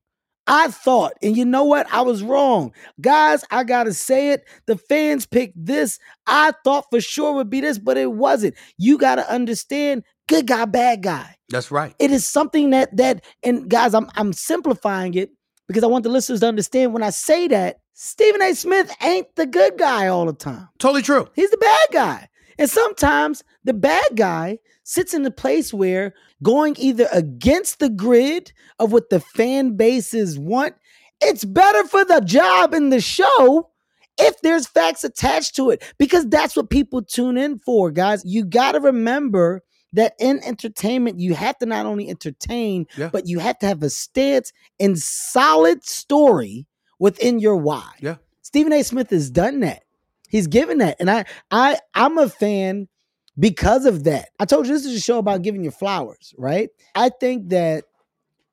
I 0.48 0.68
thought, 0.68 1.14
and 1.22 1.36
you 1.36 1.44
know 1.44 1.64
what? 1.64 1.92
I 1.92 2.02
was 2.02 2.22
wrong. 2.22 2.72
Guys, 3.00 3.44
I 3.50 3.64
gotta 3.64 3.92
say 3.92 4.30
it. 4.30 4.44
The 4.66 4.76
fans 4.76 5.26
picked 5.26 5.54
this. 5.56 5.98
I 6.26 6.52
thought 6.62 6.86
for 6.90 7.00
sure 7.00 7.32
would 7.34 7.50
be 7.50 7.60
this, 7.60 7.78
but 7.78 7.96
it 7.96 8.12
wasn't. 8.12 8.54
You 8.78 8.96
gotta 8.96 9.28
understand 9.28 10.04
good 10.28 10.46
guy, 10.46 10.64
bad 10.64 11.02
guy. 11.02 11.34
That's 11.48 11.72
right. 11.72 11.94
It 11.98 12.12
is 12.12 12.28
something 12.28 12.70
that 12.70 12.96
that 12.96 13.24
and 13.42 13.68
guys, 13.68 13.92
I'm 13.92 14.08
I'm 14.14 14.32
simplifying 14.32 15.14
it 15.14 15.30
because 15.66 15.82
I 15.82 15.88
want 15.88 16.04
the 16.04 16.10
listeners 16.10 16.40
to 16.40 16.46
understand 16.46 16.92
when 16.92 17.02
I 17.02 17.10
say 17.10 17.48
that, 17.48 17.80
Stephen 17.98 18.42
A. 18.42 18.52
Smith 18.54 18.94
ain't 19.02 19.34
the 19.36 19.46
good 19.46 19.78
guy 19.78 20.06
all 20.06 20.26
the 20.26 20.34
time. 20.34 20.68
Totally 20.78 21.00
true. 21.00 21.28
He's 21.34 21.50
the 21.50 21.56
bad 21.56 21.88
guy. 21.92 22.28
And 22.58 22.68
sometimes 22.68 23.42
the 23.64 23.72
bad 23.72 24.04
guy 24.16 24.58
sits 24.82 25.14
in 25.14 25.24
a 25.24 25.30
place 25.30 25.72
where 25.72 26.12
going 26.42 26.76
either 26.78 27.08
against 27.10 27.78
the 27.78 27.88
grid 27.88 28.52
of 28.78 28.92
what 28.92 29.08
the 29.08 29.18
fan 29.18 29.78
bases 29.78 30.38
want, 30.38 30.74
it's 31.22 31.46
better 31.46 31.84
for 31.88 32.04
the 32.04 32.20
job 32.20 32.74
in 32.74 32.90
the 32.90 33.00
show 33.00 33.70
if 34.18 34.42
there's 34.42 34.66
facts 34.66 35.02
attached 35.02 35.56
to 35.56 35.70
it, 35.70 35.82
because 35.98 36.26
that's 36.28 36.54
what 36.54 36.68
people 36.68 37.02
tune 37.02 37.38
in 37.38 37.58
for, 37.60 37.90
guys. 37.90 38.22
You 38.26 38.44
got 38.44 38.72
to 38.72 38.80
remember 38.80 39.62
that 39.94 40.12
in 40.20 40.38
entertainment, 40.44 41.18
you 41.18 41.32
have 41.34 41.56
to 41.60 41.66
not 41.66 41.86
only 41.86 42.10
entertain, 42.10 42.86
Yeah. 42.98 43.08
but 43.10 43.26
you 43.26 43.38
have 43.38 43.58
to 43.60 43.66
have 43.66 43.82
a 43.82 43.88
stance 43.88 44.52
and 44.78 44.98
solid 44.98 45.82
story 45.82 46.66
within 46.98 47.38
your 47.38 47.56
why. 47.56 47.90
Yeah. 48.00 48.16
Stephen 48.42 48.72
A. 48.72 48.82
Smith 48.82 49.10
has 49.10 49.30
done 49.30 49.60
that. 49.60 49.82
He's 50.28 50.46
given 50.46 50.78
that. 50.78 50.96
And 51.00 51.10
I 51.10 51.24
I 51.50 51.78
I'm 51.94 52.18
a 52.18 52.28
fan 52.28 52.88
because 53.38 53.84
of 53.86 54.04
that. 54.04 54.30
I 54.38 54.44
told 54.44 54.66
you 54.66 54.72
this 54.72 54.86
is 54.86 54.96
a 54.96 55.00
show 55.00 55.18
about 55.18 55.42
giving 55.42 55.64
you 55.64 55.70
flowers, 55.70 56.34
right? 56.38 56.70
I 56.94 57.10
think 57.10 57.50
that 57.50 57.84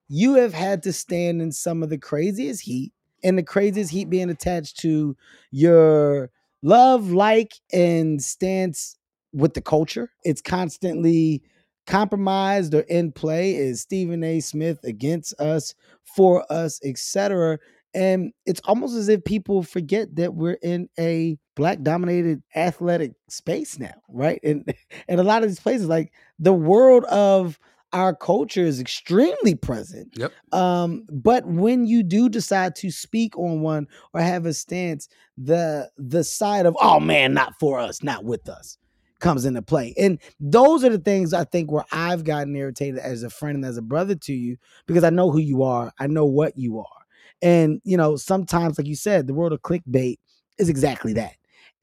you 0.10 0.36
have 0.36 0.54
had 0.54 0.84
to 0.84 0.94
stand 0.94 1.42
in 1.42 1.52
some 1.52 1.82
of 1.82 1.90
the 1.90 1.98
craziest 1.98 2.62
heat, 2.62 2.92
and 3.24 3.38
the 3.38 3.44
craziest 3.44 3.92
heat 3.92 4.10
being 4.10 4.30
attached 4.30 4.78
to 4.80 5.16
your 5.52 6.30
love, 6.62 7.12
like, 7.12 7.54
and 7.72 8.22
stance 8.22 8.98
with 9.32 9.54
the 9.54 9.62
culture. 9.62 10.12
It's 10.24 10.42
constantly 10.42 11.42
compromised 11.88 12.74
or 12.76 12.82
in 12.82 13.12
play. 13.12 13.56
Is 13.56 13.82
Stephen 13.82 14.24
A. 14.24 14.40
Smith 14.42 14.80
against 14.84 15.40
us, 15.40 15.74
for 16.04 16.46
us, 16.52 16.80
etc. 16.84 17.58
And 17.94 18.32
it's 18.46 18.62
almost 18.66 18.96
as 18.96 19.10
if 19.10 19.24
people 19.24 19.64
forget 19.64 20.16
that 20.16 20.34
we're 20.34 20.58
in 20.62 20.90
a 21.00 21.38
black 21.56 21.82
dominated 21.82 22.42
athletic 22.56 23.14
space 23.30 23.78
now, 23.78 23.94
right? 24.10 24.40
And 24.44 24.74
and 25.08 25.20
a 25.20 25.24
lot 25.24 25.44
of 25.44 25.50
these 25.50 25.60
places, 25.60 25.88
like 25.88 26.12
the 26.40 26.54
world 26.54 27.06
of 27.06 27.60
our 27.94 28.16
culture 28.16 28.64
is 28.64 28.80
extremely 28.80 29.54
present. 29.54 30.10
Yep. 30.18 30.32
Um, 30.52 31.06
but 31.12 31.46
when 31.46 31.86
you 31.86 32.02
do 32.02 32.28
decide 32.28 32.76
to 32.78 32.90
speak 32.90 33.38
on 33.38 33.62
one 33.62 33.88
or 34.14 34.22
have 34.22 34.48
a 34.48 34.54
stance, 34.54 35.08
the 35.38 35.90
the 35.98 36.24
side 36.24 36.66
of 36.66 36.76
oh 36.82 37.00
man, 37.00 37.34
not 37.34 37.54
for 37.60 37.80
us, 37.80 38.02
not 38.02 38.26
with 38.26 38.50
us, 38.50 38.78
comes 39.20 39.46
into 39.46 39.62
play. 39.62 39.94
And 39.98 40.20
those 40.40 40.84
are 40.84 40.90
the 40.90 40.98
things 40.98 41.34
I 41.34 41.46
think 41.46 41.72
where 41.72 41.86
I've 41.92 42.24
gotten 42.24 42.56
irritated 42.56 43.00
as 43.00 43.24
a 43.24 43.30
friend 43.30 43.58
and 43.58 43.66
as 43.66 43.78
a 43.78 43.82
brother 43.82 44.16
to 44.16 44.34
you 44.34 44.58
because 44.88 45.04
I 45.04 45.12
know 45.12 45.30
who 45.32 45.40
you 45.40 45.64
are, 45.64 45.92
I 46.00 46.08
know 46.08 46.26
what 46.26 46.58
you 46.58 46.80
are. 46.80 47.03
And 47.44 47.82
you 47.84 47.98
know, 47.98 48.16
sometimes, 48.16 48.80
like 48.80 48.88
you 48.88 48.96
said, 48.96 49.28
the 49.28 49.34
world 49.34 49.52
of 49.52 49.62
clickbait 49.62 50.16
is 50.58 50.70
exactly 50.70 51.14
that. 51.14 51.34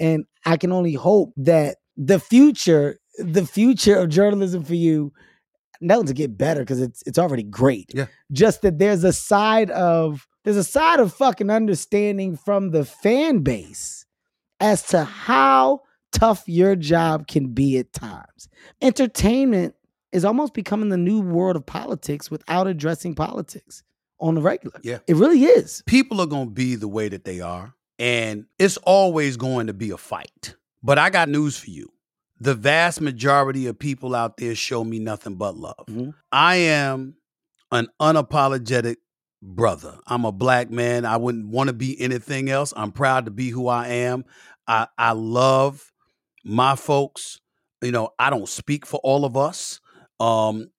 And 0.00 0.24
I 0.46 0.56
can 0.56 0.72
only 0.72 0.94
hope 0.94 1.32
that 1.36 1.76
the 1.96 2.18
future, 2.18 2.98
the 3.18 3.46
future 3.46 3.96
of 3.96 4.08
journalism 4.08 4.64
for 4.64 4.74
you, 4.74 5.12
not 5.82 6.06
to 6.06 6.14
get 6.14 6.38
better 6.38 6.60
because 6.60 6.80
it's 6.80 7.02
it's 7.06 7.18
already 7.18 7.42
great. 7.42 7.90
Yeah. 7.94 8.06
Just 8.32 8.62
that 8.62 8.78
there's 8.78 9.04
a 9.04 9.12
side 9.12 9.70
of 9.70 10.26
there's 10.44 10.56
a 10.56 10.64
side 10.64 10.98
of 10.98 11.12
fucking 11.12 11.50
understanding 11.50 12.36
from 12.36 12.70
the 12.70 12.86
fan 12.86 13.40
base 13.40 14.06
as 14.60 14.82
to 14.84 15.04
how 15.04 15.80
tough 16.12 16.44
your 16.46 16.74
job 16.74 17.26
can 17.26 17.48
be 17.52 17.76
at 17.76 17.92
times. 17.92 18.48
Entertainment 18.80 19.74
is 20.12 20.24
almost 20.24 20.54
becoming 20.54 20.88
the 20.88 20.96
new 20.96 21.20
world 21.20 21.56
of 21.56 21.66
politics 21.66 22.30
without 22.30 22.66
addressing 22.66 23.14
politics 23.14 23.82
on 24.20 24.34
the 24.34 24.40
regular. 24.40 24.78
Yeah. 24.82 24.98
It 25.06 25.16
really 25.16 25.44
is. 25.44 25.82
People 25.86 26.20
are 26.20 26.26
going 26.26 26.48
to 26.48 26.54
be 26.54 26.76
the 26.76 26.88
way 26.88 27.08
that 27.08 27.24
they 27.24 27.40
are, 27.40 27.74
and 27.98 28.46
it's 28.58 28.76
always 28.78 29.36
going 29.36 29.66
to 29.66 29.74
be 29.74 29.90
a 29.90 29.96
fight. 29.96 30.54
But 30.82 30.98
I 30.98 31.10
got 31.10 31.28
news 31.28 31.58
for 31.58 31.70
you. 31.70 31.92
The 32.38 32.54
vast 32.54 33.00
majority 33.00 33.66
of 33.66 33.78
people 33.78 34.14
out 34.14 34.38
there 34.38 34.54
show 34.54 34.82
me 34.82 34.98
nothing 34.98 35.34
but 35.34 35.56
love. 35.56 36.14
I 36.32 36.56
am 36.56 37.16
an 37.70 37.88
unapologetic 38.00 38.96
brother. 39.42 39.98
I'm 40.06 40.24
a 40.24 40.32
black 40.32 40.70
man. 40.70 41.04
I 41.04 41.18
wouldn't 41.18 41.48
want 41.48 41.68
to 41.68 41.74
be 41.74 42.00
anything 42.00 42.48
else. 42.48 42.72
I'm 42.76 42.92
proud 42.92 43.26
to 43.26 43.30
be 43.30 43.50
who 43.50 43.68
I 43.68 43.88
am. 43.88 44.24
I, 44.66 44.86
I 44.96 45.12
love 45.12 45.92
my 46.44 46.76
folks. 46.76 47.40
You 47.82 47.92
know, 47.92 48.10
I 48.18 48.30
don't 48.30 48.48
speak 48.48 48.86
for 48.86 49.00
all 49.02 49.24
of 49.24 49.36
us. 49.36 49.80
Um, 50.18 50.70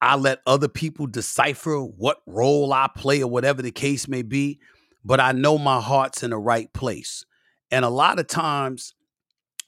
I 0.00 0.16
let 0.16 0.40
other 0.46 0.68
people 0.68 1.06
decipher 1.06 1.80
what 1.80 2.18
role 2.26 2.72
I 2.72 2.88
play 2.94 3.22
or 3.22 3.30
whatever 3.30 3.62
the 3.62 3.72
case 3.72 4.06
may 4.06 4.22
be, 4.22 4.60
but 5.04 5.20
I 5.20 5.32
know 5.32 5.58
my 5.58 5.80
heart's 5.80 6.22
in 6.22 6.30
the 6.30 6.38
right 6.38 6.72
place. 6.72 7.24
And 7.70 7.84
a 7.84 7.90
lot 7.90 8.18
of 8.18 8.28
times, 8.28 8.94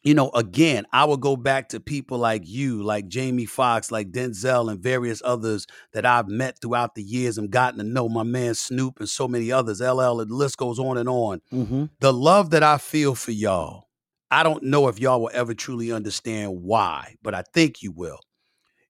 you 0.03 0.15
know, 0.15 0.31
again, 0.31 0.87
I 0.93 1.05
will 1.05 1.19
go 1.19 1.37
back 1.37 1.71
to 1.71 1.81
people 1.81 2.17
like 2.17 2.43
you, 2.47 2.83
like 2.83 3.09
Jamie 3.09 3.45
Foxx, 3.45 3.91
like 3.91 4.13
Denzel, 4.13 4.71
and 4.71 4.81
various 4.81 5.21
others 5.25 5.67
that 5.93 6.07
I've 6.07 6.29
met 6.29 6.59
throughout 6.61 6.95
the 6.95 7.03
years 7.03 7.37
and 7.37 7.51
gotten 7.51 7.79
to 7.79 7.85
know. 7.85 8.09
My 8.09 8.23
man 8.23 8.55
Snoop 8.55 8.99
and 9.01 9.09
so 9.09 9.29
many 9.29 9.53
others, 9.53 9.81
LL, 9.81 10.17
the 10.17 10.27
list 10.29 10.57
goes 10.57 10.79
on 10.79 10.97
and 10.97 11.09
on. 11.09 11.43
Mm-hmm. 11.53 11.87
The 12.01 12.13
love 12.13 12.51
that 12.51 12.63
I 12.63 12.79
feel 12.79 13.15
for 13.15 13.33
y'all, 13.33 13.89
I 14.31 14.43
don't 14.43 14.63
know 14.63 14.89
if 14.89 14.99
y'all 14.99 15.21
will 15.21 15.31
ever 15.35 15.53
truly 15.53 15.93
understand 15.93 16.63
why, 16.63 17.17
but 17.23 17.35
I 17.35 17.43
think 17.53 17.83
you 17.83 17.93
will. 17.93 18.21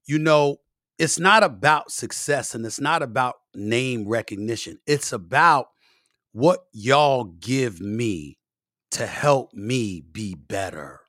You 0.06 0.18
know, 0.18 0.58
it's 1.00 1.18
not 1.18 1.42
about 1.42 1.90
success 1.90 2.54
and 2.54 2.64
it's 2.66 2.78
not 2.78 3.02
about 3.02 3.36
name 3.54 4.06
recognition. 4.06 4.78
It's 4.86 5.14
about 5.14 5.68
what 6.32 6.66
y'all 6.72 7.24
give 7.24 7.80
me 7.80 8.36
to 8.90 9.06
help 9.06 9.54
me 9.54 10.02
be 10.12 10.34
better. 10.34 11.00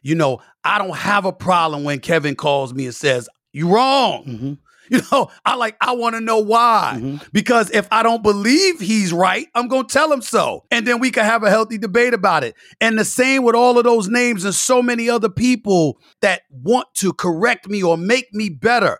You 0.00 0.14
know, 0.14 0.40
I 0.62 0.78
don't 0.78 0.96
have 0.96 1.24
a 1.24 1.32
problem 1.32 1.82
when 1.82 1.98
Kevin 1.98 2.36
calls 2.36 2.72
me 2.72 2.86
and 2.86 2.94
says, 2.94 3.28
"You're 3.52 3.74
wrong. 3.74 4.24
Mm-hmm. 4.24 4.52
You 4.90 5.02
know, 5.12 5.30
I 5.44 5.54
like, 5.54 5.76
I 5.80 5.92
want 5.92 6.16
to 6.16 6.20
know 6.20 6.38
why. 6.38 6.94
Mm-hmm. 6.96 7.24
Because 7.32 7.70
if 7.70 7.86
I 7.92 8.02
don't 8.02 8.24
believe 8.24 8.80
he's 8.80 9.12
right, 9.12 9.46
I'm 9.54 9.68
going 9.68 9.86
to 9.86 9.92
tell 9.92 10.12
him 10.12 10.20
so. 10.20 10.64
And 10.72 10.84
then 10.84 10.98
we 10.98 11.12
can 11.12 11.24
have 11.24 11.44
a 11.44 11.48
healthy 11.48 11.78
debate 11.78 12.12
about 12.12 12.42
it. 12.42 12.56
And 12.80 12.98
the 12.98 13.04
same 13.04 13.44
with 13.44 13.54
all 13.54 13.78
of 13.78 13.84
those 13.84 14.08
names 14.08 14.44
and 14.44 14.54
so 14.54 14.82
many 14.82 15.08
other 15.08 15.28
people 15.28 16.00
that 16.22 16.42
want 16.50 16.92
to 16.96 17.12
correct 17.12 17.68
me 17.68 17.84
or 17.84 17.96
make 17.96 18.34
me 18.34 18.48
better. 18.48 18.98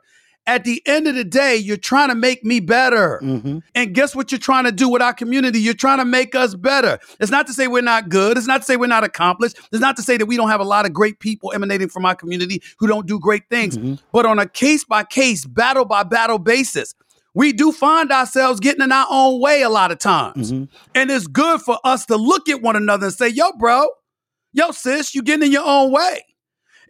At 0.50 0.64
the 0.64 0.82
end 0.84 1.06
of 1.06 1.14
the 1.14 1.22
day, 1.22 1.54
you're 1.54 1.76
trying 1.76 2.08
to 2.08 2.16
make 2.16 2.44
me 2.44 2.58
better. 2.58 3.20
Mm-hmm. 3.22 3.58
And 3.76 3.94
guess 3.94 4.16
what 4.16 4.32
you're 4.32 4.40
trying 4.40 4.64
to 4.64 4.72
do 4.72 4.88
with 4.88 5.00
our 5.00 5.14
community? 5.14 5.60
You're 5.60 5.74
trying 5.74 5.98
to 5.98 6.04
make 6.04 6.34
us 6.34 6.56
better. 6.56 6.98
It's 7.20 7.30
not 7.30 7.46
to 7.46 7.52
say 7.52 7.68
we're 7.68 7.82
not 7.82 8.08
good. 8.08 8.36
It's 8.36 8.48
not 8.48 8.62
to 8.62 8.64
say 8.64 8.76
we're 8.76 8.88
not 8.88 9.04
accomplished. 9.04 9.60
It's 9.70 9.80
not 9.80 9.94
to 9.94 10.02
say 10.02 10.16
that 10.16 10.26
we 10.26 10.36
don't 10.36 10.48
have 10.48 10.58
a 10.58 10.64
lot 10.64 10.86
of 10.86 10.92
great 10.92 11.20
people 11.20 11.52
emanating 11.52 11.88
from 11.88 12.04
our 12.04 12.16
community 12.16 12.64
who 12.80 12.88
don't 12.88 13.06
do 13.06 13.20
great 13.20 13.48
things. 13.48 13.78
Mm-hmm. 13.78 13.94
But 14.10 14.26
on 14.26 14.40
a 14.40 14.48
case 14.48 14.82
by 14.82 15.04
case, 15.04 15.46
battle 15.46 15.84
by 15.84 16.02
battle 16.02 16.40
basis, 16.40 16.96
we 17.32 17.52
do 17.52 17.70
find 17.70 18.10
ourselves 18.10 18.58
getting 18.58 18.82
in 18.82 18.90
our 18.90 19.06
own 19.08 19.40
way 19.40 19.62
a 19.62 19.68
lot 19.68 19.92
of 19.92 20.00
times. 20.00 20.50
Mm-hmm. 20.50 20.64
And 20.96 21.12
it's 21.12 21.28
good 21.28 21.60
for 21.60 21.78
us 21.84 22.06
to 22.06 22.16
look 22.16 22.48
at 22.48 22.60
one 22.60 22.74
another 22.74 23.06
and 23.06 23.14
say, 23.14 23.28
yo, 23.28 23.52
bro, 23.52 23.88
yo, 24.52 24.72
sis, 24.72 25.14
you 25.14 25.22
getting 25.22 25.46
in 25.46 25.52
your 25.52 25.64
own 25.64 25.92
way. 25.92 26.24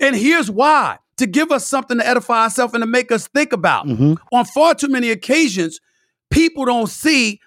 And 0.01 0.16
here's 0.16 0.51
why 0.51 0.96
to 1.21 1.27
give 1.27 1.53
us 1.53 1.67
something 1.67 1.99
to 1.99 2.07
edify 2.07 2.43
ourselves 2.43 2.75
and 2.75 2.83
to 2.83 2.87
make 2.87 3.13
us 3.13 3.29
think 3.29 3.53
about. 3.53 3.87
Mm-hmm. 3.87 4.15
On 4.33 4.45
far 4.45 4.75
too 4.75 4.89
many 4.89 5.11
occasions, 5.11 5.81
people 6.31 6.65
don't 6.65 6.89
see 6.89 7.41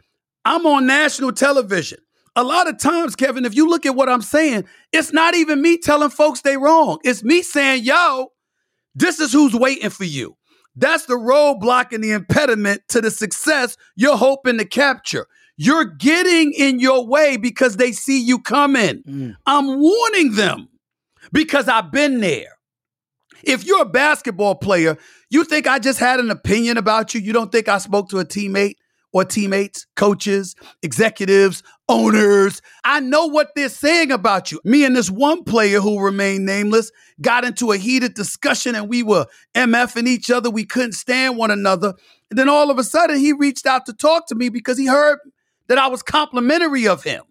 I'm 0.45 0.65
on 0.65 0.85
national 0.85 1.31
television. 1.31 1.99
A 2.35 2.43
lot 2.43 2.67
of 2.67 2.79
times, 2.79 3.15
Kevin, 3.15 3.45
if 3.45 3.55
you 3.55 3.69
look 3.69 3.85
at 3.85 3.95
what 3.95 4.09
I'm 4.09 4.21
saying, 4.21 4.65
it's 4.91 5.13
not 5.13 5.35
even 5.35 5.61
me 5.61 5.77
telling 5.77 6.09
folks 6.09 6.41
they 6.41 6.57
wrong. 6.57 6.97
It's 7.03 7.23
me 7.23 7.43
saying, 7.43 7.83
yo, 7.83 8.31
this 8.95 9.19
is 9.19 9.31
who's 9.31 9.53
waiting 9.53 9.89
for 9.89 10.03
you. 10.03 10.35
That's 10.75 11.05
the 11.05 11.13
roadblock 11.13 11.93
and 11.93 12.03
the 12.03 12.11
impediment 12.11 12.81
to 12.89 13.01
the 13.01 13.11
success 13.11 13.77
you're 13.95 14.17
hoping 14.17 14.57
to 14.57 14.65
capture. 14.65 15.27
You're 15.55 15.85
getting 15.85 16.51
in 16.53 16.79
your 16.79 17.05
way 17.05 17.37
because 17.37 17.77
they 17.77 17.91
see 17.91 18.19
you 18.19 18.39
coming. 18.39 19.03
Mm. 19.03 19.35
I'm 19.45 19.79
warning 19.79 20.33
them 20.33 20.67
because 21.31 21.67
I've 21.67 21.91
been 21.91 22.21
there. 22.21 22.57
If 23.43 23.65
you're 23.65 23.81
a 23.81 23.85
basketball 23.85 24.55
player, 24.55 24.97
you 25.29 25.43
think 25.43 25.67
I 25.67 25.79
just 25.79 25.99
had 25.99 26.19
an 26.19 26.31
opinion 26.31 26.77
about 26.77 27.13
you. 27.13 27.21
You 27.21 27.33
don't 27.33 27.51
think 27.51 27.67
I 27.67 27.77
spoke 27.77 28.09
to 28.09 28.19
a 28.19 28.25
teammate 28.25 28.75
or 29.11 29.23
teammates, 29.23 29.85
coaches, 29.95 30.55
executives, 30.81 31.61
owners. 31.87 32.61
I 32.83 32.99
know 32.99 33.27
what 33.27 33.49
they're 33.55 33.69
saying 33.69 34.11
about 34.11 34.51
you. 34.51 34.59
Me 34.63 34.83
and 34.83 34.95
this 34.95 35.09
one 35.09 35.43
player 35.43 35.79
who 35.79 35.99
remained 35.99 36.45
nameless 36.45 36.91
got 37.21 37.45
into 37.45 37.71
a 37.71 37.77
heated 37.77 38.15
discussion 38.15 38.75
and 38.75 38.89
we 38.89 39.03
were 39.03 39.27
MFing 39.53 40.07
each 40.07 40.31
other. 40.31 40.49
We 40.49 40.65
couldn't 40.65 40.93
stand 40.93 41.37
one 41.37 41.51
another. 41.51 41.93
And 42.31 42.39
then 42.39 42.49
all 42.49 42.71
of 42.71 42.79
a 42.79 42.83
sudden, 42.83 43.19
he 43.19 43.33
reached 43.33 43.67
out 43.67 43.85
to 43.85 43.93
talk 43.93 44.27
to 44.27 44.35
me 44.35 44.49
because 44.49 44.77
he 44.77 44.87
heard 44.87 45.19
that 45.67 45.77
I 45.77 45.87
was 45.87 46.01
complimentary 46.01 46.87
of 46.87 47.03
him. 47.03 47.23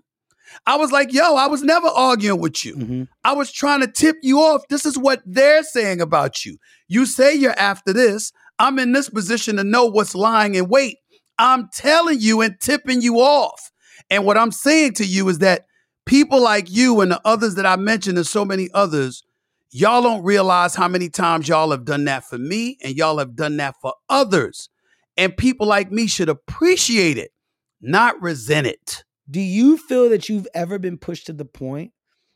I 0.67 0.77
was 0.77 0.93
like, 0.93 1.12
yo, 1.12 1.37
I 1.37 1.47
was 1.47 1.62
never 1.62 1.88
arguing 1.88 2.41
with 2.41 2.65
you. 2.65 2.77
Mm-hmm. 2.77 3.03
I 3.25 3.33
was 3.33 3.51
trying 3.51 3.81
to 3.81 3.87
tip 3.87 4.17
you 4.23 4.40
off. 4.40 4.63
This 4.69 4.87
is 4.87 4.98
what 4.98 5.23
they're 5.27 5.63
saying 5.63 6.00
about 6.00 6.44
you. 6.44 6.59
You 6.88 7.07
say 7.07 7.35
you're 7.35 7.59
after 7.59 7.92
this. 7.92 8.33
I'm 8.59 8.79
in 8.79 8.92
this 8.92 9.09
position 9.09 9.57
to 9.57 9.65
know 9.65 9.87
what's 9.87 10.15
lying 10.15 10.55
in 10.55 10.69
wait. 10.69 10.98
I'm 11.38 11.69
telling 11.73 12.21
you 12.21 12.40
and 12.42 12.59
tipping 12.61 13.03
you 13.03 13.17
off. 13.17 13.71
And 14.11 14.25
what 14.25 14.37
I'm 14.37 14.53
saying 14.53 14.94
to 14.94 15.05
you 15.05 15.29
is 15.29 15.38
that 15.38 15.67
people 16.07 16.40
like 16.40 16.71
you 16.71 17.00
and 17.00 17.11
the 17.11 17.21
others 17.25 17.55
that 17.57 17.67
I 17.67 17.77
mentioned 17.77 18.19
and 18.19 18.27
so 18.27 18.44
many 18.44 18.69
others, 18.75 19.23
y'all 19.71 20.03
don't 20.03 20.23
realize 20.23 20.75
how 20.75 20.88
many 20.88 21.09
times 21.09 21.48
y'all 21.48 21.71
have 21.71 21.85
done 21.85 22.05
that 22.05 22.25
for 22.25 22.38
me 22.38 22.77
and 22.83 22.96
y'all 22.96 23.19
have 23.19 23.35
done 23.35 23.57
that 23.57 23.75
for 23.81 23.94
others. 24.09 24.69
And 25.17 25.37
people 25.37 25.67
like 25.67 25.90
me 25.90 26.07
should 26.07 26.29
appreciate 26.29 27.19
it, 27.19 27.33
not 27.81 28.21
resent 28.21 28.67
it. 28.67 29.05
Do 29.31 29.40
you 29.40 29.77
feel 29.77 30.08
that 30.10 30.29
you've 30.29 30.48
ever 30.54 30.79
been 30.79 30.98
pushed 30.98 31.27
to 31.27 31.33
the 31.33 31.44
point 31.44 31.92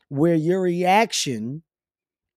where 0.09 0.35
your 0.35 0.61
reaction 0.61 1.63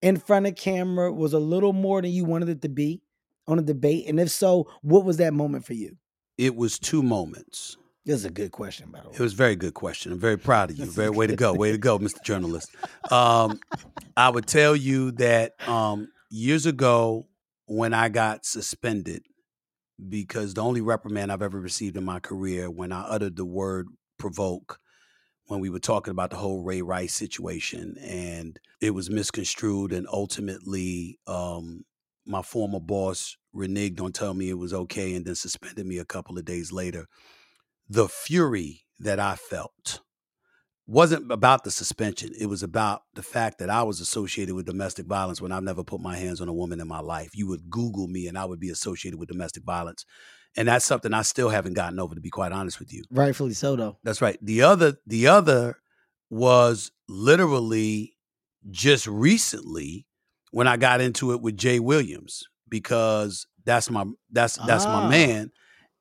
in 0.01 0.17
front 0.17 0.47
of 0.47 0.55
camera 0.55 1.11
was 1.11 1.33
a 1.33 1.39
little 1.39 1.73
more 1.73 2.01
than 2.01 2.11
you 2.11 2.25
wanted 2.25 2.49
it 2.49 2.61
to 2.63 2.69
be 2.69 3.01
on 3.47 3.59
a 3.59 3.61
debate? 3.61 4.07
And 4.07 4.19
if 4.19 4.29
so, 4.29 4.69
what 4.81 5.05
was 5.05 5.17
that 5.17 5.33
moment 5.33 5.65
for 5.65 5.73
you? 5.73 5.97
It 6.37 6.55
was 6.55 6.79
two 6.79 7.03
moments. 7.03 7.77
This 8.05 8.15
is 8.15 8.25
a 8.25 8.31
good 8.31 8.51
question, 8.51 8.89
by 8.89 9.01
the 9.01 9.09
way. 9.09 9.15
It 9.15 9.19
was 9.19 9.33
a 9.33 9.35
very 9.35 9.55
good 9.55 9.75
question. 9.75 10.11
I'm 10.11 10.19
very 10.19 10.37
proud 10.37 10.71
of 10.71 10.77
you. 10.77 10.85
Very 10.85 11.11
way 11.11 11.27
to 11.27 11.35
go. 11.35 11.53
Way 11.61 11.71
to 11.71 11.77
go, 11.77 11.99
Mr. 11.99 12.23
Journalist. 12.23 12.69
Um, 13.11 13.59
I 14.17 14.29
would 14.29 14.47
tell 14.47 14.75
you 14.75 15.11
that 15.13 15.53
um, 15.67 16.09
years 16.31 16.65
ago 16.65 17.27
when 17.67 17.93
I 17.93 18.09
got 18.09 18.43
suspended, 18.43 19.23
because 20.09 20.55
the 20.55 20.63
only 20.63 20.81
reprimand 20.81 21.31
I've 21.31 21.43
ever 21.43 21.59
received 21.59 21.95
in 21.95 22.03
my 22.03 22.19
career 22.19 22.71
when 22.71 22.91
I 22.91 23.01
uttered 23.01 23.35
the 23.35 23.45
word 23.45 23.87
provoke 24.21 24.79
when 25.47 25.59
we 25.59 25.69
were 25.69 25.79
talking 25.79 26.11
about 26.11 26.29
the 26.29 26.37
whole 26.37 26.63
Ray 26.63 26.81
Rice 26.81 27.13
situation, 27.13 27.95
and 27.99 28.59
it 28.79 28.91
was 28.91 29.09
misconstrued, 29.09 29.91
and 29.91 30.07
ultimately, 30.13 31.19
um, 31.27 31.83
my 32.25 32.43
former 32.43 32.79
boss 32.79 33.35
reneged 33.53 33.99
on 33.99 34.11
telling 34.13 34.37
me 34.37 34.49
it 34.49 34.57
was 34.57 34.73
okay, 34.73 35.15
and 35.15 35.25
then 35.25 35.35
suspended 35.35 35.85
me 35.85 35.97
a 35.97 36.05
couple 36.05 36.37
of 36.37 36.45
days 36.45 36.71
later. 36.71 37.07
The 37.89 38.07
fury 38.07 38.83
that 38.99 39.19
I 39.19 39.35
felt 39.35 40.01
wasn't 40.87 41.31
about 41.31 41.63
the 41.63 41.71
suspension. 41.71 42.29
It 42.39 42.45
was 42.45 42.63
about 42.63 43.01
the 43.15 43.23
fact 43.23 43.57
that 43.57 43.69
I 43.69 43.83
was 43.83 43.99
associated 43.99 44.53
with 44.55 44.67
domestic 44.67 45.07
violence 45.07 45.41
when 45.41 45.51
I've 45.51 45.63
never 45.63 45.83
put 45.83 45.99
my 45.99 46.15
hands 46.15 46.41
on 46.41 46.47
a 46.47 46.53
woman 46.53 46.79
in 46.79 46.87
my 46.87 46.99
life. 46.99 47.31
You 47.33 47.47
would 47.47 47.69
Google 47.69 48.07
me, 48.07 48.27
and 48.27 48.37
I 48.37 48.45
would 48.45 48.59
be 48.59 48.69
associated 48.69 49.19
with 49.19 49.29
domestic 49.29 49.63
violence 49.63 50.05
and 50.57 50.67
that's 50.67 50.85
something 50.85 51.13
I 51.13 51.21
still 51.21 51.49
haven't 51.49 51.73
gotten 51.73 51.99
over. 51.99 52.15
To 52.15 52.21
be 52.21 52.29
quite 52.29 52.51
honest 52.51 52.79
with 52.79 52.93
you, 52.93 53.03
rightfully 53.11 53.53
so, 53.53 53.75
though. 53.75 53.97
That's 54.03 54.21
right. 54.21 54.37
The 54.41 54.63
other, 54.63 54.97
the 55.05 55.27
other 55.27 55.77
was 56.29 56.91
literally 57.07 58.13
just 58.69 59.07
recently 59.07 60.05
when 60.51 60.67
I 60.67 60.77
got 60.77 61.01
into 61.01 61.31
it 61.31 61.41
with 61.41 61.57
Jay 61.57 61.79
Williams 61.79 62.47
because 62.69 63.47
that's 63.65 63.89
my 63.89 64.05
that's 64.31 64.55
that's 64.65 64.85
ah. 64.85 65.01
my 65.01 65.09
man, 65.09 65.51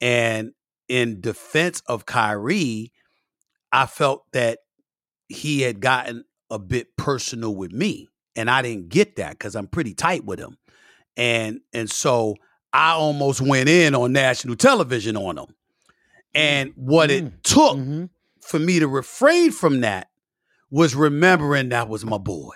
and 0.00 0.52
in 0.88 1.20
defense 1.20 1.82
of 1.86 2.06
Kyrie, 2.06 2.92
I 3.72 3.86
felt 3.86 4.24
that 4.32 4.58
he 5.28 5.60
had 5.60 5.80
gotten 5.80 6.24
a 6.50 6.58
bit 6.58 6.96
personal 6.96 7.54
with 7.54 7.72
me, 7.72 8.08
and 8.34 8.50
I 8.50 8.62
didn't 8.62 8.88
get 8.88 9.16
that 9.16 9.32
because 9.32 9.54
I'm 9.54 9.68
pretty 9.68 9.94
tight 9.94 10.24
with 10.24 10.38
him, 10.38 10.56
and 11.16 11.60
and 11.72 11.90
so 11.90 12.36
I 12.72 12.92
almost 12.92 13.40
went 13.40 13.68
in 13.68 13.94
on 13.94 14.12
national 14.12 14.56
television 14.56 15.16
on 15.16 15.36
them. 15.36 15.54
And 16.34 16.72
what 16.76 17.10
mm. 17.10 17.26
it 17.26 17.44
took 17.44 17.76
mm-hmm. 17.76 18.04
for 18.40 18.58
me 18.58 18.78
to 18.78 18.86
refrain 18.86 19.50
from 19.50 19.80
that 19.80 20.08
was 20.70 20.94
remembering 20.94 21.70
that 21.70 21.88
was 21.88 22.04
my 22.04 22.18
boy. 22.18 22.54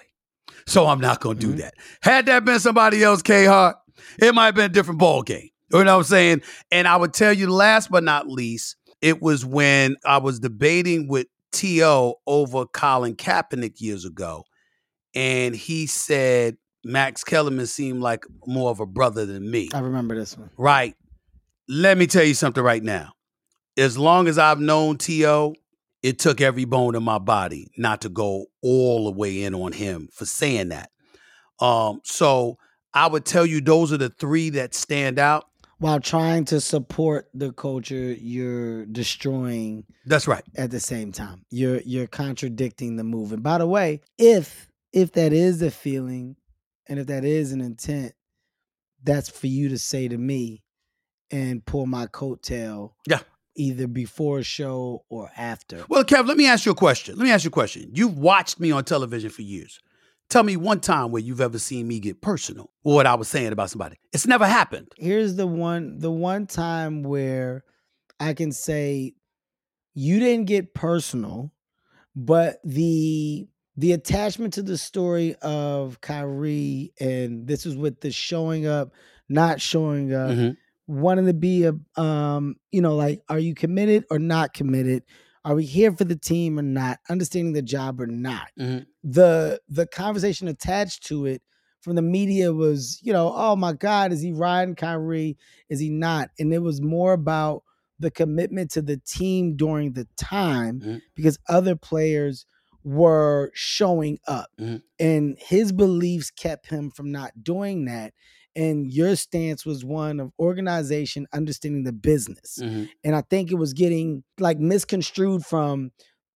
So 0.67 0.87
I'm 0.87 1.01
not 1.01 1.21
going 1.21 1.39
to 1.39 1.47
mm-hmm. 1.47 1.57
do 1.57 1.62
that. 1.62 1.75
Had 2.01 2.27
that 2.27 2.45
been 2.45 2.61
somebody 2.61 3.03
else, 3.03 3.23
K 3.23 3.45
Hart, 3.45 3.77
it 4.19 4.35
might 4.35 4.47
have 4.47 4.55
been 4.55 4.67
a 4.67 4.75
different 4.75 5.01
ball 5.01 5.23
game. 5.23 5.51
You 5.73 5.83
know 5.83 5.93
what 5.93 5.99
I'm 5.99 6.05
saying? 6.05 6.43
And 6.71 6.87
I 6.87 6.97
would 6.97 7.12
tell 7.12 7.33
you, 7.33 7.51
last 7.51 7.91
but 7.91 8.05
not 8.05 8.29
least, 8.29 8.77
it 9.01 9.21
was 9.21 9.45
when 9.45 9.97
I 10.05 10.19
was 10.19 10.39
debating 10.39 11.09
with 11.09 11.27
T.O. 11.53 12.17
over 12.27 12.67
Colin 12.67 13.17
Kaepernick 13.17 13.81
years 13.81 14.05
ago. 14.05 14.45
And 15.15 15.55
he 15.55 15.87
said, 15.87 16.57
Max 16.85 17.24
Kellerman 17.24 17.66
seemed 17.66 18.03
like 18.03 18.24
more 18.47 18.70
of 18.70 18.80
a 18.80 18.87
brother 18.87 19.24
than 19.26 19.51
me. 19.51 19.70
I 19.72 19.80
remember 19.80 20.14
this 20.14 20.37
one. 20.37 20.51
Right. 20.57 20.95
Let 21.68 21.97
me 21.97 22.07
tell 22.07 22.24
you 22.24 22.35
something 22.35 22.62
right 22.62 22.82
now. 22.82 23.12
As 23.76 23.99
long 23.99 24.28
as 24.28 24.39
I've 24.39 24.61
known 24.61 24.99
T.O., 24.99 25.55
it 26.03 26.18
took 26.18 26.43
every 26.43 26.66
bone 26.66 26.95
in 26.95 27.03
my 27.03 27.18
body 27.18 27.72
not 27.78 28.03
to 28.03 28.11
go 28.11 28.47
all 28.62 29.07
the 29.07 29.11
way 29.11 29.43
in 29.43 29.55
on 29.55 29.72
him 29.72 30.09
for 30.12 30.26
saying 30.26 30.68
that. 30.68 30.91
Um, 31.61 32.01
so 32.05 32.59
I 32.93 33.07
would 33.07 33.24
tell 33.24 33.47
you 33.47 33.62
those 33.62 33.91
are 33.91 33.97
the 33.97 34.11
three 34.11 34.51
that 34.51 34.74
stand 34.74 35.18
out. 35.18 35.47
While 35.78 36.01
trying 36.01 36.45
to 36.47 36.61
support 36.61 37.28
the 37.32 37.53
culture, 37.53 38.12
you're 38.12 38.85
destroying. 38.87 39.85
That's 40.05 40.28
right. 40.28 40.45
At 40.57 40.70
the 40.70 40.80
same 40.80 41.11
time, 41.11 41.45
you're 41.51 41.80
you're 41.80 42.07
contradicting 42.07 42.97
the 42.97 43.05
movement. 43.05 43.43
By 43.43 43.59
the 43.59 43.66
way, 43.66 44.01
if 44.18 44.68
if 44.93 45.12
that 45.12 45.32
is 45.32 45.62
a 45.62 45.70
feeling 45.70 46.37
and 46.89 46.99
if 46.99 47.07
that 47.07 47.24
is 47.24 47.53
an 47.53 47.61
intent, 47.61 48.12
that's 49.03 49.28
for 49.28 49.47
you 49.47 49.68
to 49.68 49.78
say 49.78 50.09
to 50.09 50.16
me 50.16 50.62
and 51.30 51.64
pull 51.64 51.87
my 51.87 52.07
coattail. 52.07 52.93
Yeah. 53.07 53.20
Either 53.57 53.87
before 53.87 54.41
a 54.41 54.43
show 54.43 55.05
or 55.09 55.30
after. 55.37 55.85
Well, 55.89 56.03
Kev, 56.05 56.26
let 56.26 56.37
me 56.37 56.49
ask 56.49 56.66
you 56.66 56.72
a 56.72 56.74
question. 56.74 57.16
Let 57.16 57.24
me 57.24 57.30
ask 57.30 57.45
you 57.45 57.49
a 57.49 57.53
question. 57.53 57.91
You've 57.93 58.18
watched 58.18 58.59
me 58.59 58.72
on 58.72 58.85
television 58.85 59.30
for 59.30 59.43
years. 59.43 59.78
Tell 60.28 60.43
me 60.43 60.57
one 60.57 60.80
time 60.80 61.12
where 61.12 61.22
you've 61.22 61.41
ever 61.41 61.59
seen 61.59 61.87
me 61.87 62.01
get 62.01 62.20
personal 62.20 62.70
or 62.82 62.97
what 62.97 63.07
I 63.07 63.14
was 63.14 63.28
saying 63.28 63.53
about 63.53 63.70
somebody. 63.70 63.97
It's 64.12 64.26
never 64.26 64.47
happened. 64.47 64.89
Here's 64.97 65.37
the 65.37 65.47
one 65.47 65.99
the 65.99 66.11
one 66.11 66.47
time 66.47 67.03
where 67.03 67.62
I 68.18 68.35
can 68.35 68.51
say 68.51 69.14
you 69.95 70.18
didn't 70.18 70.47
get 70.47 70.74
personal, 70.74 71.53
but 72.16 72.59
the 72.64 73.47
the 73.77 73.93
attachment 73.93 74.55
to 74.55 74.62
the 74.62 74.79
story 74.79 75.35
of 75.43 76.01
Kyrie, 76.01 76.93
and 77.01 77.47
this 77.47 77.66
is 77.66 77.77
with 77.77 78.01
the 78.01 78.11
showing 78.11 78.66
up, 78.66 78.93
not 79.29 79.61
showing 79.61 80.14
up, 80.14 80.31
mm-hmm. 80.31 80.51
wanting 80.87 81.27
to 81.27 81.35
be 81.35 81.64
a, 81.64 82.01
um, 82.01 82.57
you 82.70 82.81
know, 82.81 82.95
like, 82.95 83.22
are 83.29 83.39
you 83.39 83.55
committed 83.55 84.05
or 84.11 84.18
not 84.18 84.55
committed? 84.55 85.03
Are 85.45 85.55
we 85.55 85.64
here 85.64 85.93
for 85.93 86.05
the 86.05 86.16
team 86.16 86.59
or 86.59 86.62
not? 86.62 87.01
Understanding 87.11 87.53
the 87.53 87.62
job 87.62 88.01
or 88.01 88.07
not? 88.07 88.49
Mm-hmm. 88.59 88.85
The 89.03 89.61
the 89.68 89.87
conversation 89.87 90.49
attached 90.49 91.05
to 91.07 91.27
it 91.27 91.43
from 91.83 91.97
the 91.97 92.03
media 92.03 92.53
was, 92.53 92.99
you 93.03 93.12
know, 93.12 93.31
oh 93.35 93.55
my 93.57 93.75
God, 93.75 94.11
is 94.11 94.22
he 94.22 94.33
riding 94.33 94.75
Kyrie? 94.75 95.37
Is 95.68 95.81
he 95.81 95.91
not? 95.91 96.31
And 96.39 96.55
it 96.55 96.61
was 96.61 96.81
more 96.81 97.12
about 97.12 97.62
the 97.99 98.11
commitment 98.11 98.70
to 98.72 98.83
the 98.83 98.97
team 99.07 99.55
during 99.57 99.93
the 99.93 100.09
time 100.16 100.81
mm-hmm. 100.81 100.97
because 101.14 101.39
other 101.49 101.77
players 101.77 102.47
were 102.85 103.51
showing 103.55 104.18
up 104.26 104.51
mm-hmm. 104.61 104.76
and 104.99 105.37
his 105.39 105.72
beliefs 105.72 106.30
kept 106.30 106.68
him 106.68 106.91
from 106.91 107.11
not 107.11 107.32
doing 107.43 107.87
that 107.87 108.12
and 108.57 108.93
your 108.93 109.16
stance 109.16 109.66
was 109.66 109.85
one 109.85 110.20
of 110.20 110.30
organization 110.39 111.26
understanding 111.32 111.82
the 111.85 111.93
business 111.93 112.59
mm-hmm. 112.61 112.85
and 113.03 113.16
i 113.16 113.22
think 113.22 113.51
it 113.51 113.57
was 113.57 113.72
getting 113.72 114.22
like 114.39 114.59
misconstrued 114.59 115.45
from 115.45 115.91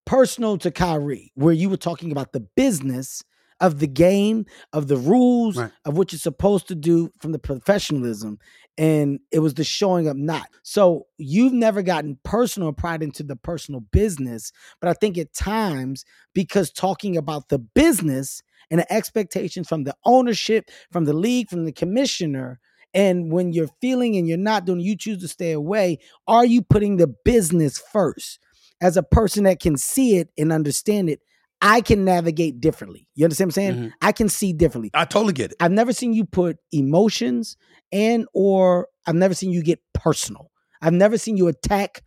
personal 0.06 0.56
to 0.56 0.70
Kyrie 0.70 1.30
where 1.34 1.52
you 1.52 1.68
were 1.68 1.76
talking 1.76 2.10
about 2.10 2.32
the 2.32 2.40
business 2.56 3.22
of 3.60 3.78
the 3.78 3.86
game, 3.86 4.46
of 4.72 4.88
the 4.88 4.96
rules, 4.96 5.56
right. 5.56 5.70
of 5.84 5.96
what 5.96 6.12
you're 6.12 6.18
supposed 6.18 6.68
to 6.68 6.74
do 6.74 7.10
from 7.20 7.32
the 7.32 7.38
professionalism. 7.38 8.38
And 8.76 9.18
it 9.32 9.40
was 9.40 9.54
the 9.54 9.64
showing 9.64 10.08
up 10.08 10.16
not. 10.16 10.46
So 10.62 11.06
you've 11.16 11.52
never 11.52 11.82
gotten 11.82 12.18
personal 12.22 12.72
pride 12.72 13.02
into 13.02 13.24
the 13.24 13.34
personal 13.34 13.80
business. 13.80 14.52
But 14.80 14.90
I 14.90 14.92
think 14.92 15.18
at 15.18 15.34
times, 15.34 16.04
because 16.32 16.70
talking 16.70 17.16
about 17.16 17.48
the 17.48 17.58
business 17.58 18.40
and 18.70 18.80
the 18.80 18.92
expectations 18.92 19.68
from 19.68 19.84
the 19.84 19.96
ownership, 20.04 20.70
from 20.92 21.06
the 21.06 21.12
league, 21.12 21.48
from 21.48 21.64
the 21.64 21.72
commissioner, 21.72 22.60
and 22.94 23.32
when 23.32 23.52
you're 23.52 23.70
feeling 23.80 24.16
and 24.16 24.26
you're 24.26 24.38
not 24.38 24.64
doing, 24.64 24.80
you 24.80 24.96
choose 24.96 25.20
to 25.22 25.28
stay 25.28 25.52
away. 25.52 25.98
Are 26.26 26.46
you 26.46 26.62
putting 26.62 26.96
the 26.96 27.12
business 27.24 27.78
first? 27.78 28.38
As 28.80 28.96
a 28.96 29.02
person 29.02 29.42
that 29.44 29.58
can 29.58 29.76
see 29.76 30.18
it 30.18 30.30
and 30.38 30.52
understand 30.52 31.10
it, 31.10 31.20
I 31.60 31.80
can 31.80 32.04
navigate 32.04 32.60
differently. 32.60 33.08
You 33.14 33.24
understand 33.24 33.48
what 33.48 33.50
I'm 33.50 33.54
saying? 33.54 33.74
Mm-hmm. 33.74 33.88
I 34.00 34.12
can 34.12 34.28
see 34.28 34.52
differently. 34.52 34.90
I 34.94 35.04
totally 35.04 35.32
get 35.32 35.50
it. 35.52 35.56
I've 35.60 35.72
never 35.72 35.92
seen 35.92 36.12
you 36.12 36.24
put 36.24 36.58
emotions 36.72 37.56
and 37.92 38.26
or 38.32 38.88
I've 39.06 39.16
never 39.16 39.34
seen 39.34 39.50
you 39.50 39.62
get 39.62 39.80
personal. 39.94 40.50
I've 40.80 40.92
never 40.92 41.18
seen 41.18 41.36
you 41.36 41.48
attack 41.48 42.02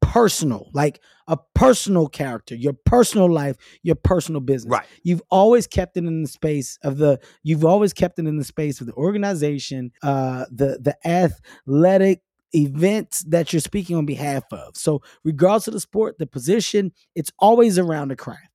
personal, 0.00 0.70
like 0.72 1.00
a 1.26 1.36
personal 1.54 2.08
character, 2.08 2.54
your 2.54 2.72
personal 2.84 3.30
life, 3.30 3.56
your 3.82 3.94
personal 3.94 4.40
business. 4.40 4.72
Right. 4.72 4.86
You've 5.02 5.22
always 5.30 5.66
kept 5.66 5.96
it 5.96 6.04
in 6.04 6.22
the 6.22 6.28
space 6.28 6.78
of 6.82 6.98
the 6.98 7.20
you've 7.42 7.64
always 7.64 7.92
kept 7.92 8.18
it 8.18 8.26
in 8.26 8.36
the 8.36 8.44
space 8.44 8.80
of 8.80 8.86
the 8.86 8.94
organization, 8.94 9.92
uh 10.02 10.46
the 10.50 10.78
the 10.80 10.96
athletic 11.06 12.20
events 12.54 13.24
that 13.28 13.52
you're 13.52 13.60
speaking 13.60 13.96
on 13.96 14.06
behalf 14.06 14.44
of. 14.52 14.76
So 14.76 15.02
regardless 15.22 15.68
of 15.68 15.74
the 15.74 15.80
sport, 15.80 16.16
the 16.18 16.26
position, 16.26 16.92
it's 17.14 17.30
always 17.38 17.78
around 17.78 18.08
the 18.08 18.16
craft 18.16 18.47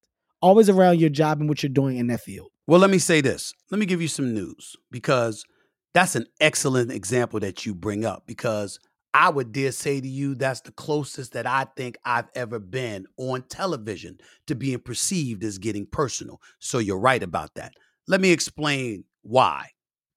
always 0.43 0.69
around 0.69 0.99
your 0.99 1.09
job 1.09 1.39
and 1.39 1.47
what 1.47 1.63
you're 1.63 1.69
doing 1.71 1.97
in 1.97 2.07
that 2.07 2.19
field. 2.19 2.51
Well, 2.67 2.79
let 2.79 2.89
me 2.89 2.99
say 2.99 3.21
this. 3.21 3.53
Let 3.71 3.79
me 3.79 3.85
give 3.85 4.01
you 4.01 4.09
some 4.09 4.33
news 4.33 4.75
because 4.91 5.45
that's 5.93 6.15
an 6.15 6.27
excellent 6.39 6.91
example 6.91 7.39
that 7.39 7.65
you 7.65 7.73
bring 7.73 8.03
up 8.03 8.23
because 8.27 8.77
I 9.13 9.29
would 9.29 9.51
dare 9.53 9.71
say 9.71 10.01
to 10.01 10.07
you 10.07 10.35
that's 10.35 10.61
the 10.61 10.71
closest 10.71 11.33
that 11.33 11.47
I 11.47 11.65
think 11.77 11.97
I've 12.03 12.29
ever 12.35 12.59
been 12.59 13.05
on 13.17 13.43
television 13.43 14.17
to 14.47 14.55
being 14.55 14.79
perceived 14.79 15.43
as 15.43 15.57
getting 15.59 15.85
personal. 15.85 16.41
So 16.59 16.79
you're 16.79 16.99
right 16.99 17.23
about 17.23 17.55
that. 17.55 17.73
Let 18.07 18.19
me 18.19 18.31
explain 18.31 19.05
why. 19.21 19.69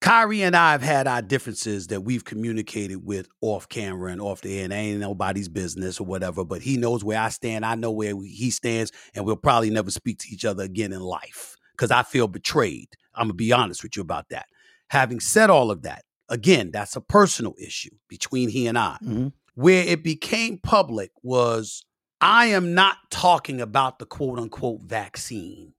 Kyrie 0.07 0.43
and 0.43 0.55
I 0.55 0.71
have 0.71 0.83
had 0.83 1.09
our 1.09 1.21
differences 1.21 1.89
that 1.89 2.03
we've 2.03 2.25
communicated 2.25 3.05
with 3.05 3.27
off 3.41 3.69
camera 3.69 4.13
and 4.13 4.21
off 4.21 4.41
the 4.41 4.57
air, 4.57 4.63
and 4.63 4.73
ain't 4.73 5.01
nobody's 5.01 5.49
business 5.49 5.99
or 5.99 6.07
whatever, 6.07 6.45
but 6.45 6.63
he 6.63 6.77
knows 6.77 7.03
where 7.03 7.19
I 7.19 7.29
stand. 7.29 7.67
I 7.67 7.75
know 7.75 7.91
where 7.91 8.15
he 8.15 8.53
stands, 8.53 8.93
and 9.17 9.27
we'll 9.27 9.35
probably 9.35 9.69
never 9.69 9.91
speak 9.91 10.21
to 10.21 10.29
each 10.33 10.45
other 10.45 10.63
again 10.63 10.93
in 10.93 11.01
life 11.01 11.57
because 11.73 11.91
I 11.91 12.05
feel 12.05 12.29
betrayed. 12.29 12.87
I'm 13.17 13.25
going 13.25 13.31
to 13.31 13.35
be 13.35 13.51
honest 13.51 13.83
with 13.83 13.97
you 13.97 14.03
about 14.03 14.29
that. 14.29 14.47
Having 14.91 15.19
said 15.19 15.51
all 15.51 15.73
of 15.73 15.83
that, 15.83 16.05
again, 16.29 16.71
that's 16.71 16.95
a 16.95 17.01
personal 17.01 17.57
issue 17.59 17.91
between 18.09 18.49
he 18.49 18.69
and 18.69 18.79
I. 18.79 18.99
Mm-hmm. 19.03 19.29
Where 19.57 19.85
it 19.85 20.05
became 20.05 20.59
public 20.59 21.11
was 21.25 21.85
I 22.21 22.47
am 22.47 22.75
not 22.75 22.99
talking 23.11 23.61
about 23.61 23.99
the 23.99 24.07
quote 24.07 24.39
unquote 24.39 24.83
vaccine. 24.83 25.73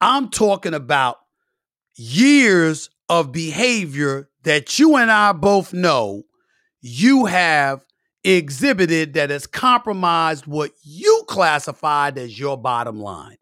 I'm 0.00 0.30
talking 0.30 0.74
about 0.74 1.18
years 1.94 2.90
of 3.10 3.32
behavior 3.32 4.30
that 4.44 4.78
you 4.78 4.96
and 4.96 5.10
I 5.10 5.32
both 5.32 5.74
know 5.74 6.22
you 6.80 7.26
have 7.26 7.84
exhibited 8.22 9.14
that 9.14 9.30
has 9.30 9.48
compromised 9.48 10.46
what 10.46 10.70
you 10.82 11.24
classified 11.26 12.16
as 12.16 12.38
your 12.38 12.56
bottom 12.56 13.00
line. 13.00 13.36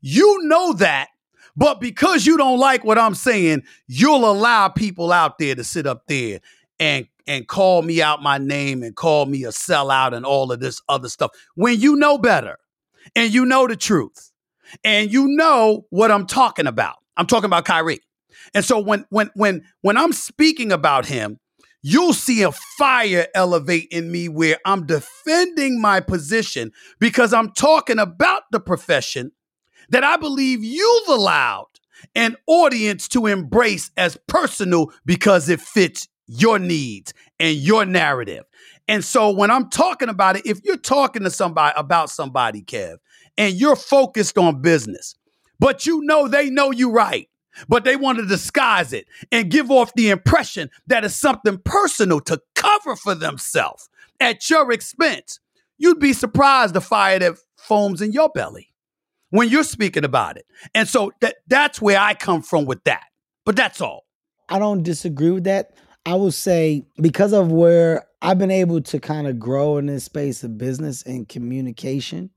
You 0.00 0.38
know 0.44 0.72
that, 0.74 1.08
but 1.54 1.80
because 1.80 2.24
you 2.24 2.38
don't 2.38 2.58
like 2.58 2.82
what 2.82 2.98
I'm 2.98 3.14
saying, 3.14 3.64
you'll 3.86 4.28
allow 4.28 4.68
people 4.70 5.12
out 5.12 5.38
there 5.38 5.54
to 5.54 5.64
sit 5.64 5.86
up 5.86 6.06
there 6.08 6.40
and 6.80 7.06
and 7.26 7.46
call 7.46 7.82
me 7.82 8.00
out 8.02 8.22
my 8.22 8.38
name 8.38 8.82
and 8.82 8.96
call 8.96 9.26
me 9.26 9.44
a 9.44 9.48
sellout 9.48 10.14
and 10.14 10.26
all 10.26 10.50
of 10.50 10.60
this 10.60 10.80
other 10.88 11.08
stuff 11.08 11.30
when 11.54 11.80
you 11.80 11.96
know 11.96 12.18
better 12.18 12.58
and 13.16 13.32
you 13.32 13.46
know 13.46 13.66
the 13.66 13.76
truth 13.76 14.30
and 14.82 15.10
you 15.10 15.26
know 15.28 15.86
what 15.90 16.10
I'm 16.10 16.26
talking 16.26 16.66
about. 16.66 16.96
I'm 17.16 17.26
talking 17.26 17.46
about 17.46 17.64
Kyrie. 17.64 18.00
And 18.54 18.64
so 18.64 18.78
when 18.78 19.06
when 19.10 19.30
when 19.34 19.64
when 19.82 19.96
I'm 19.96 20.12
speaking 20.12 20.72
about 20.72 21.06
him, 21.06 21.38
you'll 21.82 22.14
see 22.14 22.42
a 22.42 22.52
fire 22.78 23.26
elevate 23.34 23.88
in 23.90 24.10
me 24.10 24.28
where 24.28 24.58
I'm 24.64 24.86
defending 24.86 25.80
my 25.80 26.00
position 26.00 26.72
because 26.98 27.32
I'm 27.32 27.52
talking 27.52 27.98
about 27.98 28.42
the 28.50 28.60
profession 28.60 29.32
that 29.90 30.04
I 30.04 30.16
believe 30.16 30.64
you've 30.64 31.08
allowed 31.08 31.66
an 32.14 32.36
audience 32.46 33.08
to 33.08 33.26
embrace 33.26 33.90
as 33.96 34.18
personal 34.28 34.92
because 35.04 35.48
it 35.48 35.60
fits 35.60 36.08
your 36.26 36.58
needs 36.58 37.12
and 37.38 37.56
your 37.56 37.84
narrative. 37.84 38.44
And 38.88 39.04
so 39.04 39.30
when 39.30 39.50
I'm 39.50 39.70
talking 39.70 40.08
about 40.08 40.36
it, 40.36 40.46
if 40.46 40.60
you're 40.64 40.76
talking 40.76 41.22
to 41.22 41.30
somebody 41.30 41.74
about 41.76 42.10
somebody, 42.10 42.62
Kev, 42.62 42.96
and 43.36 43.54
you're 43.54 43.76
focused 43.76 44.38
on 44.38 44.60
business, 44.60 45.16
but 45.58 45.86
you 45.86 46.00
know 46.02 46.28
they 46.28 46.50
know 46.50 46.70
you 46.70 46.90
right, 46.90 47.28
but 47.68 47.84
they 47.84 47.96
want 47.96 48.18
to 48.18 48.26
disguise 48.26 48.92
it 48.92 49.06
and 49.30 49.50
give 49.50 49.70
off 49.70 49.94
the 49.94 50.10
impression 50.10 50.70
that 50.86 51.04
it's 51.04 51.16
something 51.16 51.58
personal 51.64 52.20
to 52.20 52.40
cover 52.54 52.96
for 52.96 53.14
themselves 53.14 53.88
at 54.20 54.48
your 54.50 54.70
expense. 54.72 55.40
You'd 55.78 56.00
be 56.00 56.12
surprised 56.12 56.74
the 56.74 56.80
fire 56.80 57.18
that 57.18 57.36
foams 57.56 58.00
in 58.00 58.12
your 58.12 58.28
belly 58.30 58.72
when 59.30 59.48
you're 59.48 59.64
speaking 59.64 60.04
about 60.04 60.36
it. 60.36 60.46
And 60.74 60.88
so 60.88 61.12
that 61.20 61.36
that's 61.46 61.80
where 61.82 61.98
I 61.98 62.14
come 62.14 62.42
from 62.42 62.64
with 62.66 62.84
that. 62.84 63.04
But 63.44 63.56
that's 63.56 63.80
all. 63.80 64.06
I 64.48 64.58
don't 64.58 64.82
disagree 64.82 65.30
with 65.30 65.44
that. 65.44 65.72
I 66.06 66.14
will 66.14 66.32
say 66.32 66.84
because 67.00 67.32
of 67.32 67.50
where 67.50 68.06
I've 68.20 68.38
been 68.38 68.50
able 68.50 68.80
to 68.82 69.00
kind 69.00 69.26
of 69.26 69.38
grow 69.38 69.78
in 69.78 69.86
this 69.86 70.04
space 70.04 70.44
of 70.44 70.58
business 70.58 71.02
and 71.02 71.28
communication, 71.28 72.30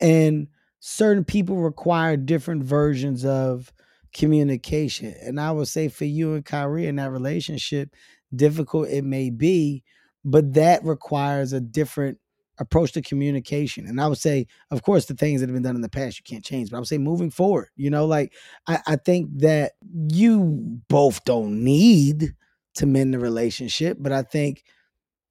and 0.00 0.48
certain 0.80 1.24
people 1.24 1.56
require 1.56 2.16
different 2.16 2.62
versions 2.62 3.24
of 3.24 3.72
communication. 4.16 5.14
And 5.22 5.38
I 5.40 5.52
would 5.52 5.68
say 5.68 5.88
for 5.88 6.04
you 6.06 6.34
and 6.34 6.44
Kyrie 6.44 6.86
in 6.86 6.96
that 6.96 7.10
relationship, 7.10 7.94
difficult 8.34 8.88
it 8.88 9.04
may 9.04 9.30
be, 9.30 9.84
but 10.24 10.54
that 10.54 10.84
requires 10.84 11.52
a 11.52 11.60
different 11.60 12.18
approach 12.58 12.92
to 12.92 13.02
communication. 13.02 13.86
And 13.86 14.00
I 14.00 14.06
would 14.06 14.18
say, 14.18 14.46
of 14.70 14.82
course, 14.82 15.04
the 15.04 15.14
things 15.14 15.40
that 15.40 15.48
have 15.48 15.54
been 15.54 15.62
done 15.62 15.76
in 15.76 15.82
the 15.82 15.90
past 15.90 16.18
you 16.18 16.24
can't 16.24 16.44
change, 16.44 16.70
but 16.70 16.76
I 16.76 16.80
would 16.80 16.88
say 16.88 16.96
moving 16.96 17.30
forward, 17.30 17.68
you 17.76 17.90
know, 17.90 18.06
like 18.06 18.32
I, 18.66 18.80
I 18.86 18.96
think 18.96 19.28
that 19.40 19.72
you 20.08 20.80
both 20.88 21.22
don't 21.24 21.62
need 21.62 22.34
to 22.76 22.86
mend 22.86 23.12
the 23.12 23.18
relationship, 23.18 23.98
but 24.00 24.12
I 24.12 24.22
think 24.22 24.64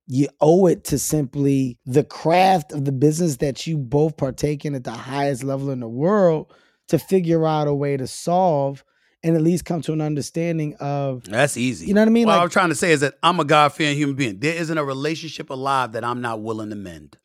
you 0.08 0.28
owe 0.40 0.68
it 0.68 0.84
to 0.86 1.00
simply 1.00 1.80
the 1.88 2.04
craft 2.04 2.72
of 2.72 2.86
the 2.86 2.92
business 2.92 3.38
that 3.38 3.66
you 3.66 3.78
both 3.80 4.18
partake 4.18 4.64
in 4.64 4.76
at 4.76 4.84
the 4.84 4.92
highest 4.92 5.44
level 5.44 5.72
in 5.72 5.80
the 5.80 5.90
world 5.90 6.54
to 6.90 7.00
figure 7.00 7.46
out 7.46 7.68
a 7.68 7.74
way 7.74 7.98
to 7.98 8.08
solve 8.08 8.84
and 9.24 9.36
at 9.36 9.42
least 9.42 9.66
come 9.66 9.82
to 9.82 9.92
an 9.92 10.02
understanding 10.02 10.76
of 10.80 11.24
That's 11.24 11.58
easy. 11.58 11.88
You 11.88 11.96
know 11.96 12.02
what 12.02 12.08
I 12.08 12.12
mean? 12.12 12.28
What 12.28 12.34
Like- 12.34 12.44
I'm 12.44 12.50
trying 12.50 12.70
to 12.70 12.76
say 12.76 12.92
is 12.92 13.00
that 13.00 13.16
I'm 13.24 13.40
a 13.40 13.46
God 13.46 13.74
fearing 13.74 13.98
human 13.98 14.16
being. 14.16 14.40
There 14.40 14.54
isn't 14.56 14.78
a 14.78 14.84
relationship 14.84 15.50
alive 15.50 15.94
that 15.94 16.04
I'm 16.04 16.22
not 16.22 16.42
willing 16.42 16.70
to 16.70 16.76
mend. 16.76 17.18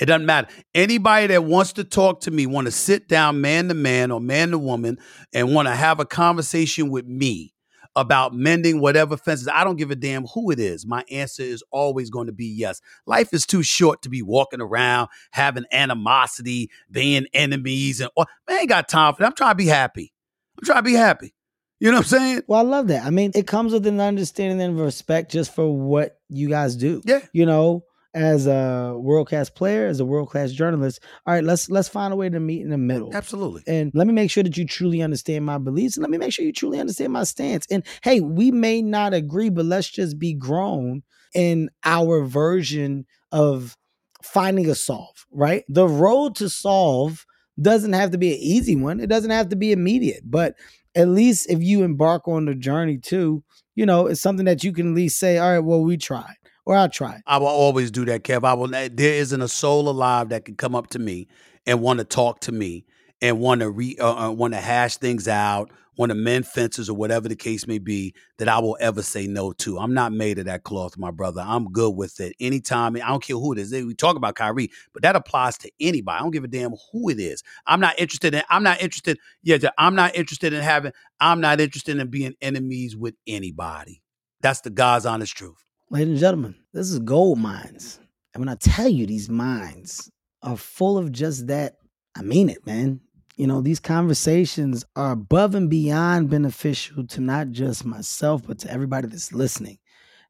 It 0.00 0.06
doesn't 0.06 0.26
matter. 0.26 0.48
Anybody 0.74 1.28
that 1.28 1.44
wants 1.44 1.74
to 1.74 1.84
talk 1.84 2.20
to 2.22 2.30
me, 2.30 2.46
want 2.46 2.66
to 2.66 2.70
sit 2.70 3.08
down 3.08 3.40
man 3.40 3.68
to 3.68 3.74
man 3.74 4.10
or 4.10 4.20
man 4.20 4.50
to 4.50 4.58
woman, 4.58 4.98
and 5.32 5.54
want 5.54 5.68
to 5.68 5.74
have 5.74 6.00
a 6.00 6.04
conversation 6.04 6.90
with 6.90 7.06
me 7.06 7.54
about 7.96 8.34
mending 8.34 8.80
whatever 8.80 9.16
fences, 9.16 9.48
I 9.48 9.64
don't 9.64 9.76
give 9.76 9.90
a 9.90 9.96
damn 9.96 10.26
who 10.26 10.50
it 10.50 10.60
is. 10.60 10.86
My 10.86 11.02
answer 11.10 11.42
is 11.42 11.64
always 11.70 12.10
going 12.10 12.26
to 12.26 12.32
be 12.32 12.46
yes. 12.46 12.80
Life 13.06 13.32
is 13.32 13.46
too 13.46 13.62
short 13.62 14.02
to 14.02 14.08
be 14.08 14.22
walking 14.22 14.60
around 14.60 15.08
having 15.32 15.64
animosity, 15.72 16.70
being 16.90 17.26
enemies, 17.32 18.00
and 18.00 18.10
man, 18.16 18.26
I 18.48 18.60
ain't 18.60 18.68
got 18.68 18.88
time 18.88 19.14
for 19.14 19.20
that. 19.20 19.26
I'm 19.26 19.34
trying 19.34 19.52
to 19.52 19.56
be 19.56 19.66
happy. 19.66 20.12
I'm 20.58 20.64
trying 20.64 20.78
to 20.78 20.82
be 20.82 20.94
happy. 20.94 21.34
You 21.80 21.90
know 21.90 21.98
what 21.98 22.12
I'm 22.12 22.18
saying? 22.18 22.42
Well, 22.46 22.60
I 22.60 22.62
love 22.62 22.88
that. 22.88 23.04
I 23.04 23.10
mean, 23.10 23.32
it 23.34 23.46
comes 23.46 23.72
with 23.72 23.86
an 23.86 24.00
understanding 24.00 24.62
and 24.62 24.80
respect 24.80 25.30
just 25.30 25.54
for 25.54 25.76
what 25.76 26.18
you 26.28 26.48
guys 26.48 26.76
do. 26.76 27.02
Yeah. 27.04 27.20
You 27.32 27.44
know, 27.44 27.84
as 28.16 28.46
a 28.46 28.96
world 28.98 29.28
class 29.28 29.50
player, 29.50 29.86
as 29.86 30.00
a 30.00 30.04
world 30.04 30.30
class 30.30 30.50
journalist. 30.50 31.00
All 31.26 31.34
right, 31.34 31.44
let's 31.44 31.68
let's 31.68 31.88
find 31.88 32.12
a 32.14 32.16
way 32.16 32.30
to 32.30 32.40
meet 32.40 32.62
in 32.62 32.70
the 32.70 32.78
middle. 32.78 33.14
Absolutely. 33.14 33.62
And 33.66 33.92
let 33.94 34.06
me 34.06 34.14
make 34.14 34.30
sure 34.30 34.42
that 34.42 34.56
you 34.56 34.64
truly 34.64 35.02
understand 35.02 35.44
my 35.44 35.58
beliefs 35.58 35.96
and 35.96 36.02
let 36.02 36.10
me 36.10 36.16
make 36.16 36.32
sure 36.32 36.44
you 36.44 36.52
truly 36.52 36.80
understand 36.80 37.12
my 37.12 37.24
stance. 37.24 37.66
And 37.70 37.84
hey, 38.02 38.20
we 38.20 38.50
may 38.50 38.80
not 38.80 39.12
agree, 39.12 39.50
but 39.50 39.66
let's 39.66 39.90
just 39.90 40.18
be 40.18 40.32
grown 40.32 41.02
in 41.34 41.68
our 41.84 42.24
version 42.24 43.04
of 43.32 43.76
finding 44.22 44.70
a 44.70 44.74
solve, 44.74 45.26
right? 45.30 45.64
The 45.68 45.86
road 45.86 46.36
to 46.36 46.48
solve 46.48 47.26
doesn't 47.60 47.92
have 47.92 48.12
to 48.12 48.18
be 48.18 48.32
an 48.32 48.40
easy 48.40 48.76
one. 48.76 48.98
It 48.98 49.08
doesn't 49.08 49.30
have 49.30 49.50
to 49.50 49.56
be 49.56 49.72
immediate, 49.72 50.22
but 50.24 50.54
at 50.94 51.08
least 51.08 51.50
if 51.50 51.62
you 51.62 51.84
embark 51.84 52.26
on 52.26 52.46
the 52.46 52.54
journey 52.54 52.96
too, 52.96 53.44
you 53.74 53.84
know, 53.84 54.06
it's 54.06 54.22
something 54.22 54.46
that 54.46 54.64
you 54.64 54.72
can 54.72 54.92
at 54.92 54.94
least 54.94 55.18
say, 55.18 55.36
all 55.36 55.52
right, 55.52 55.58
well, 55.58 55.82
we 55.82 55.98
tried 55.98 56.36
or 56.66 56.76
I'll 56.76 56.90
try. 56.90 57.22
I 57.26 57.38
will 57.38 57.46
always 57.46 57.90
do 57.90 58.04
that, 58.06 58.24
Kev. 58.24 58.44
I 58.44 58.54
will. 58.54 58.68
There 58.68 58.90
isn't 59.14 59.40
a 59.40 59.48
soul 59.48 59.88
alive 59.88 60.28
that 60.30 60.44
can 60.44 60.56
come 60.56 60.74
up 60.74 60.88
to 60.88 60.98
me 60.98 61.28
and 61.64 61.80
want 61.80 62.00
to 62.00 62.04
talk 62.04 62.40
to 62.40 62.52
me 62.52 62.84
and 63.22 63.40
want 63.40 63.60
to 63.60 63.70
re 63.70 63.96
uh, 63.98 64.28
uh, 64.28 64.30
want 64.32 64.52
to 64.54 64.60
hash 64.60 64.96
things 64.96 65.28
out, 65.28 65.70
want 65.96 66.10
to 66.10 66.16
mend 66.16 66.46
fences 66.46 66.90
or 66.90 66.96
whatever 66.96 67.28
the 67.28 67.36
case 67.36 67.66
may 67.68 67.78
be 67.78 68.14
that 68.38 68.48
I 68.48 68.58
will 68.58 68.76
ever 68.80 69.00
say 69.00 69.28
no 69.28 69.52
to. 69.52 69.78
I'm 69.78 69.94
not 69.94 70.12
made 70.12 70.38
of 70.40 70.46
that 70.46 70.64
cloth, 70.64 70.98
my 70.98 71.12
brother. 71.12 71.42
I'm 71.46 71.66
good 71.70 71.94
with 71.96 72.20
it. 72.20 72.34
Anytime, 72.40 72.96
I 72.96 73.08
don't 73.08 73.22
care 73.22 73.36
who 73.36 73.52
it 73.52 73.58
is. 73.58 73.72
We 73.72 73.94
talk 73.94 74.16
about 74.16 74.34
Kyrie, 74.34 74.70
but 74.92 75.02
that 75.02 75.16
applies 75.16 75.56
to 75.58 75.70
anybody. 75.80 76.18
I 76.18 76.22
don't 76.22 76.32
give 76.32 76.44
a 76.44 76.48
damn 76.48 76.74
who 76.92 77.08
it 77.08 77.20
is. 77.20 77.42
I'm 77.66 77.80
not 77.80 77.98
interested 77.98 78.34
in. 78.34 78.42
I'm 78.50 78.64
not 78.64 78.82
interested. 78.82 79.18
Yeah, 79.42 79.58
I'm 79.78 79.94
not 79.94 80.16
interested 80.16 80.52
in 80.52 80.62
having. 80.62 80.92
I'm 81.20 81.40
not 81.40 81.60
interested 81.60 81.96
in 81.96 82.10
being 82.10 82.34
enemies 82.42 82.96
with 82.96 83.14
anybody. 83.26 84.02
That's 84.42 84.60
the 84.60 84.70
God's 84.70 85.06
honest 85.06 85.36
truth. 85.36 85.64
Ladies 85.88 86.08
and 86.08 86.18
gentlemen, 86.18 86.56
this 86.72 86.90
is 86.90 86.98
gold 86.98 87.38
minds. 87.38 88.00
And 88.34 88.40
when 88.40 88.48
I 88.48 88.56
tell 88.56 88.88
you 88.88 89.06
these 89.06 89.28
mines 89.28 90.10
are 90.42 90.56
full 90.56 90.98
of 90.98 91.12
just 91.12 91.46
that, 91.46 91.76
I 92.16 92.22
mean 92.22 92.48
it, 92.48 92.66
man. 92.66 93.00
You 93.36 93.46
know, 93.46 93.60
these 93.60 93.78
conversations 93.78 94.84
are 94.96 95.12
above 95.12 95.54
and 95.54 95.70
beyond 95.70 96.28
beneficial 96.28 97.06
to 97.06 97.20
not 97.20 97.50
just 97.50 97.84
myself, 97.84 98.42
but 98.44 98.58
to 98.60 98.70
everybody 98.70 99.06
that's 99.06 99.32
listening. 99.32 99.78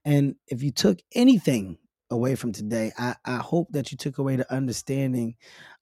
And 0.05 0.35
if 0.49 0.63
you 0.63 0.73
took 0.73 0.99
anything 1.15 1.79
away 2.11 2.35
from 2.35 2.53
today, 2.53 2.93
I, 2.99 3.15
I 3.25 3.37
hope 3.37 3.69
that 3.71 3.91
you 3.91 3.97
took 3.97 4.19
away 4.19 4.37
the 4.37 4.53
understanding 4.53 5.37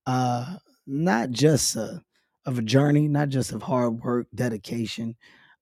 uh, 0.06 0.54
not 0.86 1.30
just 1.30 1.76
uh, 1.76 1.98
of 2.46 2.58
a 2.58 2.62
journey, 2.62 3.08
not 3.08 3.28
just 3.28 3.50
of 3.50 3.64
hard 3.64 4.04
work, 4.04 4.28
dedication, 4.32 5.16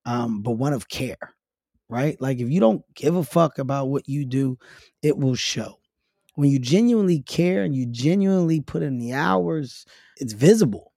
um, 0.05 0.43
but 0.43 0.53
one 0.53 0.75
of 0.75 0.91
care 0.91 1.35
right? 1.93 2.21
Like 2.21 2.41
if 2.41 2.51
you 2.51 2.61
don't 2.61 2.85
give 2.95 3.17
a 3.17 3.25
fuck 3.25 3.59
about 3.59 3.89
what 3.89 4.09
you 4.09 4.25
do, 4.27 4.59
it 5.03 5.19
will 5.19 5.37
show. 5.37 5.81
When 6.37 6.51
you 6.51 6.59
genuinely 6.59 7.23
care 7.23 7.65
and 7.65 7.75
you 7.77 7.87
genuinely 7.87 8.61
put 8.61 8.83
in 8.83 8.99
the 8.99 9.15
hours, 9.15 9.87
it's 10.19 10.35
visible. 10.35 10.93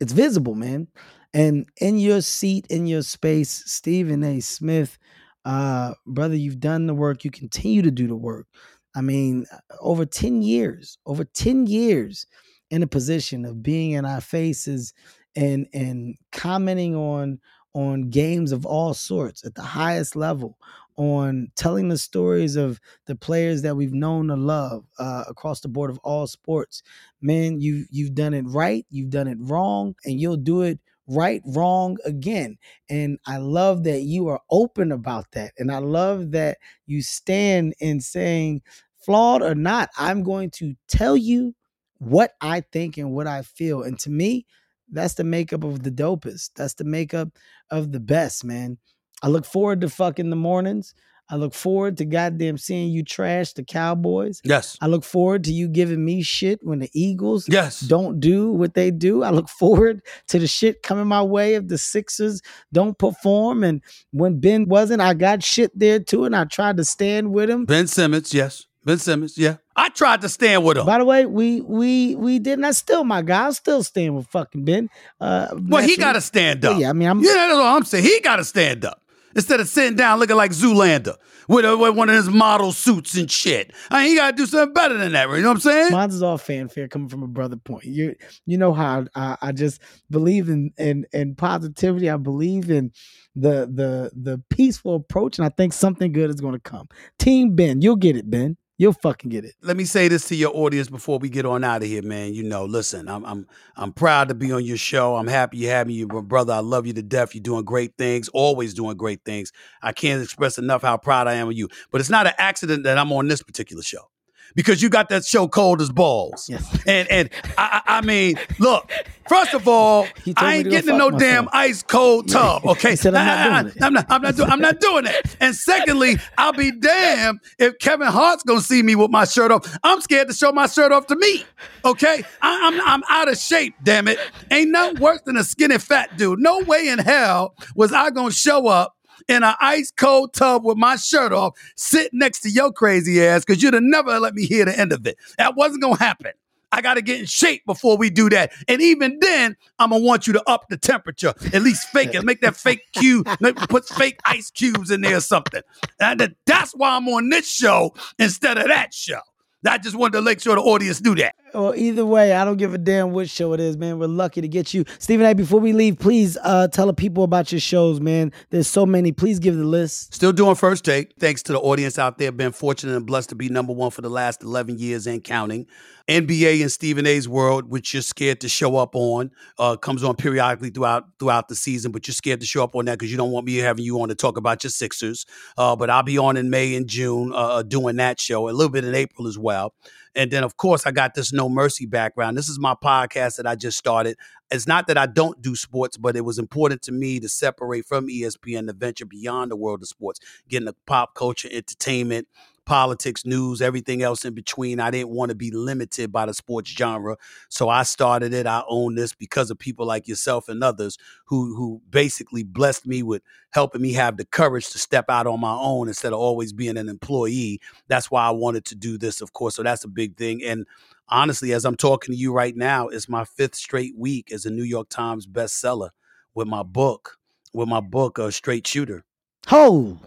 It's 0.00 0.12
visible, 0.12 0.54
man. 0.54 0.88
And 1.32 1.68
in 1.80 1.98
your 1.98 2.20
seat, 2.20 2.66
in 2.70 2.86
your 2.86 3.02
space, 3.02 3.50
Stephen 3.66 4.22
A. 4.24 4.40
Smith, 4.40 4.98
Uh, 5.44 5.94
brother, 6.06 6.34
you've 6.34 6.58
done 6.58 6.86
the 6.88 6.94
work. 6.94 7.24
You 7.24 7.30
continue 7.30 7.80
to 7.82 7.90
do 7.92 8.08
the 8.08 8.16
work. 8.16 8.48
I 8.96 9.00
mean, 9.00 9.46
over 9.80 10.04
10 10.04 10.42
years, 10.42 10.98
over 11.06 11.24
10 11.24 11.68
years 11.68 12.26
in 12.70 12.82
a 12.82 12.86
position 12.88 13.44
of 13.44 13.62
being 13.62 13.92
in 13.92 14.04
our 14.04 14.20
faces 14.20 14.92
and 15.36 15.68
and 15.72 16.16
commenting 16.32 16.96
on 16.96 17.38
on 17.76 18.08
games 18.08 18.52
of 18.52 18.64
all 18.64 18.94
sorts 18.94 19.44
at 19.44 19.54
the 19.54 19.62
highest 19.62 20.16
level 20.16 20.56
on 20.96 21.52
telling 21.56 21.88
the 21.90 21.98
stories 21.98 22.56
of 22.56 22.80
the 23.04 23.14
players 23.14 23.60
that 23.60 23.76
we've 23.76 23.92
known 23.92 24.28
to 24.28 24.34
love 24.34 24.86
uh, 24.98 25.24
across 25.28 25.60
the 25.60 25.68
board 25.68 25.90
of 25.90 25.98
all 25.98 26.26
sports. 26.26 26.82
Man 27.20 27.60
you 27.60 27.84
you've 27.90 28.14
done 28.14 28.32
it 28.32 28.46
right 28.48 28.86
you've 28.88 29.10
done 29.10 29.28
it 29.28 29.36
wrong 29.40 29.94
and 30.06 30.18
you'll 30.18 30.38
do 30.38 30.62
it 30.62 30.80
right 31.06 31.42
wrong 31.44 31.98
again. 32.06 32.56
And 32.88 33.18
i 33.26 33.36
love 33.36 33.84
that 33.84 34.00
you 34.02 34.28
are 34.28 34.40
open 34.50 34.90
about 34.90 35.30
that 35.32 35.52
and 35.58 35.70
i 35.70 35.78
love 35.78 36.30
that 36.32 36.56
you 36.86 37.02
stand 37.02 37.74
in 37.78 38.00
saying 38.00 38.62
flawed 38.98 39.42
or 39.42 39.54
not 39.54 39.90
i'm 39.98 40.22
going 40.22 40.50
to 40.50 40.74
tell 40.88 41.16
you 41.16 41.54
what 41.98 42.32
i 42.40 42.60
think 42.72 42.96
and 42.96 43.12
what 43.12 43.26
i 43.26 43.42
feel. 43.42 43.82
And 43.82 43.98
to 44.00 44.10
me 44.10 44.46
that's 44.90 45.14
the 45.14 45.24
makeup 45.24 45.64
of 45.64 45.82
the 45.82 45.90
dopest. 45.90 46.50
That's 46.56 46.74
the 46.74 46.84
makeup 46.84 47.28
of 47.70 47.92
the 47.92 48.00
best, 48.00 48.44
man. 48.44 48.78
I 49.22 49.28
look 49.28 49.44
forward 49.44 49.80
to 49.80 49.88
fucking 49.88 50.30
the 50.30 50.36
mornings. 50.36 50.94
I 51.28 51.36
look 51.36 51.54
forward 51.54 51.96
to 51.96 52.04
goddamn 52.04 52.56
seeing 52.56 52.90
you 52.92 53.02
trash 53.02 53.52
the 53.52 53.64
Cowboys. 53.64 54.40
Yes. 54.44 54.78
I 54.80 54.86
look 54.86 55.02
forward 55.02 55.42
to 55.44 55.52
you 55.52 55.66
giving 55.66 56.04
me 56.04 56.22
shit 56.22 56.60
when 56.62 56.78
the 56.78 56.90
Eagles 56.94 57.48
yes. 57.48 57.80
don't 57.80 58.20
do 58.20 58.52
what 58.52 58.74
they 58.74 58.92
do. 58.92 59.24
I 59.24 59.30
look 59.30 59.48
forward 59.48 60.02
to 60.28 60.38
the 60.38 60.46
shit 60.46 60.84
coming 60.84 61.08
my 61.08 61.22
way 61.22 61.54
if 61.54 61.66
the 61.66 61.78
Sixers 61.78 62.42
don't 62.72 62.96
perform. 62.96 63.64
And 63.64 63.82
when 64.12 64.38
Ben 64.38 64.68
wasn't, 64.68 65.00
I 65.00 65.14
got 65.14 65.42
shit 65.42 65.76
there 65.76 65.98
too. 65.98 66.26
And 66.26 66.36
I 66.36 66.44
tried 66.44 66.76
to 66.76 66.84
stand 66.84 67.32
with 67.32 67.50
him. 67.50 67.64
Ben 67.64 67.88
Simmons, 67.88 68.32
yes. 68.32 68.66
Ben 68.86 68.98
Simmons, 68.98 69.36
yeah. 69.36 69.56
I 69.74 69.88
tried 69.88 70.20
to 70.20 70.28
stand 70.28 70.64
with 70.64 70.78
him. 70.78 70.86
By 70.86 70.98
the 70.98 71.04
way, 71.04 71.26
we 71.26 71.60
we 71.60 72.14
we 72.14 72.38
didn't. 72.38 72.64
I 72.64 72.70
still 72.70 73.02
my 73.02 73.20
guy. 73.20 73.48
I 73.48 73.50
still 73.50 73.82
stand 73.82 74.14
with 74.14 74.28
fucking 74.28 74.64
Ben. 74.64 74.88
Uh, 75.20 75.48
well, 75.68 75.82
he 75.82 75.96
got 75.96 76.12
to 76.12 76.20
stand 76.20 76.64
up. 76.64 76.74
Well, 76.74 76.80
yeah, 76.80 76.90
I 76.90 76.92
mean, 76.92 77.08
I'm, 77.08 77.18
yeah, 77.20 77.34
that's 77.34 77.54
what 77.54 77.66
I'm 77.66 77.82
saying. 77.82 78.04
He 78.04 78.20
got 78.20 78.36
to 78.36 78.44
stand 78.44 78.84
up 78.84 79.02
instead 79.34 79.58
of 79.58 79.66
sitting 79.66 79.96
down 79.96 80.20
looking 80.20 80.36
like 80.36 80.52
Zoolander 80.52 81.16
with, 81.48 81.64
a, 81.64 81.76
with 81.76 81.96
one 81.96 82.08
of 82.08 82.14
his 82.14 82.28
model 82.28 82.70
suits 82.70 83.16
and 83.16 83.28
shit. 83.28 83.72
I 83.90 84.02
mean, 84.02 84.10
he 84.10 84.16
got 84.16 84.30
to 84.30 84.36
do 84.36 84.46
something 84.46 84.72
better 84.72 84.96
than 84.96 85.12
that. 85.12 85.28
You 85.30 85.42
know 85.42 85.48
what 85.48 85.54
I'm 85.54 85.60
saying? 85.60 85.90
Mine's 85.90 86.14
is 86.14 86.22
all 86.22 86.38
fanfare 86.38 86.86
coming 86.86 87.08
from 87.08 87.24
a 87.24 87.28
brother 87.28 87.56
point. 87.56 87.86
You 87.86 88.14
you 88.46 88.56
know 88.56 88.72
how 88.72 89.06
I, 89.16 89.36
I 89.42 89.50
just 89.50 89.82
believe 90.12 90.48
in, 90.48 90.70
in 90.78 91.06
in 91.12 91.34
positivity. 91.34 92.08
I 92.08 92.18
believe 92.18 92.70
in 92.70 92.92
the 93.34 93.68
the 93.68 94.12
the 94.14 94.40
peaceful 94.48 94.94
approach, 94.94 95.40
and 95.40 95.44
I 95.44 95.48
think 95.48 95.72
something 95.72 96.12
good 96.12 96.30
is 96.30 96.40
going 96.40 96.54
to 96.54 96.60
come. 96.60 96.88
Team 97.18 97.56
Ben, 97.56 97.82
you'll 97.82 97.96
get 97.96 98.16
it, 98.16 98.30
Ben. 98.30 98.56
You'll 98.78 98.92
fucking 98.92 99.30
get 99.30 99.46
it. 99.46 99.54
Let 99.62 99.78
me 99.78 99.84
say 99.84 100.08
this 100.08 100.28
to 100.28 100.36
your 100.36 100.54
audience 100.54 100.90
before 100.90 101.18
we 101.18 101.30
get 101.30 101.46
on 101.46 101.64
out 101.64 101.82
of 101.82 101.88
here, 101.88 102.02
man. 102.02 102.34
You 102.34 102.42
know, 102.42 102.66
listen, 102.66 103.08
I'm 103.08 103.24
I'm 103.24 103.46
I'm 103.74 103.92
proud 103.92 104.28
to 104.28 104.34
be 104.34 104.52
on 104.52 104.66
your 104.66 104.76
show. 104.76 105.16
I'm 105.16 105.26
happy 105.26 105.56
you 105.56 105.68
have 105.68 105.86
me, 105.86 105.94
you 105.94 106.06
brother. 106.06 106.52
I 106.52 106.58
love 106.58 106.86
you 106.86 106.92
to 106.92 107.02
death. 107.02 107.34
You're 107.34 107.42
doing 107.42 107.64
great 107.64 107.96
things, 107.96 108.28
always 108.28 108.74
doing 108.74 108.98
great 108.98 109.24
things. 109.24 109.50
I 109.82 109.92
can't 109.92 110.22
express 110.22 110.58
enough 110.58 110.82
how 110.82 110.98
proud 110.98 111.26
I 111.26 111.34
am 111.34 111.48
of 111.48 111.54
you. 111.56 111.68
But 111.90 112.02
it's 112.02 112.10
not 112.10 112.26
an 112.26 112.34
accident 112.36 112.84
that 112.84 112.98
I'm 112.98 113.12
on 113.12 113.28
this 113.28 113.42
particular 113.42 113.82
show 113.82 114.10
because 114.56 114.82
you 114.82 114.88
got 114.88 115.08
that 115.10 115.24
show 115.24 115.46
cold 115.46 115.80
as 115.80 115.90
balls. 115.92 116.48
Yes. 116.48 116.66
And 116.86 117.08
and 117.08 117.30
I, 117.56 117.82
I 117.86 118.00
mean, 118.00 118.36
look, 118.58 118.90
first 119.28 119.54
of 119.54 119.68
all, 119.68 120.08
I 120.36 120.56
ain't 120.56 120.70
getting 120.70 120.90
in 120.90 120.98
no 120.98 121.10
myself. 121.10 121.20
damn 121.20 121.48
ice 121.52 121.82
cold 121.84 122.28
tub. 122.28 122.64
Okay, 122.76 122.96
said, 122.96 123.14
I'm 123.14 123.52
not 123.52 123.62
doing 123.62 123.76
it. 123.76 123.82
I'm 123.82 123.92
not. 123.92 124.06
I'm 124.08 124.22
not, 124.22 124.36
do, 124.36 124.44
I'm 124.44 124.60
not 124.60 124.80
doing 124.80 125.06
it. 125.06 125.36
And 125.40 125.54
secondly, 125.54 126.16
I'll 126.36 126.52
be 126.52 126.72
damned 126.72 127.40
if 127.58 127.78
Kevin 127.78 128.08
Hart's 128.08 128.42
gonna 128.42 128.60
see 128.60 128.82
me 128.82 128.94
with 128.96 129.10
my 129.10 129.24
shirt 129.24 129.50
off. 129.52 129.78
I'm 129.84 130.00
scared 130.00 130.28
to 130.28 130.34
show 130.34 130.52
my 130.52 130.66
shirt 130.66 130.90
off 130.90 131.06
to 131.08 131.16
me. 131.16 131.44
Okay, 131.84 132.24
I, 132.42 132.60
I'm 132.66 132.80
I'm 132.80 133.02
out 133.08 133.28
of 133.30 133.38
shape. 133.38 133.74
Damn 133.82 134.08
it, 134.08 134.18
ain't 134.50 134.70
nothing 134.70 135.00
worse 135.00 135.20
than 135.22 135.36
a 135.36 135.44
skinny 135.44 135.78
fat 135.78 136.16
dude. 136.16 136.40
No 136.40 136.60
way 136.60 136.88
in 136.88 136.98
hell 136.98 137.54
was 137.74 137.92
I 137.92 138.10
gonna 138.10 138.32
show 138.32 138.66
up 138.68 138.95
in 139.28 139.42
an 139.42 139.54
ice 139.60 139.90
cold 139.90 140.32
tub 140.32 140.64
with 140.64 140.76
my 140.76 140.96
shirt 140.96 141.32
off, 141.32 141.58
sitting 141.76 142.18
next 142.18 142.40
to 142.40 142.50
your 142.50 142.72
crazy 142.72 143.24
ass, 143.24 143.44
because 143.44 143.62
you'd 143.62 143.74
have 143.74 143.82
never 143.82 144.18
let 144.20 144.34
me 144.34 144.46
hear 144.46 144.64
the 144.64 144.78
end 144.78 144.92
of 144.92 145.06
it. 145.06 145.16
That 145.38 145.56
wasn't 145.56 145.82
gonna 145.82 145.96
happen. 145.96 146.32
I 146.72 146.82
got 146.82 146.94
to 146.94 147.02
get 147.02 147.20
in 147.20 147.26
shape 147.26 147.64
before 147.64 147.96
we 147.96 148.10
do 148.10 148.28
that. 148.30 148.52
And 148.68 148.82
even 148.82 149.18
then, 149.20 149.56
I'm 149.78 149.90
going 149.90 150.02
to 150.02 150.06
want 150.06 150.26
you 150.26 150.32
to 150.34 150.42
up 150.48 150.68
the 150.68 150.76
temperature, 150.76 151.32
at 151.54 151.62
least 151.62 151.88
fake 151.88 152.14
it. 152.14 152.24
Make 152.24 152.40
that 152.40 152.56
fake 152.56 152.82
cube, 152.92 153.26
put 153.68 153.88
fake 153.88 154.20
ice 154.26 154.50
cubes 154.50 154.90
in 154.90 155.00
there 155.00 155.16
or 155.16 155.20
something. 155.20 155.62
And 156.00 156.34
that's 156.44 156.72
why 156.72 156.96
I'm 156.96 157.08
on 157.08 157.30
this 157.30 157.48
show 157.48 157.94
instead 158.18 158.58
of 158.58 158.66
that 158.66 158.92
show. 158.92 159.20
I 159.66 159.78
just 159.78 159.96
wanted 159.96 160.18
to 160.18 160.22
make 160.22 160.40
sure 160.40 160.54
the 160.54 160.60
audience 160.60 161.00
knew 161.00 161.14
that. 161.16 161.34
Well, 161.56 161.74
either 161.74 162.04
way, 162.04 162.34
I 162.34 162.44
don't 162.44 162.58
give 162.58 162.74
a 162.74 162.78
damn 162.78 163.12
which 163.12 163.30
show 163.30 163.54
it 163.54 163.60
is, 163.60 163.78
man. 163.78 163.98
We're 163.98 164.08
lucky 164.08 164.42
to 164.42 164.48
get 164.48 164.74
you. 164.74 164.84
Stephen 164.98 165.24
A, 165.24 165.34
before 165.34 165.58
we 165.58 165.72
leave, 165.72 165.98
please 165.98 166.36
uh, 166.42 166.68
tell 166.68 166.86
the 166.86 166.92
people 166.92 167.24
about 167.24 167.50
your 167.50 167.62
shows, 167.62 167.98
man. 167.98 168.30
There's 168.50 168.68
so 168.68 168.84
many. 168.84 169.10
Please 169.10 169.38
give 169.38 169.56
the 169.56 169.64
list. 169.64 170.12
Still 170.12 170.34
doing 170.34 170.54
First 170.54 170.84
Take. 170.84 171.14
Thanks 171.18 171.42
to 171.44 171.52
the 171.52 171.58
audience 171.60 171.98
out 171.98 172.18
there. 172.18 172.30
Been 172.30 172.52
fortunate 172.52 172.94
and 172.94 173.06
blessed 173.06 173.30
to 173.30 173.36
be 173.36 173.48
number 173.48 173.72
one 173.72 173.90
for 173.90 174.02
the 174.02 174.10
last 174.10 174.42
11 174.42 174.78
years 174.78 175.06
and 175.06 175.24
counting. 175.24 175.66
NBA 176.08 176.60
and 176.60 176.70
Stephen 176.70 177.06
A's 177.06 177.28
World, 177.28 177.68
which 177.70 177.92
you're 177.92 178.02
scared 178.02 178.40
to 178.42 178.48
show 178.48 178.76
up 178.76 178.94
on, 178.94 179.32
uh, 179.58 179.76
comes 179.76 180.04
on 180.04 180.14
periodically 180.14 180.70
throughout 180.70 181.04
throughout 181.18 181.48
the 181.48 181.56
season, 181.56 181.90
but 181.90 182.06
you're 182.06 182.14
scared 182.14 182.40
to 182.40 182.46
show 182.46 182.62
up 182.62 182.76
on 182.76 182.84
that 182.84 182.98
because 182.98 183.10
you 183.10 183.16
don't 183.16 183.32
want 183.32 183.44
me 183.44 183.56
having 183.56 183.84
you 183.84 184.00
on 184.00 184.08
to 184.08 184.14
talk 184.14 184.36
about 184.36 184.62
your 184.62 184.70
Sixers. 184.70 185.26
Uh, 185.58 185.74
but 185.74 185.90
I'll 185.90 186.04
be 186.04 186.18
on 186.18 186.36
in 186.36 186.48
May 186.48 186.76
and 186.76 186.86
June 186.86 187.32
uh, 187.32 187.36
uh, 187.36 187.62
doing 187.62 187.96
that 187.96 188.20
show, 188.20 188.48
a 188.48 188.50
little 188.50 188.70
bit 188.70 188.84
in 188.84 188.94
April 188.94 189.26
as 189.26 189.36
well. 189.36 189.74
And 190.16 190.30
then, 190.30 190.44
of 190.44 190.56
course, 190.56 190.86
I 190.86 190.92
got 190.92 191.14
this 191.14 191.30
No 191.30 191.46
Mercy 191.48 191.84
background. 191.84 192.38
This 192.38 192.48
is 192.48 192.58
my 192.58 192.74
podcast 192.74 193.36
that 193.36 193.46
I 193.46 193.54
just 193.54 193.76
started. 193.76 194.16
It's 194.50 194.66
not 194.66 194.86
that 194.86 194.96
I 194.96 195.04
don't 195.04 195.42
do 195.42 195.54
sports, 195.54 195.98
but 195.98 196.16
it 196.16 196.22
was 196.22 196.38
important 196.38 196.80
to 196.82 196.92
me 196.92 197.20
to 197.20 197.28
separate 197.28 197.84
from 197.84 198.08
ESPN, 198.08 198.66
to 198.66 198.72
venture 198.72 199.04
beyond 199.04 199.50
the 199.50 199.56
world 199.56 199.82
of 199.82 199.88
sports, 199.88 200.18
getting 200.48 200.64
the 200.64 200.74
pop 200.86 201.14
culture, 201.14 201.48
entertainment, 201.52 202.28
politics, 202.66 203.24
news, 203.24 203.62
everything 203.62 204.02
else 204.02 204.24
in 204.24 204.34
between. 204.34 204.80
I 204.80 204.90
didn't 204.90 205.10
want 205.10 205.30
to 205.30 205.34
be 205.34 205.50
limited 205.50 206.12
by 206.12 206.26
the 206.26 206.34
sports 206.34 206.70
genre. 206.70 207.16
So 207.48 207.68
I 207.68 207.84
started 207.84 208.34
it. 208.34 208.46
I 208.46 208.62
own 208.68 208.96
this 208.96 209.14
because 209.14 209.50
of 209.50 209.58
people 209.58 209.86
like 209.86 210.06
yourself 210.06 210.48
and 210.48 210.62
others 210.62 210.98
who 211.24 211.54
who 211.56 211.80
basically 211.88 212.42
blessed 212.42 212.86
me 212.86 213.02
with 213.02 213.22
helping 213.50 213.80
me 213.80 213.94
have 213.94 214.16
the 214.18 214.26
courage 214.26 214.68
to 214.70 214.78
step 214.78 215.06
out 215.08 215.26
on 215.26 215.40
my 215.40 215.54
own 215.54 215.88
instead 215.88 216.12
of 216.12 216.18
always 216.18 216.52
being 216.52 216.76
an 216.76 216.88
employee. 216.88 217.60
That's 217.88 218.10
why 218.10 218.26
I 218.26 218.30
wanted 218.30 218.64
to 218.66 218.74
do 218.74 218.98
this, 218.98 219.20
of 219.20 219.32
course. 219.32 219.54
So 219.54 219.62
that's 219.62 219.84
a 219.84 219.88
big 219.88 220.16
thing. 220.16 220.42
And 220.44 220.66
honestly, 221.08 221.52
as 221.52 221.64
I'm 221.64 221.76
talking 221.76 222.12
to 222.14 222.18
you 222.18 222.32
right 222.32 222.56
now, 222.56 222.88
it's 222.88 223.08
my 223.08 223.24
fifth 223.24 223.54
straight 223.54 223.96
week 223.96 224.32
as 224.32 224.44
a 224.44 224.50
New 224.50 224.64
York 224.64 224.88
Times 224.88 225.26
bestseller 225.26 225.90
with 226.34 226.48
my 226.48 226.62
book, 226.62 227.16
with 227.54 227.68
my 227.68 227.80
book, 227.80 228.18
A 228.18 228.30
Straight 228.32 228.66
Shooter. 228.66 229.04
Ho, 229.46 229.98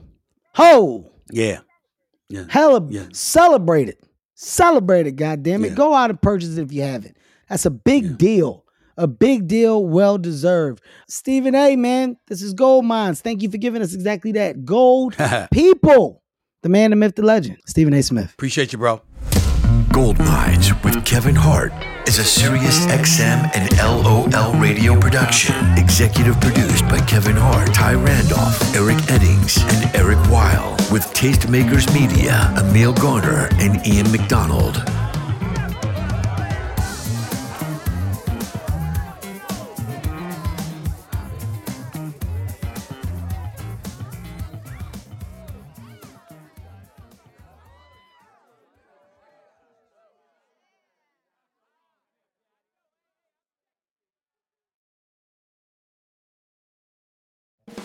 ho. 0.55 1.11
Yeah. 1.31 1.59
Yeah. 2.29 2.45
Hella 2.47 2.85
yeah. 2.89 3.05
celebrate 3.11 3.89
it. 3.89 4.03
Celebrate 4.35 5.07
it, 5.07 5.15
goddamn 5.17 5.65
it. 5.65 5.69
Yeah. 5.69 5.75
Go 5.75 5.93
out 5.93 6.09
and 6.09 6.21
purchase 6.21 6.57
it 6.57 6.61
if 6.61 6.71
you 6.71 6.83
haven't. 6.83 7.17
That's 7.49 7.65
a 7.65 7.71
big 7.71 8.03
yeah. 8.05 8.15
deal. 8.17 8.65
A 8.95 9.07
big 9.07 9.47
deal, 9.47 9.85
well 9.85 10.17
deserved. 10.17 10.81
Stephen 11.07 11.55
A, 11.55 11.75
man, 11.75 12.17
this 12.27 12.41
is 12.41 12.53
Gold 12.53 12.85
Minds. 12.85 13.21
Thank 13.21 13.41
you 13.41 13.49
for 13.49 13.57
giving 13.57 13.81
us 13.81 13.93
exactly 13.93 14.33
that. 14.33 14.65
Gold 14.65 15.15
people. 15.53 16.21
The 16.61 16.69
man, 16.69 16.89
the 16.89 16.97
myth, 16.97 17.15
the 17.15 17.21
legend. 17.21 17.57
Stephen 17.65 17.93
A. 17.93 18.03
Smith. 18.03 18.33
Appreciate 18.33 18.73
you, 18.73 18.79
bro. 18.79 19.01
Gold 19.99 20.19
Minds 20.19 20.71
with 20.81 21.03
Kevin 21.03 21.35
Hart 21.35 21.73
is 22.07 22.19
a 22.19 22.23
Sirius 22.23 22.85
XM 22.85 23.51
and 23.53 23.69
LOL 23.79 24.53
radio 24.53 24.97
production. 24.97 25.53
Executive 25.77 26.39
produced 26.39 26.87
by 26.87 27.01
Kevin 27.01 27.35
Hart, 27.35 27.73
Ty 27.73 27.95
Randolph, 27.95 28.61
Eric 28.73 28.95
Eddings, 29.09 29.59
and 29.59 29.93
Eric 29.93 30.19
Weil. 30.31 30.71
With 30.89 31.03
Tastemakers 31.13 31.93
Media, 31.93 32.49
Emil 32.57 32.93
Garner, 32.93 33.49
and 33.59 33.85
Ian 33.85 34.09
McDonald. 34.09 34.77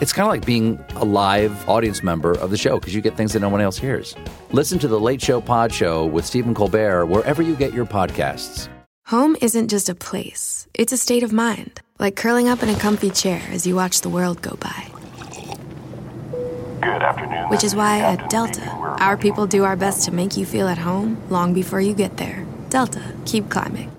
It's 0.00 0.12
kind 0.12 0.26
of 0.26 0.30
like 0.30 0.44
being 0.44 0.78
a 0.96 1.04
live 1.04 1.66
audience 1.68 2.02
member 2.02 2.32
of 2.32 2.50
the 2.50 2.58
show 2.58 2.78
because 2.78 2.94
you 2.94 3.00
get 3.00 3.16
things 3.16 3.32
that 3.32 3.40
no 3.40 3.48
one 3.48 3.62
else 3.62 3.78
hears. 3.78 4.14
Listen 4.52 4.78
to 4.80 4.88
The 4.88 5.00
Late 5.00 5.22
Show 5.22 5.40
Pod 5.40 5.72
Show 5.72 6.04
with 6.04 6.26
Stephen 6.26 6.54
Colbert 6.54 7.06
wherever 7.06 7.42
you 7.42 7.56
get 7.56 7.72
your 7.72 7.86
podcasts. 7.86 8.68
Home 9.06 9.36
isn't 9.40 9.68
just 9.68 9.88
a 9.88 9.94
place, 9.94 10.66
it's 10.74 10.92
a 10.92 10.96
state 10.96 11.22
of 11.22 11.32
mind, 11.32 11.80
like 11.98 12.16
curling 12.16 12.48
up 12.48 12.62
in 12.62 12.68
a 12.68 12.78
comfy 12.78 13.08
chair 13.08 13.40
as 13.50 13.66
you 13.66 13.74
watch 13.76 14.02
the 14.02 14.10
world 14.10 14.42
go 14.42 14.56
by. 14.56 14.90
Good 16.82 17.02
afternoon. 17.02 17.48
Which 17.48 17.64
is 17.64 17.74
why 17.74 18.00
at 18.00 18.28
Delta, 18.28 18.68
our 19.00 19.16
people 19.16 19.46
do 19.46 19.64
our 19.64 19.76
best 19.76 20.04
to 20.04 20.12
make 20.12 20.36
you 20.36 20.44
feel 20.44 20.68
at 20.68 20.78
home 20.78 21.22
long 21.30 21.54
before 21.54 21.80
you 21.80 21.94
get 21.94 22.18
there. 22.18 22.44
Delta, 22.68 23.14
keep 23.24 23.48
climbing. 23.48 23.95